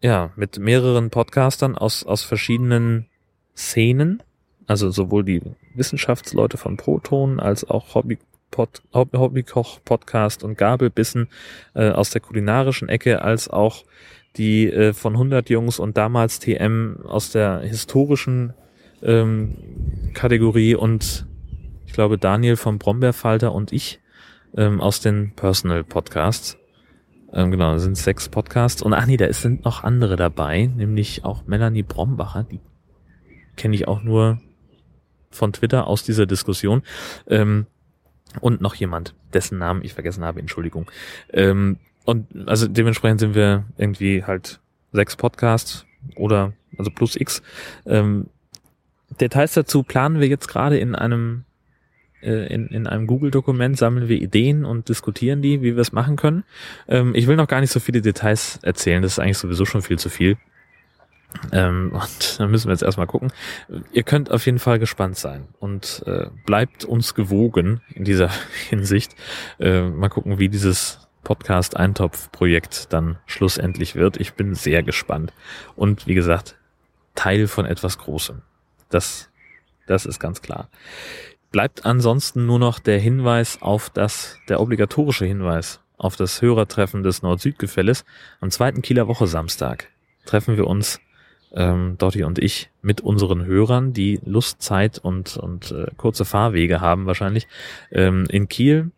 ja 0.00 0.32
mit 0.36 0.58
mehreren 0.58 1.10
Podcastern 1.10 1.76
aus 1.76 2.04
aus 2.04 2.22
verschiedenen 2.22 3.08
Szenen, 3.56 4.22
also 4.66 4.90
sowohl 4.90 5.24
die 5.24 5.42
Wissenschaftsleute 5.74 6.56
von 6.56 6.76
Proton 6.76 7.40
als 7.40 7.68
auch 7.68 7.94
Hobby 7.94 8.18
Pod, 8.50 8.82
Hobbykoch-Podcast 8.92 10.44
und 10.44 10.58
Gabelbissen 10.58 11.28
äh, 11.74 11.90
aus 11.90 12.10
der 12.10 12.20
kulinarischen 12.20 12.88
Ecke, 12.88 13.22
als 13.22 13.48
auch 13.48 13.84
die 14.36 14.70
äh, 14.70 14.92
von 14.92 15.14
100 15.14 15.50
Jungs 15.50 15.78
und 15.78 15.96
damals 15.96 16.38
TM 16.38 16.98
aus 17.04 17.32
der 17.32 17.60
historischen 17.60 18.52
ähm, 19.02 19.56
Kategorie 20.14 20.74
und 20.74 21.26
ich 21.86 21.92
glaube 21.92 22.18
Daniel 22.18 22.56
vom 22.56 22.78
Brombeerfalter 22.78 23.52
und 23.52 23.72
ich 23.72 24.00
ähm, 24.56 24.80
aus 24.80 25.00
den 25.00 25.34
Personal 25.34 25.84
Podcasts. 25.84 26.58
Ähm, 27.32 27.50
genau, 27.50 27.72
das 27.72 27.82
sind 27.82 27.96
sechs 27.96 28.28
Podcasts. 28.28 28.82
Und 28.82 28.92
ach 28.92 29.06
nee, 29.06 29.16
da 29.16 29.32
sind 29.32 29.64
noch 29.64 29.84
andere 29.84 30.16
dabei, 30.16 30.66
nämlich 30.66 31.24
auch 31.24 31.46
Melanie 31.46 31.82
Brombacher, 31.82 32.44
die 32.44 32.60
kenne 33.56 33.74
ich 33.74 33.88
auch 33.88 34.02
nur 34.02 34.40
von 35.30 35.52
Twitter 35.52 35.86
aus 35.86 36.02
dieser 36.02 36.26
Diskussion. 36.26 36.82
Ähm, 37.26 37.66
und 38.40 38.60
noch 38.60 38.74
jemand, 38.74 39.14
dessen 39.32 39.58
Namen 39.58 39.84
ich 39.84 39.92
vergessen 39.92 40.24
habe, 40.24 40.40
Entschuldigung. 40.40 40.90
Ähm, 41.32 41.78
und 42.04 42.48
also 42.48 42.66
dementsprechend 42.66 43.20
sind 43.20 43.34
wir 43.34 43.64
irgendwie 43.76 44.24
halt 44.24 44.60
sechs 44.92 45.16
Podcasts 45.16 45.86
oder 46.16 46.52
also 46.78 46.90
plus 46.90 47.16
X. 47.16 47.42
Ähm, 47.86 48.26
Details 49.20 49.54
dazu 49.54 49.82
planen 49.82 50.20
wir 50.20 50.28
jetzt 50.28 50.48
gerade 50.48 50.78
in 50.78 50.94
einem 50.94 51.44
äh, 52.22 52.52
in, 52.52 52.68
in 52.68 52.86
einem 52.86 53.06
Google-Dokument 53.06 53.76
sammeln 53.76 54.08
wir 54.08 54.20
Ideen 54.20 54.64
und 54.64 54.88
diskutieren 54.88 55.42
die, 55.42 55.60
wie 55.60 55.74
wir 55.74 55.82
es 55.82 55.92
machen 55.92 56.16
können. 56.16 56.44
Ähm, 56.88 57.14
ich 57.14 57.26
will 57.26 57.36
noch 57.36 57.48
gar 57.48 57.60
nicht 57.60 57.72
so 57.72 57.80
viele 57.80 58.00
Details 58.00 58.58
erzählen, 58.62 59.02
das 59.02 59.12
ist 59.12 59.18
eigentlich 59.18 59.38
sowieso 59.38 59.64
schon 59.64 59.82
viel 59.82 59.98
zu 59.98 60.08
viel. 60.08 60.36
Ähm, 61.52 61.92
und 61.92 62.40
dann 62.40 62.50
müssen 62.50 62.68
wir 62.68 62.72
jetzt 62.72 62.82
erstmal 62.82 63.06
gucken. 63.06 63.32
Ihr 63.92 64.02
könnt 64.02 64.30
auf 64.30 64.46
jeden 64.46 64.58
Fall 64.58 64.78
gespannt 64.78 65.16
sein 65.16 65.48
und 65.60 66.02
äh, 66.06 66.26
bleibt 66.46 66.84
uns 66.84 67.14
gewogen 67.14 67.80
in 67.94 68.04
dieser 68.04 68.30
Hinsicht. 68.68 69.14
Äh, 69.58 69.82
mal 69.82 70.08
gucken, 70.08 70.38
wie 70.38 70.48
dieses 70.48 71.08
Podcast-Eintopf-Projekt 71.24 72.92
dann 72.92 73.18
schlussendlich 73.26 73.94
wird. 73.94 74.18
Ich 74.18 74.34
bin 74.34 74.54
sehr 74.54 74.82
gespannt. 74.82 75.32
Und 75.76 76.06
wie 76.06 76.14
gesagt, 76.14 76.56
Teil 77.14 77.46
von 77.46 77.64
etwas 77.64 77.98
Großem. 77.98 78.42
Das, 78.90 79.30
das 79.86 80.06
ist 80.06 80.18
ganz 80.18 80.42
klar. 80.42 80.68
Bleibt 81.50 81.84
ansonsten 81.84 82.46
nur 82.46 82.58
noch 82.58 82.78
der 82.78 82.98
Hinweis 82.98 83.60
auf 83.60 83.90
das, 83.90 84.38
der 84.48 84.60
obligatorische 84.60 85.26
Hinweis 85.26 85.80
auf 85.98 86.16
das 86.16 86.42
Hörertreffen 86.42 87.02
des 87.02 87.22
Nord-Süd-Gefälles. 87.22 88.04
Am 88.40 88.50
zweiten 88.50 88.82
Kieler 88.82 89.06
Woche 89.06 89.26
Samstag 89.26 89.88
treffen 90.24 90.56
wir 90.56 90.66
uns 90.66 91.00
ähm, 91.54 91.96
Dotti 91.98 92.24
und 92.24 92.38
ich 92.38 92.70
mit 92.80 93.00
unseren 93.00 93.44
Hörern, 93.44 93.92
die 93.92 94.20
Lust, 94.24 94.62
Zeit 94.62 94.98
und, 94.98 95.36
und 95.36 95.72
äh, 95.72 95.86
kurze 95.96 96.24
Fahrwege 96.24 96.80
haben 96.80 97.06
wahrscheinlich, 97.06 97.48
ähm, 97.90 98.26
in 98.28 98.48
Kiel. 98.48 98.92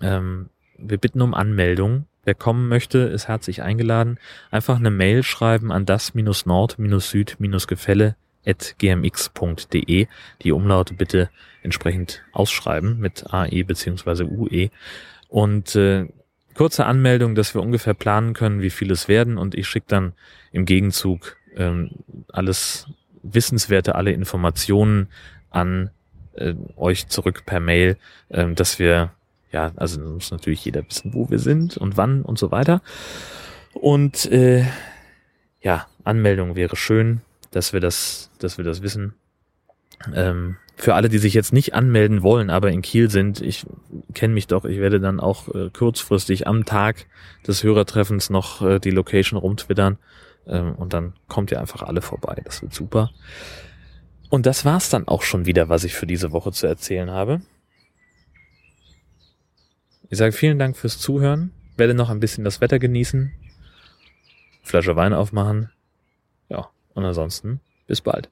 Ähm, 0.00 0.48
wir 0.76 0.98
bitten 0.98 1.22
um 1.22 1.32
Anmeldung. 1.34 2.06
Wer 2.24 2.34
kommen 2.34 2.68
möchte, 2.68 2.98
ist 2.98 3.28
herzlich 3.28 3.62
eingeladen. 3.62 4.18
Einfach 4.50 4.76
eine 4.76 4.90
Mail 4.90 5.22
schreiben 5.22 5.72
an 5.72 5.86
das-nord-süd-gefälle 5.86 8.16
at 8.46 8.74
gmx.de. 8.78 10.06
Die 10.42 10.52
Umlaute 10.52 10.94
bitte 10.94 11.30
entsprechend 11.62 12.22
ausschreiben 12.32 13.00
mit 13.00 13.32
AE 13.32 13.64
beziehungsweise 13.64 14.26
UE. 14.26 14.68
Und 15.28 15.74
äh, 15.74 16.06
kurze 16.54 16.86
Anmeldung, 16.86 17.34
dass 17.34 17.54
wir 17.54 17.62
ungefähr 17.62 17.94
planen 17.94 18.34
können, 18.34 18.60
wie 18.60 18.70
viel 18.70 18.90
es 18.90 19.08
werden. 19.08 19.38
Und 19.38 19.54
ich 19.54 19.66
schicke 19.66 19.86
dann 19.88 20.12
im 20.52 20.66
Gegenzug 20.66 21.37
ähm, 21.56 21.90
alles 22.32 22.86
Wissenswerte, 23.22 23.94
alle 23.94 24.12
Informationen 24.12 25.08
an 25.50 25.90
äh, 26.34 26.54
euch 26.76 27.08
zurück 27.08 27.44
per 27.46 27.60
Mail, 27.60 27.96
ähm, 28.30 28.54
dass 28.54 28.78
wir, 28.78 29.12
ja, 29.52 29.72
also 29.76 30.00
muss 30.00 30.30
natürlich 30.30 30.64
jeder 30.64 30.84
wissen, 30.86 31.14
wo 31.14 31.30
wir 31.30 31.38
sind 31.38 31.76
und 31.76 31.96
wann 31.96 32.22
und 32.22 32.38
so 32.38 32.50
weiter. 32.50 32.82
Und 33.72 34.30
äh, 34.30 34.64
ja, 35.60 35.86
Anmeldung 36.04 36.56
wäre 36.56 36.76
schön, 36.76 37.20
dass 37.50 37.72
wir 37.72 37.80
das, 37.80 38.30
dass 38.38 38.58
wir 38.58 38.64
das 38.64 38.82
wissen. 38.82 39.14
Ähm, 40.14 40.56
für 40.76 40.94
alle, 40.94 41.08
die 41.08 41.18
sich 41.18 41.34
jetzt 41.34 41.52
nicht 41.52 41.74
anmelden 41.74 42.22
wollen, 42.22 42.50
aber 42.50 42.70
in 42.70 42.82
Kiel 42.82 43.10
sind, 43.10 43.40
ich 43.40 43.66
kenne 44.14 44.32
mich 44.32 44.46
doch, 44.46 44.64
ich 44.64 44.78
werde 44.78 45.00
dann 45.00 45.18
auch 45.18 45.52
äh, 45.52 45.70
kurzfristig 45.70 46.46
am 46.46 46.64
Tag 46.66 47.06
des 47.46 47.64
Hörertreffens 47.64 48.30
noch 48.30 48.62
äh, 48.62 48.78
die 48.78 48.92
Location 48.92 49.38
rumtwittern 49.38 49.98
ähm, 50.48 50.74
und 50.74 50.92
dann 50.92 51.14
kommt 51.28 51.50
ihr 51.50 51.60
einfach 51.60 51.82
alle 51.82 52.02
vorbei. 52.02 52.40
Das 52.44 52.62
wird 52.62 52.74
super. 52.74 53.10
Und 54.30 54.46
das 54.46 54.64
war's 54.64 54.90
dann 54.90 55.08
auch 55.08 55.22
schon 55.22 55.46
wieder, 55.46 55.68
was 55.68 55.84
ich 55.84 55.94
für 55.94 56.06
diese 56.06 56.32
Woche 56.32 56.52
zu 56.52 56.66
erzählen 56.66 57.10
habe. 57.10 57.40
Ich 60.10 60.18
sage 60.18 60.32
vielen 60.32 60.58
Dank 60.58 60.76
fürs 60.76 60.98
Zuhören. 60.98 61.52
Werde 61.76 61.94
noch 61.94 62.10
ein 62.10 62.20
bisschen 62.20 62.44
das 62.44 62.60
Wetter 62.60 62.78
genießen. 62.78 63.32
Flasche 64.62 64.96
Wein 64.96 65.12
aufmachen. 65.12 65.70
Ja, 66.48 66.68
und 66.94 67.04
ansonsten 67.04 67.60
bis 67.86 68.00
bald. 68.00 68.30